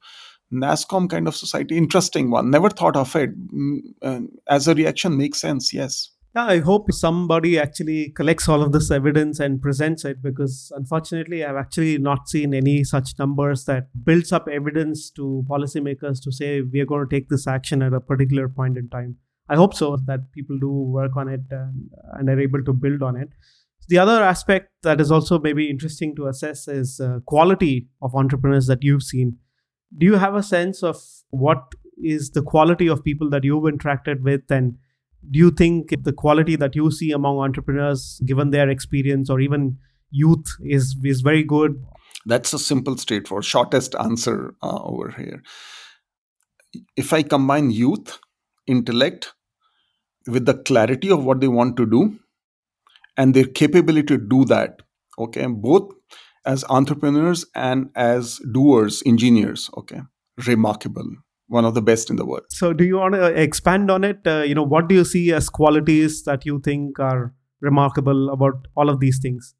NASSCOM 0.52 1.10
kind 1.10 1.26
of 1.26 1.36
society, 1.36 1.76
interesting 1.76 2.30
one. 2.30 2.50
Never 2.50 2.70
thought 2.70 2.96
of 2.96 3.14
it. 3.16 3.30
Mm, 3.52 4.28
as 4.48 4.68
a 4.68 4.74
reaction, 4.74 5.16
makes 5.16 5.40
sense, 5.40 5.72
yes. 5.72 6.10
Yeah, 6.36 6.44
I 6.44 6.58
hope 6.58 6.92
somebody 6.92 7.58
actually 7.58 8.10
collects 8.10 8.46
all 8.46 8.60
of 8.60 8.72
this 8.72 8.90
evidence 8.90 9.40
and 9.40 9.62
presents 9.62 10.04
it 10.04 10.20
because 10.22 10.70
unfortunately, 10.76 11.42
I've 11.42 11.56
actually 11.56 11.96
not 11.96 12.28
seen 12.28 12.52
any 12.52 12.84
such 12.84 13.18
numbers 13.18 13.64
that 13.64 13.88
builds 14.04 14.32
up 14.32 14.46
evidence 14.46 15.10
to 15.12 15.46
policymakers 15.48 16.22
to 16.24 16.30
say 16.30 16.60
we 16.60 16.80
are 16.80 16.84
going 16.84 17.08
to 17.08 17.16
take 17.16 17.30
this 17.30 17.46
action 17.46 17.80
at 17.80 17.94
a 17.94 18.00
particular 18.00 18.50
point 18.50 18.76
in 18.76 18.90
time. 18.90 19.16
I 19.48 19.56
hope 19.56 19.72
so 19.72 19.96
that 20.04 20.30
people 20.32 20.58
do 20.58 20.68
work 20.68 21.16
on 21.16 21.28
it 21.30 21.40
and, 21.50 21.88
and 22.18 22.28
are 22.28 22.38
able 22.38 22.62
to 22.64 22.72
build 22.74 23.02
on 23.02 23.16
it. 23.16 23.30
The 23.88 23.96
other 23.96 24.22
aspect 24.22 24.72
that 24.82 25.00
is 25.00 25.10
also 25.10 25.38
maybe 25.38 25.70
interesting 25.70 26.14
to 26.16 26.26
assess 26.26 26.68
is 26.68 27.00
uh, 27.00 27.20
quality 27.24 27.88
of 28.02 28.14
entrepreneurs 28.14 28.66
that 28.66 28.82
you've 28.82 29.04
seen. 29.04 29.38
Do 29.96 30.04
you 30.04 30.16
have 30.16 30.34
a 30.34 30.42
sense 30.42 30.82
of 30.82 31.02
what 31.30 31.62
is 31.96 32.32
the 32.32 32.42
quality 32.42 32.88
of 32.88 33.02
people 33.02 33.30
that 33.30 33.42
you've 33.42 33.64
interacted 33.64 34.20
with 34.20 34.42
and 34.50 34.76
do 35.30 35.38
you 35.38 35.50
think 35.50 35.94
the 36.04 36.12
quality 36.12 36.56
that 36.56 36.74
you 36.74 36.90
see 36.90 37.10
among 37.12 37.38
entrepreneurs 37.38 38.20
given 38.24 38.50
their 38.50 38.68
experience 38.68 39.30
or 39.30 39.40
even 39.40 39.78
youth 40.10 40.46
is 40.60 40.96
is 41.04 41.20
very 41.20 41.42
good? 41.42 41.82
That's 42.26 42.52
a 42.52 42.58
simple 42.58 42.96
straightforward 42.96 43.44
shortest 43.44 43.94
answer 43.94 44.54
uh, 44.62 44.82
over 44.82 45.10
here. 45.10 45.42
If 46.96 47.12
i 47.12 47.22
combine 47.22 47.70
youth 47.70 48.18
intellect 48.66 49.32
with 50.26 50.46
the 50.46 50.54
clarity 50.54 51.10
of 51.10 51.24
what 51.24 51.40
they 51.40 51.48
want 51.48 51.76
to 51.76 51.86
do 51.86 52.18
and 53.16 53.34
their 53.34 53.44
capability 53.44 54.06
to 54.06 54.18
do 54.18 54.44
that 54.44 54.82
okay 55.18 55.46
both 55.46 55.92
as 56.44 56.64
entrepreneurs 56.68 57.44
and 57.54 57.90
as 57.94 58.38
doers 58.52 59.02
engineers 59.06 59.70
okay 59.76 60.00
remarkable 60.46 61.08
one 61.48 61.64
of 61.64 61.74
the 61.74 61.82
best 61.82 62.10
in 62.10 62.16
the 62.16 62.24
world. 62.24 62.44
So, 62.48 62.72
do 62.72 62.84
you 62.84 62.96
want 62.96 63.14
to 63.14 63.26
expand 63.26 63.90
on 63.90 64.04
it? 64.04 64.20
Uh, 64.26 64.42
you 64.42 64.54
know, 64.54 64.62
what 64.62 64.88
do 64.88 64.94
you 64.94 65.04
see 65.04 65.32
as 65.32 65.48
qualities 65.48 66.24
that 66.24 66.44
you 66.44 66.60
think 66.60 66.98
are 66.98 67.34
remarkable 67.60 68.30
about 68.30 68.66
all 68.76 68.88
of 68.88 69.00
these 69.00 69.18
things? 69.18 69.54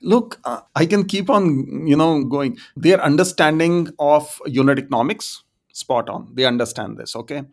Look, 0.00 0.38
uh, 0.44 0.60
I 0.76 0.86
can 0.86 1.04
keep 1.04 1.28
on, 1.28 1.86
you 1.86 1.96
know, 1.96 2.22
going. 2.22 2.58
Their 2.76 3.02
understanding 3.02 3.88
of 3.98 4.40
unit 4.46 4.78
economics, 4.78 5.42
spot 5.72 6.08
on. 6.08 6.28
They 6.34 6.44
understand 6.44 6.98
this, 6.98 7.16
okay? 7.16 7.44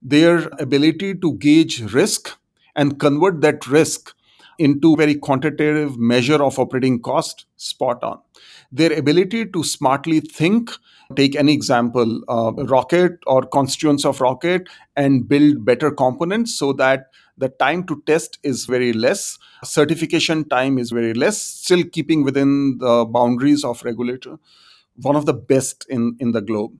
Their 0.00 0.48
ability 0.60 1.14
to 1.16 1.32
gauge 1.34 1.80
risk 1.92 2.30
and 2.76 3.00
convert 3.00 3.40
that 3.40 3.66
risk 3.66 4.14
into 4.58 4.96
very 4.96 5.14
quantitative 5.14 5.98
measure 5.98 6.42
of 6.42 6.58
operating 6.58 7.00
cost, 7.00 7.46
spot 7.56 8.02
on. 8.02 8.18
Their 8.70 8.92
ability 8.92 9.46
to 9.46 9.64
smartly 9.64 10.20
think, 10.20 10.70
take 11.16 11.34
any 11.36 11.52
example, 11.52 12.22
uh, 12.28 12.52
rocket 12.64 13.18
or 13.26 13.42
constituents 13.42 14.04
of 14.04 14.20
rocket, 14.20 14.68
and 14.96 15.28
build 15.28 15.64
better 15.64 15.90
components 15.90 16.58
so 16.58 16.72
that 16.74 17.06
the 17.38 17.48
time 17.48 17.86
to 17.86 18.02
test 18.04 18.38
is 18.42 18.66
very 18.66 18.92
less 18.92 19.38
certification 19.64 20.48
time 20.48 20.78
is 20.78 20.90
very 20.90 21.14
less 21.14 21.40
still 21.40 21.84
keeping 21.92 22.24
within 22.24 22.78
the 22.78 23.04
boundaries 23.04 23.64
of 23.64 23.82
regulator 23.84 24.38
one 25.02 25.16
of 25.16 25.26
the 25.26 25.34
best 25.34 25.86
in 25.88 26.16
in 26.20 26.32
the 26.32 26.40
globe. 26.40 26.72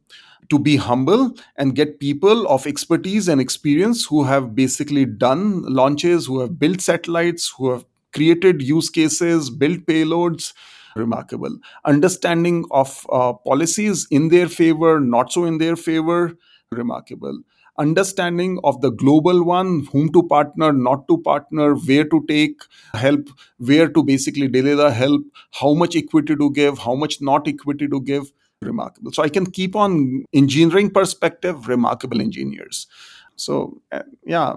To 0.51 0.59
be 0.59 0.77
humble 0.77 1.35
and 1.57 1.75
get 1.75 2.01
people 2.01 2.49
of 2.49 2.67
expertise 2.67 3.29
and 3.29 3.41
experience 3.41 4.07
who 4.07 4.25
have 4.25 4.55
basically 4.55 5.05
done 5.05 5.63
launches 5.63 6.27
who 6.27 6.41
have 6.41 6.59
built 6.59 6.81
satellites 6.81 7.53
who 7.59 7.71
have 7.71 7.85
created 8.15 8.63
use 8.63 8.89
cases 8.89 9.51
built 9.51 9.85
payloads 9.85 10.55
remarkable. 10.97 11.59
Understanding 11.85 12.65
of 12.71 13.07
uh, 13.13 13.35
policies 13.35 14.07
in 14.11 14.29
their 14.29 14.49
favor 14.49 15.01
not 15.01 15.33
so 15.33 15.45
in 15.45 15.59
their 15.59 15.77
favor 15.77 16.35
remarkable 16.73 17.39
understanding 17.79 18.59
of 18.65 18.81
the 18.81 18.91
global 18.91 19.45
one 19.45 19.87
whom 19.93 20.11
to 20.13 20.23
partner 20.25 20.73
not 20.73 21.07
to 21.09 21.19
partner 21.19 21.75
where 21.75 22.05
to 22.05 22.25
take 22.29 22.63
help 22.95 23.29
where 23.59 23.89
to 23.89 24.03
basically 24.03 24.49
delay 24.49 24.75
the 24.75 24.91
help 24.91 25.23
how 25.53 25.73
much 25.75 25.97
equity 25.97 26.37
to 26.37 26.51
give 26.51 26.79
how 26.79 26.95
much 26.95 27.21
not 27.21 27.47
equity 27.49 27.89
to 27.89 28.01
give. 28.01 28.33
Remarkable. 28.61 29.13
So 29.13 29.23
i 29.23 29.29
can 29.29 29.47
keep 29.47 29.77
on 29.77 30.25
engineering 30.33 30.91
perspective 30.91 31.69
remarkable 31.69 32.21
engineers. 32.21 32.89
So 33.37 33.81
uh, 33.93 34.03
yeah 34.25 34.57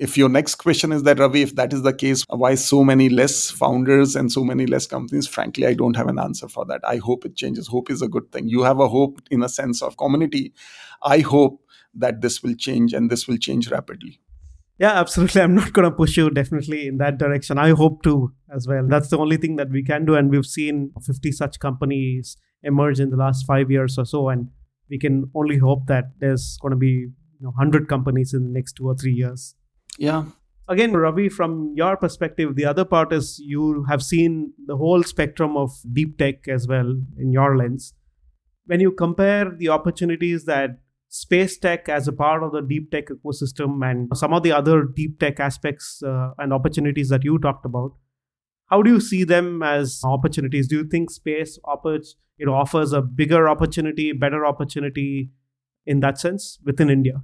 if 0.00 0.18
your 0.18 0.28
next 0.28 0.56
question 0.56 0.90
is 0.90 1.04
that 1.04 1.20
ravi 1.20 1.42
if 1.42 1.54
that 1.54 1.72
is 1.72 1.82
the 1.82 1.92
case 1.92 2.24
why 2.28 2.56
so 2.56 2.82
many 2.82 3.08
less 3.08 3.48
founders 3.48 4.16
and 4.16 4.32
so 4.32 4.42
many 4.42 4.66
less 4.66 4.88
companies? 4.88 5.28
Frankly 5.28 5.68
i 5.68 5.74
don't 5.74 5.94
have 5.94 6.08
an 6.08 6.18
answer 6.18 6.48
for 6.48 6.64
that. 6.66 6.80
I 6.82 6.96
hope 6.96 7.24
it 7.24 7.36
changes. 7.36 7.68
Hope 7.68 7.88
is 7.88 8.02
a 8.02 8.08
good 8.08 8.32
thing. 8.32 8.48
You 8.48 8.62
have 8.62 8.80
a 8.80 8.88
hope 8.88 9.22
in 9.30 9.44
a 9.44 9.48
sense 9.48 9.80
of 9.80 9.96
community. 9.96 10.52
I 11.02 11.20
hope 11.20 11.62
that 11.94 12.20
this 12.20 12.42
will 12.42 12.54
change 12.54 12.92
and 12.92 13.10
this 13.10 13.26
will 13.26 13.36
change 13.36 13.70
rapidly. 13.70 14.20
Yeah, 14.78 14.98
absolutely. 14.98 15.40
I'm 15.42 15.54
not 15.54 15.72
going 15.72 15.88
to 15.88 15.94
push 15.94 16.16
you 16.16 16.30
definitely 16.30 16.88
in 16.88 16.96
that 16.98 17.18
direction. 17.18 17.58
I 17.58 17.70
hope 17.70 18.02
to 18.04 18.32
as 18.52 18.66
well. 18.66 18.86
That's 18.88 19.08
the 19.08 19.18
only 19.18 19.36
thing 19.36 19.56
that 19.56 19.70
we 19.70 19.84
can 19.84 20.06
do. 20.06 20.14
And 20.14 20.30
we've 20.30 20.46
seen 20.46 20.92
50 21.04 21.32
such 21.32 21.60
companies 21.60 22.36
emerge 22.62 22.98
in 22.98 23.10
the 23.10 23.16
last 23.16 23.46
five 23.46 23.70
years 23.70 23.98
or 23.98 24.06
so. 24.06 24.28
And 24.30 24.48
we 24.88 24.98
can 24.98 25.30
only 25.34 25.58
hope 25.58 25.86
that 25.86 26.12
there's 26.18 26.56
going 26.62 26.72
to 26.72 26.76
be 26.76 26.86
you 26.86 27.42
know, 27.42 27.50
100 27.50 27.88
companies 27.88 28.32
in 28.32 28.44
the 28.44 28.50
next 28.50 28.72
two 28.74 28.88
or 28.88 28.94
three 28.94 29.12
years. 29.12 29.54
Yeah. 29.98 30.24
Again, 30.66 30.92
Ravi, 30.92 31.28
from 31.28 31.74
your 31.76 31.96
perspective, 31.96 32.54
the 32.54 32.64
other 32.64 32.84
part 32.84 33.12
is 33.12 33.38
you 33.40 33.84
have 33.88 34.02
seen 34.02 34.52
the 34.66 34.76
whole 34.76 35.02
spectrum 35.02 35.56
of 35.56 35.72
deep 35.92 36.16
tech 36.16 36.46
as 36.48 36.68
well 36.68 36.94
in 37.18 37.32
your 37.32 37.56
lens. 37.56 37.92
When 38.66 38.80
you 38.80 38.92
compare 38.92 39.50
the 39.50 39.68
opportunities 39.68 40.44
that 40.44 40.78
space 41.10 41.58
tech 41.58 41.88
as 41.88 42.08
a 42.08 42.12
part 42.12 42.42
of 42.42 42.52
the 42.52 42.62
deep 42.62 42.90
tech 42.90 43.08
ecosystem 43.08 43.84
and 43.88 44.08
some 44.16 44.32
of 44.32 44.42
the 44.42 44.52
other 44.52 44.84
deep 44.84 45.18
tech 45.20 45.38
aspects 45.38 46.02
uh, 46.02 46.30
and 46.38 46.52
opportunities 46.52 47.08
that 47.10 47.24
you 47.24 47.38
talked 47.38 47.66
about 47.66 47.92
how 48.70 48.82
do 48.82 48.90
you 48.90 49.00
see 49.00 49.24
them 49.24 49.62
as 49.62 50.00
opportunities? 50.04 50.68
Do 50.68 50.76
you 50.76 50.84
think 50.84 51.10
space 51.10 51.58
offers 51.64 52.16
you 52.38 52.46
know 52.46 52.54
offers 52.54 52.92
a 52.92 53.02
bigger 53.02 53.48
opportunity 53.48 54.12
better 54.12 54.46
opportunity 54.46 55.30
in 55.86 56.00
that 56.00 56.18
sense 56.18 56.58
within 56.64 56.88
india? 56.88 57.22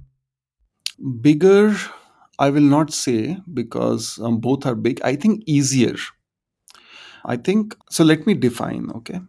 Bigger 1.21 1.75
i 2.37 2.49
will 2.49 2.69
not 2.75 2.93
say 2.93 3.37
because 3.53 4.19
um, 4.19 4.39
both 4.39 4.65
are 4.65 4.75
big. 4.75 5.01
I 5.03 5.15
think 5.15 5.43
easier. 5.45 5.95
I 7.25 7.37
think 7.37 7.75
so 7.89 8.03
let 8.03 8.27
me 8.27 8.33
define 8.33 8.91
okay? 8.95 9.19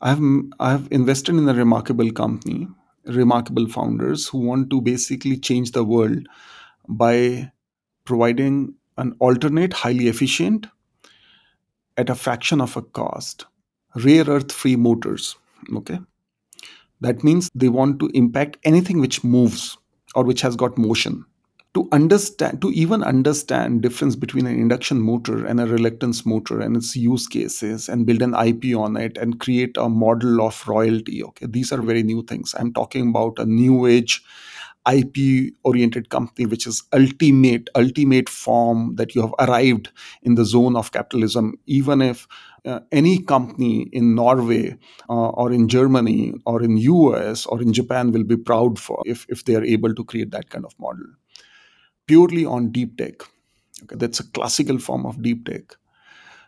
I 0.00 0.10
have 0.10 0.22
i 0.58 0.70
have 0.72 0.88
invested 0.90 1.36
in 1.36 1.48
a 1.48 1.54
remarkable 1.54 2.10
company 2.10 2.68
remarkable 3.06 3.68
founders 3.68 4.28
who 4.28 4.38
want 4.38 4.70
to 4.70 4.80
basically 4.80 5.36
change 5.36 5.72
the 5.72 5.84
world 5.84 6.26
by 6.88 7.50
providing 8.04 8.74
an 8.98 9.14
alternate, 9.18 9.72
highly 9.72 10.08
efficient, 10.08 10.66
at 11.96 12.10
a 12.10 12.14
fraction 12.14 12.60
of 12.60 12.76
a 12.76 12.82
cost, 12.82 13.46
rare 13.96 14.24
earth 14.24 14.52
free 14.52 14.76
motors. 14.76 15.36
Okay. 15.74 15.98
That 17.00 17.24
means 17.24 17.50
they 17.54 17.68
want 17.68 17.98
to 18.00 18.10
impact 18.14 18.58
anything 18.64 19.00
which 19.00 19.24
moves 19.24 19.76
or 20.14 20.24
which 20.24 20.40
has 20.42 20.56
got 20.56 20.78
motion 20.78 21.24
to 21.74 21.88
understand 21.90 22.60
to 22.60 22.70
even 22.70 23.02
understand 23.02 23.80
difference 23.80 24.14
between 24.14 24.46
an 24.46 24.58
induction 24.58 25.00
motor 25.00 25.46
and 25.46 25.58
a 25.58 25.66
reluctance 25.66 26.26
motor 26.26 26.60
and 26.60 26.76
its 26.76 26.94
use 26.94 27.26
cases 27.26 27.88
and 27.88 28.06
build 28.06 28.20
an 28.20 28.34
ip 28.46 28.64
on 28.76 28.96
it 28.96 29.16
and 29.16 29.40
create 29.40 29.76
a 29.76 29.88
model 29.88 30.42
of 30.42 30.66
royalty 30.68 31.22
okay? 31.22 31.46
These 31.46 31.72
are 31.72 31.80
very 31.80 32.02
new 32.02 32.22
things. 32.22 32.54
I'm 32.58 32.72
talking 32.74 33.08
about 33.08 33.38
a 33.38 33.46
new 33.46 33.86
age 33.86 34.22
ip 34.90 35.16
oriented 35.62 36.10
company 36.10 36.44
which 36.44 36.66
is 36.66 36.82
ultimate 36.92 37.70
ultimate 37.74 38.28
form 38.28 38.96
that 38.96 39.14
you 39.14 39.22
have 39.22 39.34
arrived 39.38 39.90
in 40.22 40.34
the 40.34 40.44
zone 40.44 40.76
of 40.76 40.92
capitalism. 40.92 41.54
Even 41.66 42.02
if 42.02 42.26
uh, 42.66 42.80
any 42.90 43.22
company 43.22 43.88
in 43.92 44.14
norway 44.14 44.76
uh, 45.08 45.30
or 45.30 45.52
in 45.52 45.68
germany 45.68 46.34
or 46.46 46.62
in 46.62 46.76
us 46.76 47.46
or 47.46 47.60
in 47.62 47.72
japan 47.72 48.12
will 48.12 48.24
be 48.24 48.36
proud 48.36 48.78
for 48.78 49.02
if, 49.04 49.26
if 49.28 49.44
they 49.44 49.56
are 49.56 49.64
able 49.64 49.94
to 49.94 50.04
create 50.04 50.30
that 50.30 50.48
kind 50.50 50.64
of 50.64 50.72
model 50.78 51.06
purely 52.06 52.44
on 52.44 52.70
deep 52.70 52.96
tech. 52.96 53.22
Okay, 53.84 53.96
that's 53.96 54.20
a 54.20 54.30
classical 54.30 54.78
form 54.78 55.06
of 55.06 55.22
deep 55.22 55.46
tech. 55.46 55.76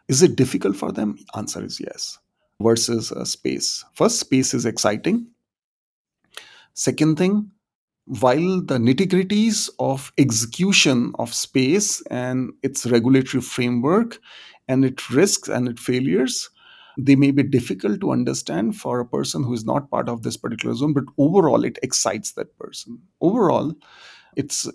Is 0.08 0.22
it 0.22 0.36
difficult 0.36 0.76
for 0.76 0.92
them? 0.92 1.16
Answer 1.34 1.64
is 1.64 1.80
yes. 1.80 2.18
Versus 2.60 3.10
uh, 3.10 3.24
space. 3.24 3.84
First, 3.94 4.20
space 4.20 4.54
is 4.54 4.66
exciting. 4.66 5.26
Second 6.74 7.18
thing, 7.18 7.50
while 8.06 8.60
the 8.60 8.78
nitty 8.78 9.08
gritties 9.08 9.70
of 9.78 10.12
execution 10.18 11.12
of 11.18 11.32
space 11.32 12.02
and 12.10 12.52
its 12.62 12.84
regulatory 12.86 13.40
framework 13.40 14.18
and 14.68 14.84
its 14.84 15.10
risks 15.10 15.48
and 15.48 15.68
its 15.68 15.82
failures, 15.82 16.50
they 16.98 17.16
may 17.16 17.30
be 17.30 17.42
difficult 17.42 18.00
to 18.00 18.12
understand 18.12 18.76
for 18.76 19.00
a 19.00 19.06
person 19.06 19.42
who 19.42 19.52
is 19.52 19.64
not 19.64 19.90
part 19.90 20.08
of 20.08 20.22
this 20.22 20.36
particular 20.36 20.74
zone, 20.74 20.92
but 20.92 21.04
overall, 21.18 21.64
it 21.64 21.78
excites 21.82 22.32
that 22.32 22.56
person. 22.58 23.00
Overall, 23.20 23.74
it's 24.36 24.68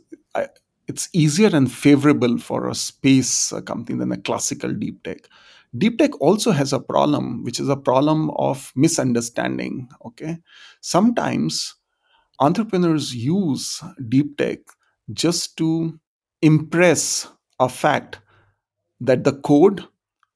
it's 0.89 1.07
easier 1.13 1.55
and 1.55 1.71
favorable 1.71 2.39
for 2.39 2.67
a 2.67 2.73
space 2.73 3.53
uh, 3.53 3.61
company 3.61 3.99
than 3.99 4.11
a 4.11 4.17
classical 4.17 4.73
deep 4.73 5.03
tech. 5.03 5.29
Deep 5.77 5.99
tech 5.99 6.19
also 6.19 6.51
has 6.51 6.73
a 6.73 6.79
problem 6.79 7.43
which 7.43 7.59
is 7.59 7.69
a 7.69 7.77
problem 7.77 8.31
of 8.31 8.73
misunderstanding 8.75 9.87
okay? 10.03 10.39
Sometimes 10.81 11.75
entrepreneurs 12.39 13.13
use 13.13 13.83
deep 14.09 14.35
tech 14.37 14.59
just 15.13 15.55
to 15.57 15.99
impress 16.41 17.27
a 17.59 17.69
fact 17.69 18.19
that 18.99 19.23
the 19.23 19.33
code 19.33 19.85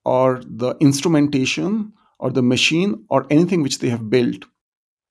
or 0.05 0.41
the 0.45 0.75
instrumentation 0.79 1.91
or 2.19 2.29
the 2.29 2.43
machine 2.43 3.03
or 3.09 3.25
anything 3.31 3.63
which 3.63 3.79
they 3.79 3.89
have 3.89 4.09
built 4.09 4.45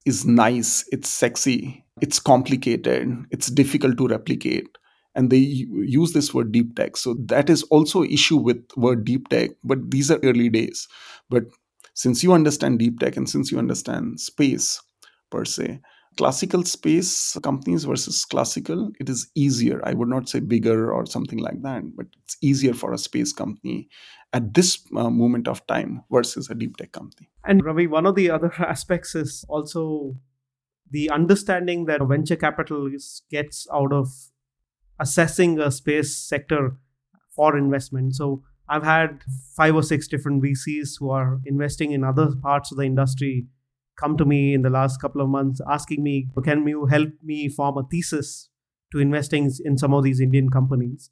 is 0.06 0.24
nice 0.24 0.84
it's 0.92 1.08
sexy 1.08 1.84
it's 2.00 2.18
complicated 2.20 3.24
it's 3.30 3.48
difficult 3.48 3.96
to 3.96 4.06
replicate 4.08 4.78
and 5.14 5.30
they 5.30 5.36
use 5.36 6.12
this 6.12 6.32
word 6.32 6.52
deep 6.52 6.74
tech. 6.76 6.96
So 6.96 7.14
that 7.26 7.50
is 7.50 7.62
also 7.64 8.02
issue 8.02 8.36
with 8.36 8.64
word 8.76 9.04
deep 9.04 9.28
tech 9.28 9.50
but 9.64 9.90
these 9.90 10.10
are 10.10 10.20
early 10.22 10.48
days. 10.48 10.88
But 11.28 11.44
since 11.94 12.22
you 12.22 12.32
understand 12.32 12.78
deep 12.78 13.00
tech 13.00 13.16
and 13.16 13.28
since 13.28 13.52
you 13.52 13.58
understand 13.58 14.20
space 14.20 14.80
per 15.30 15.44
se 15.44 15.80
classical 16.16 16.62
space 16.62 17.38
companies 17.42 17.84
versus 17.84 18.24
classical 18.24 18.90
it 19.00 19.08
is 19.08 19.30
easier. 19.34 19.80
I 19.84 19.94
would 19.94 20.08
not 20.08 20.28
say 20.28 20.40
bigger 20.40 20.92
or 20.92 21.06
something 21.06 21.38
like 21.38 21.62
that 21.62 21.84
but 21.96 22.06
it's 22.24 22.36
easier 22.42 22.74
for 22.74 22.92
a 22.92 22.98
space 22.98 23.32
company 23.32 23.88
at 24.32 24.54
this 24.54 24.78
uh, 24.96 25.10
moment 25.10 25.48
of 25.48 25.66
time 25.66 26.02
versus 26.10 26.50
a 26.50 26.54
deep 26.54 26.76
tech 26.76 26.92
company. 26.92 27.30
And 27.44 27.64
ravi 27.64 27.86
one 27.86 28.06
of 28.06 28.14
the 28.14 28.30
other 28.30 28.52
aspects 28.58 29.14
is 29.14 29.44
also 29.48 30.16
the 30.90 31.08
understanding 31.10 31.86
that 31.86 32.02
venture 32.02 32.36
capital 32.36 32.90
gets 33.30 33.66
out 33.72 33.92
of 33.92 34.08
assessing 35.02 35.58
a 35.58 35.70
space 35.70 36.16
sector 36.16 36.76
for 37.34 37.56
investment. 37.56 38.14
So 38.14 38.42
I've 38.68 38.84
had 38.84 39.22
five 39.56 39.74
or 39.74 39.82
six 39.82 40.06
different 40.06 40.42
VCs 40.42 40.90
who 40.98 41.10
are 41.10 41.40
investing 41.44 41.90
in 41.92 42.04
other 42.04 42.28
parts 42.40 42.70
of 42.70 42.78
the 42.78 42.84
industry 42.84 43.46
come 43.96 44.16
to 44.16 44.24
me 44.24 44.54
in 44.54 44.62
the 44.62 44.70
last 44.70 45.00
couple 45.00 45.20
of 45.20 45.28
months 45.28 45.60
asking 45.68 46.02
me, 46.02 46.28
can 46.44 46.66
you 46.66 46.86
help 46.86 47.10
me 47.22 47.48
form 47.48 47.76
a 47.78 47.82
thesis 47.90 48.48
to 48.92 48.98
investing 48.98 49.50
in 49.64 49.76
some 49.76 49.92
of 49.92 50.04
these 50.04 50.20
Indian 50.20 50.48
companies? 50.48 51.10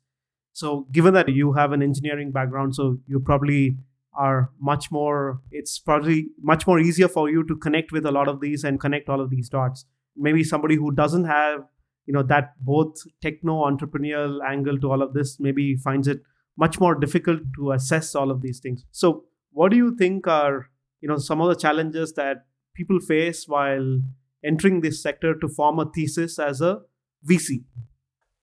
So, 0.52 0.86
given 0.92 1.14
that 1.14 1.28
you 1.28 1.52
have 1.52 1.72
an 1.72 1.82
engineering 1.82 2.32
background, 2.32 2.74
so 2.74 2.98
you 3.06 3.20
probably 3.20 3.76
are 4.12 4.50
much 4.60 4.90
more 4.90 5.40
it's 5.50 5.78
probably 5.78 6.28
much 6.42 6.66
more 6.66 6.80
easier 6.80 7.08
for 7.08 7.30
you 7.30 7.44
to 7.44 7.56
connect 7.56 7.92
with 7.92 8.04
a 8.04 8.10
lot 8.10 8.28
of 8.28 8.40
these 8.40 8.64
and 8.64 8.80
connect 8.80 9.08
all 9.08 9.20
of 9.20 9.30
these 9.30 9.48
dots 9.48 9.84
maybe 10.16 10.42
somebody 10.42 10.74
who 10.74 10.90
doesn't 10.90 11.24
have 11.24 11.60
you 12.06 12.12
know 12.12 12.22
that 12.22 12.54
both 12.60 13.02
techno 13.20 13.62
entrepreneurial 13.70 14.40
angle 14.46 14.78
to 14.78 14.90
all 14.90 15.02
of 15.02 15.12
this 15.14 15.38
maybe 15.40 15.76
finds 15.76 16.08
it 16.08 16.22
much 16.56 16.80
more 16.80 16.94
difficult 16.94 17.40
to 17.56 17.72
assess 17.72 18.14
all 18.14 18.30
of 18.30 18.42
these 18.42 18.60
things 18.60 18.84
so 18.90 19.24
what 19.52 19.70
do 19.70 19.76
you 19.76 19.94
think 19.96 20.26
are 20.26 20.68
you 21.00 21.08
know 21.08 21.16
some 21.16 21.40
of 21.40 21.48
the 21.48 21.60
challenges 21.60 22.12
that 22.14 22.44
people 22.74 23.00
face 23.00 23.46
while 23.46 24.00
entering 24.44 24.80
this 24.80 25.02
sector 25.02 25.34
to 25.34 25.48
form 25.48 25.78
a 25.78 25.90
thesis 25.94 26.38
as 26.38 26.60
a 26.60 26.80
vc 27.28 27.62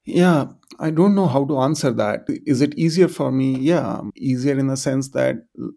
yeah, 0.07 0.45
I 0.79 0.89
don't 0.89 1.15
know 1.15 1.27
how 1.27 1.43
to 1.45 1.59
answer 1.59 1.91
that. 1.91 2.27
Is 2.45 2.61
it 2.61 2.73
easier 2.77 3.09
for 3.09 3.29
me? 3.29 3.57
Yeah, 3.57 3.99
easier 4.15 4.57
in 4.57 4.67
the 4.67 4.77
sense 4.77 5.09
that 5.09 5.35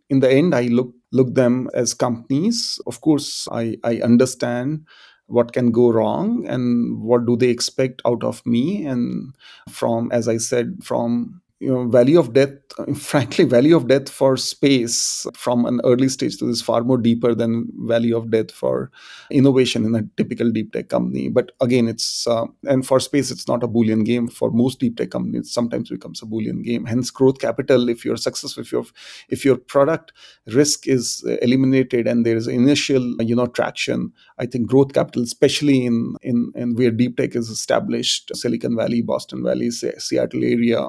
in 0.09 0.21
the 0.21 0.31
end 0.31 0.55
I 0.55 0.69
look 0.69 0.95
look 1.11 1.35
them 1.35 1.69
as 1.75 1.95
companies. 1.95 2.79
Of 2.87 3.01
course, 3.01 3.49
I 3.51 3.77
I 3.83 3.97
understand 3.97 4.87
what 5.31 5.53
can 5.53 5.71
go 5.71 5.91
wrong 5.91 6.47
and 6.47 7.01
what 7.03 7.27
do 7.27 7.37
they 7.37 7.49
expect 7.49 8.03
out 8.05 8.23
of 8.25 8.45
me. 8.45 8.85
And 8.85 9.35
from 9.69 10.11
as 10.13 10.29
I 10.29 10.37
said 10.39 10.79
from 10.83 11.41
you 11.61 11.69
know 11.71 11.87
valley 11.89 12.17
of 12.17 12.33
death 12.33 12.51
frankly 12.97 13.45
valley 13.45 13.71
of 13.73 13.87
death 13.87 14.09
for 14.09 14.37
space 14.37 15.27
from 15.35 15.67
an 15.67 15.81
early 15.85 16.09
stage 16.09 16.39
to 16.39 16.47
this 16.47 16.63
far 16.63 16.83
more 16.83 16.97
deeper 16.97 17.35
than 17.35 17.69
valley 17.87 18.13
of 18.13 18.31
death 18.31 18.51
for 18.51 18.91
innovation 19.31 19.85
in 19.85 19.95
a 19.95 20.03
typical 20.17 20.51
deep 20.51 20.73
tech 20.73 20.89
company. 20.89 21.29
But 21.29 21.53
again 21.61 21.87
it's 21.89 22.27
uh, 22.27 22.47
and 22.65 22.87
for 22.87 22.99
space 22.99 23.31
it's 23.31 23.47
not 23.47 23.63
a 23.63 23.69
boolean 23.69 24.07
game. 24.07 24.29
For 24.29 24.51
most 24.51 24.79
deep 24.81 24.97
tech 24.97 25.11
companies 25.11 25.53
sometimes 25.53 25.91
becomes 25.91 26.23
a 26.23 26.27
boolean 26.27 26.65
game. 26.65 26.87
Hence 26.87 27.11
growth 27.11 27.39
capital 27.41 27.89
if 27.89 28.05
you're 28.05 28.17
successful 28.17 28.63
if 28.63 28.73
your 28.73 28.85
if 29.29 29.45
your 29.45 29.57
product 29.57 30.13
risk 30.47 30.87
is 30.89 31.23
eliminated 31.43 32.07
and 32.07 32.25
there 32.25 32.37
is 32.37 32.47
initial 32.47 33.15
you 33.23 33.37
know 33.37 33.47
traction 33.47 34.13
i 34.39 34.47
think 34.47 34.67
growth 34.67 34.93
capital 34.93 35.23
especially 35.23 35.85
in 35.85 36.15
in, 36.23 36.51
in 36.55 36.75
where 36.75 36.91
deep 36.91 37.17
tech 37.17 37.37
is 37.37 37.49
established 37.51 38.31
silicon 38.35 38.77
valley 38.77 39.03
boston 39.03 39.43
valley 39.45 39.71
seattle 39.71 40.43
area 40.45 40.89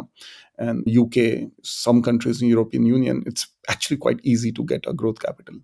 and 0.61 0.87
UK, 0.87 1.49
some 1.63 2.01
countries 2.01 2.41
in 2.41 2.47
European 2.47 2.85
Union, 2.85 3.23
it's 3.25 3.47
actually 3.69 3.97
quite 3.97 4.19
easy 4.23 4.51
to 4.51 4.63
get 4.63 4.85
a 4.87 4.93
growth 4.93 5.19
capital. 5.19 5.55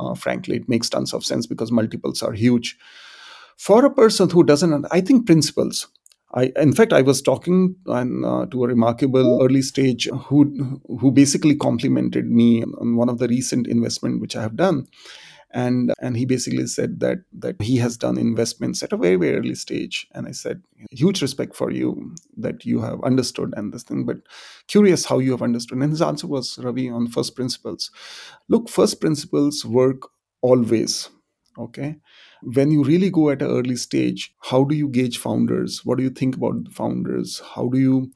Uh, 0.00 0.14
frankly, 0.14 0.56
it 0.56 0.68
makes 0.68 0.88
tons 0.88 1.12
of 1.12 1.24
sense 1.24 1.46
because 1.46 1.70
multiples 1.70 2.22
are 2.22 2.32
huge. 2.32 2.76
For 3.58 3.84
a 3.84 3.94
person 3.94 4.30
who 4.30 4.44
doesn't, 4.44 4.86
I 4.90 5.00
think 5.00 5.26
principles. 5.26 5.86
I, 6.34 6.52
in 6.56 6.72
fact, 6.72 6.92
I 6.92 7.02
was 7.02 7.22
talking 7.22 7.76
uh, 7.86 8.46
to 8.46 8.64
a 8.64 8.68
remarkable 8.68 9.42
early 9.42 9.62
stage 9.62 10.08
who 10.26 10.80
who 11.00 11.10
basically 11.10 11.54
complimented 11.54 12.30
me 12.30 12.62
on 12.80 12.96
one 12.96 13.08
of 13.08 13.18
the 13.18 13.28
recent 13.28 13.66
investment 13.66 14.20
which 14.20 14.36
I 14.36 14.42
have 14.42 14.56
done, 14.56 14.86
and 15.52 15.92
and 16.00 16.16
he 16.16 16.24
basically 16.24 16.66
said 16.66 17.00
that 17.00 17.18
that 17.32 17.60
he 17.60 17.76
has 17.76 17.96
done 17.96 18.18
investments 18.18 18.82
at 18.82 18.92
a 18.92 18.96
very 18.96 19.16
very 19.16 19.36
early 19.36 19.54
stage. 19.54 20.06
And 20.12 20.26
i 20.26 20.32
said 20.32 20.62
huge 20.90 21.22
respect 21.22 21.54
for 21.54 21.70
you 21.70 22.14
that 22.36 22.64
you 22.64 22.80
have 22.80 23.02
understood 23.02 23.54
and 23.56 23.72
this 23.72 23.82
thing 23.82 24.04
but 24.04 24.18
curious 24.66 25.04
how 25.04 25.18
you 25.18 25.30
have 25.30 25.42
understood. 25.42 25.78
And 25.78 25.90
his 25.90 26.02
answer 26.02 26.26
was 26.26 26.58
ravi 26.58 26.88
on 26.90 27.08
first 27.08 27.36
principles. 27.36 27.90
Look 28.48 28.68
first 28.68 29.00
principles 29.00 29.64
work 29.64 30.08
always 30.42 31.08
okay? 31.58 31.96
When 32.42 32.70
you 32.70 32.84
really 32.84 33.10
go 33.10 33.30
at 33.30 33.42
an 33.42 33.48
early 33.50 33.76
stage 33.76 34.34
how 34.40 34.64
do 34.64 34.74
you 34.74 34.88
gauge 34.88 35.18
founders? 35.18 35.84
What 35.84 35.98
do 35.98 36.04
you 36.04 36.10
think 36.10 36.36
about 36.36 36.72
founders? 36.72 37.40
How 37.54 37.68
do 37.68 37.78
you 37.78 38.12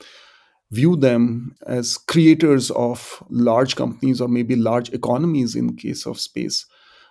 view 0.70 0.96
them 0.96 1.56
as 1.66 1.98
creators 1.98 2.70
of 2.72 3.22
large 3.28 3.74
companies 3.76 4.20
or 4.20 4.28
maybe 4.28 4.54
large 4.54 4.90
economies 4.90 5.56
in 5.56 5.76
case 5.76 6.06
of 6.06 6.20
space 6.20 6.66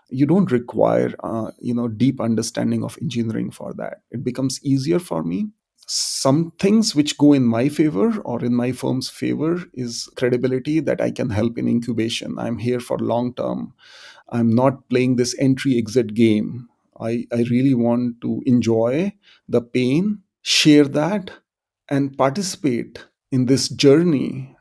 you 0.09 0.25
don't 0.25 0.51
require 0.51 1.13
uh, 1.23 1.51
you 1.59 1.73
know 1.73 1.87
deep 1.87 2.19
understanding 2.21 2.83
of 2.83 2.97
engineering 3.01 3.51
for 3.51 3.73
that. 3.75 4.01
It 4.11 4.23
becomes 4.23 4.59
easier 4.63 4.99
for 4.99 5.23
me. 5.23 5.47
Some 5.87 6.51
things 6.59 6.95
which 6.95 7.17
go 7.17 7.33
in 7.33 7.45
my 7.45 7.67
favor 7.67 8.19
or 8.21 8.43
in 8.45 8.53
my 8.53 8.71
firm's 8.71 9.09
favor 9.09 9.63
is 9.73 10.07
credibility 10.15 10.79
that 10.81 11.01
i 11.01 11.09
can 11.09 11.31
help 11.31 11.57
in 11.57 11.67
incubation. 11.67 12.37
I'm 12.37 12.57
here 12.59 12.79
for 12.79 12.97
long 12.99 13.33
term. 13.33 13.73
I'm 14.29 14.49
not 14.53 14.87
playing 14.89 15.15
this 15.15 15.35
entry 15.39 15.77
exit 15.77 16.13
game. 16.13 16.69
I, 16.99 17.25
I 17.31 17.43
really 17.49 17.73
want 17.73 18.21
to 18.21 18.41
enjoy 18.45 19.13
the 19.47 19.61
pain 19.61 20.19
share 20.41 20.85
that 20.85 21.31
and 21.89 22.17
participate 22.17 23.05
in 23.31 23.45
this 23.45 23.69
journey 23.69 24.55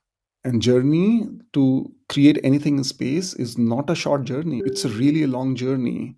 and 0.44 0.62
journey 0.62 1.26
to 1.52 1.92
create 2.08 2.38
anything 2.44 2.78
in 2.78 2.84
space 2.84 3.34
is 3.34 3.58
not 3.58 3.90
a 3.90 3.94
short 3.94 4.24
journey. 4.24 4.62
It's 4.64 4.84
a 4.84 4.88
really 4.88 5.26
long 5.26 5.56
journey. 5.56 6.16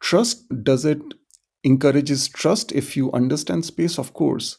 Trust 0.00 0.46
does 0.64 0.84
it 0.84 1.00
encourages 1.62 2.28
trust 2.28 2.72
if 2.72 2.96
you 2.96 3.12
understand 3.12 3.64
space 3.64 3.98
of 3.98 4.14
course. 4.14 4.58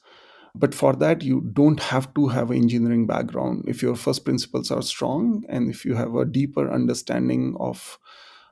But 0.54 0.76
for 0.76 0.93
that 0.97 1.24
you 1.24 1.41
don't 1.54 1.80
have 1.80 2.14
to 2.14 2.28
have 2.28 2.52
an 2.52 2.58
engineering 2.58 3.08
background 3.08 3.66
if 3.68 3.82
your 3.82 3.95
first 3.95 4.26
principles 4.26 4.70
are 4.70 4.82
strong 4.82 5.43
and 5.49 5.70
if 5.70 5.86
you 5.86 5.95
have 5.95 6.16
a 6.16 6.26
deeper 6.26 6.72
understanding 6.72 7.56
of 7.60 7.97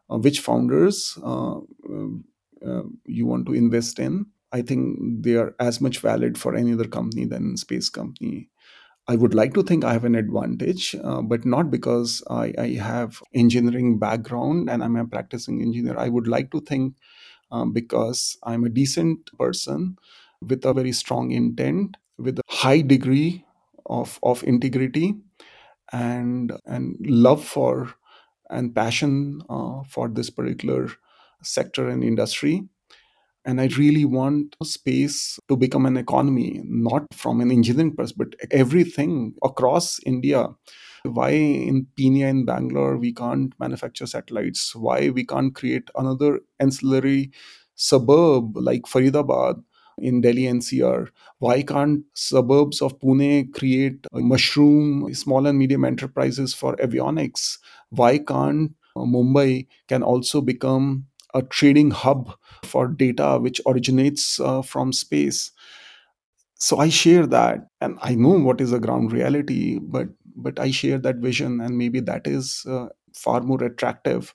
uh, 0.10 0.18
which 0.18 0.40
founders 0.40 1.18
uh, 1.24 1.58
uh, 2.66 2.84
you 3.06 3.26
want 3.26 3.46
to 3.48 3.54
invest 3.54 4.00
in. 4.00 4.26
I 4.52 4.64
think 4.64 4.98
they 5.24 5.36
are 5.36 5.54
as 5.60 5.80
much 5.80 6.00
valid 6.00 6.38
for 6.38 6.56
any 6.56 6.74
other 6.74 6.88
company 6.88 7.26
than 7.26 7.56
space 7.56 7.88
company 7.90 8.50
I 9.10 9.16
would 9.16 9.34
like 9.34 9.56
to 9.56 9.64
think 9.64 9.84
I 9.84 9.94
have 9.94 10.06
an 10.06 10.14
advantage, 10.14 10.96
uh, 11.04 11.24
but 11.24 11.44
not 11.44 11.72
because 11.72 12.22
I, 12.30 12.54
I, 12.60 12.68
have 12.74 13.24
engineering 13.34 13.98
background 13.98 14.70
and 14.70 14.84
I'm 14.84 14.96
a 14.96 15.04
practicing 15.04 15.64
engineer. 15.64 15.98
I 15.98 16.10
would 16.10 16.28
like 16.28 16.52
to 16.52 16.62
think 16.62 16.94
um, 17.52 17.74
because 17.74 18.38
I'm 18.44 18.64
a 18.66 18.70
decent 18.70 19.36
person 19.36 19.98
with 20.48 20.64
a 20.64 20.76
very 20.76 20.92
strong 20.92 21.32
intent, 21.32 21.98
with 22.20 22.38
a 22.38 22.44
high 22.50 22.82
degree 22.82 23.46
of, 23.88 24.20
of 24.22 24.44
integrity 24.44 25.16
and 25.92 26.54
and 26.68 26.96
love 27.00 27.44
for 27.44 27.96
and 28.52 28.76
passion 28.76 29.42
uh, 29.50 29.82
for 29.90 30.08
this 30.08 30.30
particular 30.30 30.92
sector 31.42 31.90
and 31.90 32.04
industry 32.04 32.68
and 33.50 33.60
I 33.60 33.66
really 33.78 34.06
want 34.06 34.56
space 34.64 35.40
to 35.48 35.58
become 35.58 35.88
an 35.88 35.98
economy, 35.98 36.62
not 36.66 37.12
from 37.14 37.42
an 37.42 37.50
engineering 37.50 37.96
perspective, 37.96 38.38
but 38.40 38.52
everything 38.52 39.34
across 39.44 40.00
India. 40.06 40.50
Why 41.04 41.32
in 41.32 41.88
Peenya 41.98 42.30
in 42.30 42.46
Bangalore 42.46 42.98
we 42.98 43.12
can't 43.12 43.54
manufacture 43.60 44.06
satellites? 44.06 44.76
Why 44.76 45.10
we 45.10 45.26
can't 45.26 45.56
create 45.56 45.90
another 45.96 46.42
ancillary 46.60 47.32
suburb 47.74 48.56
like 48.56 48.84
Faridabad 48.84 49.64
in 49.98 50.22
Delhi 50.22 50.44
NCR? 50.44 51.08
Why 51.40 51.64
can't 51.64 52.04
suburbs 52.14 52.84
of 52.84 53.00
Pune 53.00 53.52
create 53.52 54.06
mushroom 54.14 55.12
small 55.16 55.48
and 55.48 55.58
medium 55.58 55.86
enterprises 55.86 56.54
for 56.54 56.76
avionics? 56.76 57.58
Why 57.90 58.20
can't 58.20 58.76
Mumbai 58.96 59.66
can 59.88 60.04
also 60.04 60.42
become 60.42 61.06
a 61.34 61.42
trading 61.42 61.92
hub 61.92 62.34
for 62.64 62.88
data 62.88 63.38
which 63.40 63.62
originates 63.66 64.40
uh, 64.40 64.62
from 64.62 64.94
space. 64.94 65.52
So 66.56 66.78
i 66.78 66.90
share 66.90 67.26
that 67.26 67.68
and 67.80 67.98
i 68.02 68.16
know 68.16 68.38
what 68.38 68.60
is 68.60 68.72
the 68.72 68.80
ground 68.80 69.14
reality 69.14 69.80
but 69.82 70.10
but 70.36 70.60
i 70.60 70.72
share 70.72 70.98
that 70.98 71.16
vision 71.18 71.62
and 71.62 71.78
maybe 71.78 72.02
that 72.02 72.28
is 72.28 72.66
uh, 72.70 72.88
far 73.14 73.42
more 73.42 73.64
attractive 73.64 74.34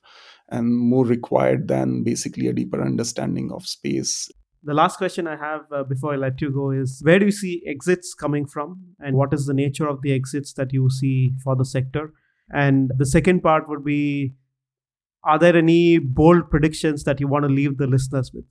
and 0.49 0.77
more 0.77 1.05
required 1.05 1.69
than 1.69 2.03
basically 2.03 2.47
a 2.47 2.53
deeper 2.53 2.83
understanding 2.83 3.51
of 3.53 3.67
space. 3.67 4.31
The 4.63 4.75
last 4.75 4.97
question 4.97 5.27
i 5.27 5.37
have 5.37 5.63
uh, 5.71 5.85
before 5.85 6.15
i 6.15 6.17
let 6.17 6.41
you 6.41 6.51
go 6.51 6.71
is 6.71 7.01
where 7.05 7.19
do 7.19 7.27
you 7.27 7.33
see 7.33 7.63
exits 7.67 8.15
coming 8.15 8.47
from 8.47 8.79
and 8.99 9.17
what 9.17 9.35
is 9.35 9.47
the 9.47 9.55
nature 9.55 9.87
of 9.87 10.01
the 10.03 10.15
exits 10.15 10.55
that 10.55 10.73
you 10.73 10.89
see 10.91 11.33
for 11.43 11.57
the 11.57 11.65
sector? 11.65 12.13
And 12.53 12.91
the 12.97 13.07
second 13.07 13.43
part 13.43 13.69
would 13.69 13.85
be 13.85 14.35
are 15.25 15.39
there 15.39 15.57
any 15.57 15.99
bold 15.99 16.51
predictions 16.51 17.05
that 17.05 17.21
you 17.21 17.29
want 17.29 17.45
to 17.45 17.49
leave 17.49 17.79
the 17.79 17.87
listeners 17.87 18.31
with? 18.33 18.47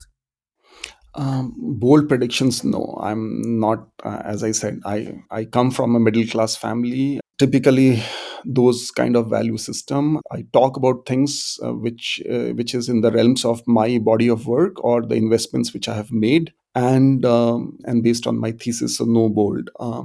Um, 1.14 1.54
bold 1.56 2.08
predictions, 2.08 2.64
no. 2.64 2.98
I'm 3.00 3.60
not. 3.60 3.86
Uh, 4.02 4.20
as 4.24 4.42
I 4.42 4.50
said, 4.50 4.80
I 4.84 5.22
I 5.30 5.44
come 5.44 5.70
from 5.70 5.94
a 5.94 6.00
middle 6.00 6.26
class 6.26 6.56
family. 6.56 7.20
Typically, 7.38 8.02
those 8.44 8.90
kind 8.90 9.16
of 9.16 9.30
value 9.30 9.56
system. 9.56 10.18
I 10.32 10.44
talk 10.52 10.76
about 10.76 11.06
things 11.06 11.58
uh, 11.64 11.72
which 11.72 12.20
uh, 12.28 12.50
which 12.54 12.74
is 12.74 12.88
in 12.88 13.00
the 13.00 13.12
realms 13.12 13.44
of 13.44 13.62
my 13.66 13.98
body 13.98 14.28
of 14.28 14.46
work 14.46 14.82
or 14.82 15.02
the 15.02 15.14
investments 15.14 15.72
which 15.72 15.88
I 15.88 15.94
have 15.94 16.10
made, 16.10 16.52
and 16.74 17.24
um, 17.24 17.78
and 17.84 18.02
based 18.02 18.26
on 18.26 18.40
my 18.40 18.50
thesis, 18.50 18.98
so 18.98 19.04
no 19.04 19.28
bold. 19.28 19.70
Uh, 19.78 20.04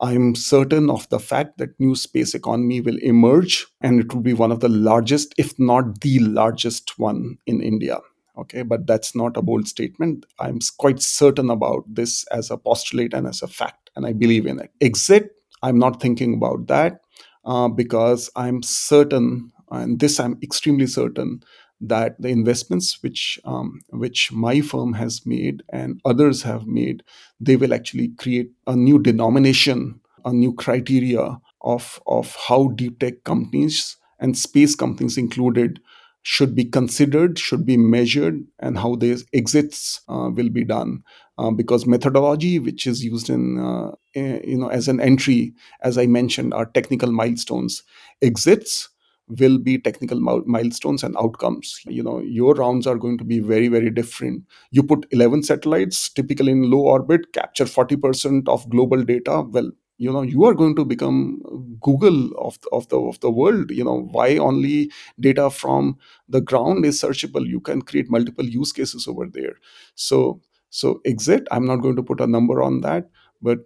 I'm 0.00 0.34
certain 0.34 0.90
of 0.90 1.08
the 1.08 1.18
fact 1.18 1.58
that 1.58 1.78
new 1.80 1.94
space 1.96 2.34
economy 2.34 2.80
will 2.80 2.98
emerge 2.98 3.66
and 3.80 4.00
it 4.00 4.14
will 4.14 4.20
be 4.20 4.32
one 4.32 4.52
of 4.52 4.60
the 4.60 4.68
largest, 4.68 5.34
if 5.38 5.58
not 5.58 6.00
the 6.02 6.20
largest 6.20 6.98
one 6.98 7.38
in 7.46 7.60
India. 7.60 7.98
Okay, 8.36 8.62
but 8.62 8.86
that's 8.86 9.16
not 9.16 9.36
a 9.36 9.42
bold 9.42 9.66
statement. 9.66 10.24
I'm 10.38 10.60
quite 10.78 11.02
certain 11.02 11.50
about 11.50 11.82
this 11.88 12.24
as 12.28 12.52
a 12.52 12.56
postulate 12.56 13.12
and 13.12 13.26
as 13.26 13.42
a 13.42 13.48
fact, 13.48 13.90
and 13.96 14.06
I 14.06 14.12
believe 14.12 14.46
in 14.46 14.60
it. 14.60 14.70
Exit, 14.80 15.32
I'm 15.62 15.78
not 15.78 16.00
thinking 16.00 16.34
about 16.34 16.68
that 16.68 17.00
uh, 17.44 17.66
because 17.66 18.30
I'm 18.36 18.62
certain 18.62 19.50
and 19.70 20.00
this 20.00 20.18
I'm 20.20 20.38
extremely 20.42 20.86
certain 20.86 21.42
that 21.80 22.20
the 22.20 22.28
investments 22.28 23.02
which 23.02 23.38
um, 23.44 23.80
which 23.90 24.32
my 24.32 24.60
firm 24.60 24.94
has 24.94 25.24
made 25.24 25.62
and 25.72 26.00
others 26.04 26.42
have 26.42 26.66
made, 26.66 27.02
they 27.40 27.56
will 27.56 27.74
actually 27.74 28.08
create 28.18 28.50
a 28.66 28.74
new 28.74 28.98
denomination, 28.98 30.00
a 30.24 30.32
new 30.32 30.52
criteria 30.52 31.38
of 31.62 32.00
of 32.06 32.36
how 32.48 32.68
deep 32.68 32.98
tech 32.98 33.24
companies 33.24 33.96
and 34.20 34.36
space 34.36 34.74
companies 34.74 35.16
included 35.16 35.80
should 36.22 36.54
be 36.54 36.64
considered, 36.64 37.38
should 37.38 37.64
be 37.64 37.76
measured, 37.76 38.44
and 38.58 38.76
how 38.78 38.96
their 38.96 39.16
exits 39.32 40.00
uh, 40.08 40.28
will 40.34 40.50
be 40.50 40.64
done. 40.64 41.02
Uh, 41.38 41.50
because 41.52 41.86
methodology, 41.86 42.58
which 42.58 42.86
is 42.86 43.04
used 43.04 43.30
in, 43.30 43.58
uh, 43.58 43.92
eh, 44.16 44.40
you 44.44 44.58
know, 44.58 44.68
as 44.68 44.88
an 44.88 45.00
entry, 45.00 45.54
as 45.82 45.96
I 45.96 46.06
mentioned, 46.06 46.52
are 46.52 46.66
technical 46.66 47.12
milestones. 47.12 47.84
Exits 48.20 48.88
will 49.28 49.58
be 49.58 49.78
technical 49.78 50.20
milestones 50.46 51.02
and 51.02 51.16
outcomes. 51.16 51.80
You 51.86 52.02
know 52.02 52.20
your 52.20 52.54
rounds 52.54 52.86
are 52.86 52.96
going 52.96 53.18
to 53.18 53.24
be 53.24 53.40
very 53.40 53.68
very 53.68 53.90
different. 53.90 54.44
You 54.70 54.82
put 54.82 55.06
11 55.10 55.42
satellites 55.42 56.08
typically 56.10 56.52
in 56.52 56.70
low 56.70 56.80
orbit 56.80 57.32
capture 57.32 57.66
40% 57.66 58.48
of 58.48 58.68
global 58.70 59.02
data. 59.04 59.42
Well 59.42 59.70
you 59.98 60.12
know 60.12 60.22
you 60.22 60.44
are 60.44 60.54
going 60.54 60.76
to 60.76 60.84
become 60.84 61.42
google 61.80 62.30
of, 62.38 62.58
of 62.72 62.88
the 62.88 62.98
of 62.98 63.18
the 63.20 63.30
world. 63.30 63.70
You 63.70 63.84
know 63.84 64.08
why 64.12 64.36
only 64.36 64.90
data 65.20 65.50
from 65.50 65.98
the 66.28 66.40
ground 66.40 66.84
is 66.84 67.00
searchable? 67.02 67.46
You 67.46 67.60
can 67.60 67.82
create 67.82 68.10
multiple 68.10 68.44
use 68.44 68.72
cases 68.72 69.06
over 69.08 69.26
there. 69.26 69.56
So 69.94 70.40
so 70.70 71.00
exit 71.06 71.48
i'm 71.50 71.64
not 71.64 71.76
going 71.76 71.96
to 71.96 72.02
put 72.02 72.20
a 72.20 72.26
number 72.26 72.60
on 72.62 72.82
that 72.82 73.08
but 73.40 73.60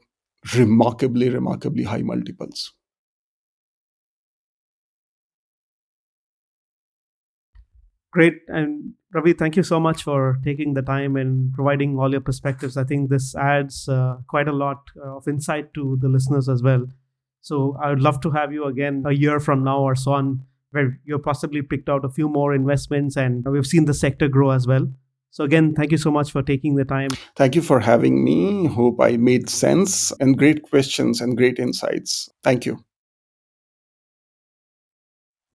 remarkably 0.57 1.29
remarkably 1.29 1.83
high 1.83 2.03
multiples 2.03 2.73
Great. 8.13 8.43
And 8.49 8.93
Ravi, 9.15 9.33
thank 9.33 9.57
you 9.57 9.63
so 9.63 9.81
much 9.81 10.03
for 10.03 10.39
taking 10.45 10.75
the 10.75 10.83
time 10.83 11.17
and 11.17 11.53
providing 11.55 11.99
all 11.99 12.11
your 12.11 12.21
perspectives. 12.21 12.77
I 12.77 12.85
think 12.85 13.09
this 13.09 13.35
adds 13.35 13.89
uh, 13.89 14.19
quite 14.29 14.49
a 14.49 14.53
lot 14.53 14.83
uh, 14.97 15.17
of 15.17 15.27
insight 15.27 15.73
to 15.75 15.99
the 16.01 16.09
listeners 16.09 16.49
as 16.49 16.63
well. 16.63 16.87
So 17.41 17.77
I 17.83 17.89
would 17.89 18.01
love 18.01 18.21
to 18.21 18.31
have 18.31 18.53
you 18.53 18.67
again 18.67 19.03
a 19.07 19.13
year 19.13 19.41
from 19.41 19.65
now 19.65 19.81
or 19.81 19.97
so 19.97 20.13
on, 20.13 20.45
where 20.71 21.01
you've 21.05 21.23
possibly 21.23 21.63
picked 21.63 21.89
out 21.89 22.05
a 22.05 22.11
few 22.11 22.29
more 22.29 22.55
investments 22.55 23.17
and 23.17 23.45
we've 23.47 23.67
seen 23.67 23.87
the 23.87 23.95
sector 23.95 24.29
grow 24.29 24.51
as 24.51 24.67
well. 24.67 24.89
So 25.31 25.45
again, 25.45 25.75
thank 25.75 25.91
you 25.91 25.99
so 25.99 26.11
much 26.11 26.31
for 26.31 26.43
taking 26.43 26.77
the 26.77 26.85
time. 26.85 27.09
Thank 27.37 27.55
you 27.55 27.63
for 27.63 27.81
having 27.81 28.23
me. 28.23 28.67
Hope 28.67 29.01
I 29.01 29.17
made 29.17 29.49
sense 29.49 30.13
and 30.21 30.37
great 30.37 30.63
questions 30.63 31.23
and 31.23 31.37
great 31.37 31.59
insights. 31.59 32.29
Thank 32.43 32.67
you. 32.67 32.85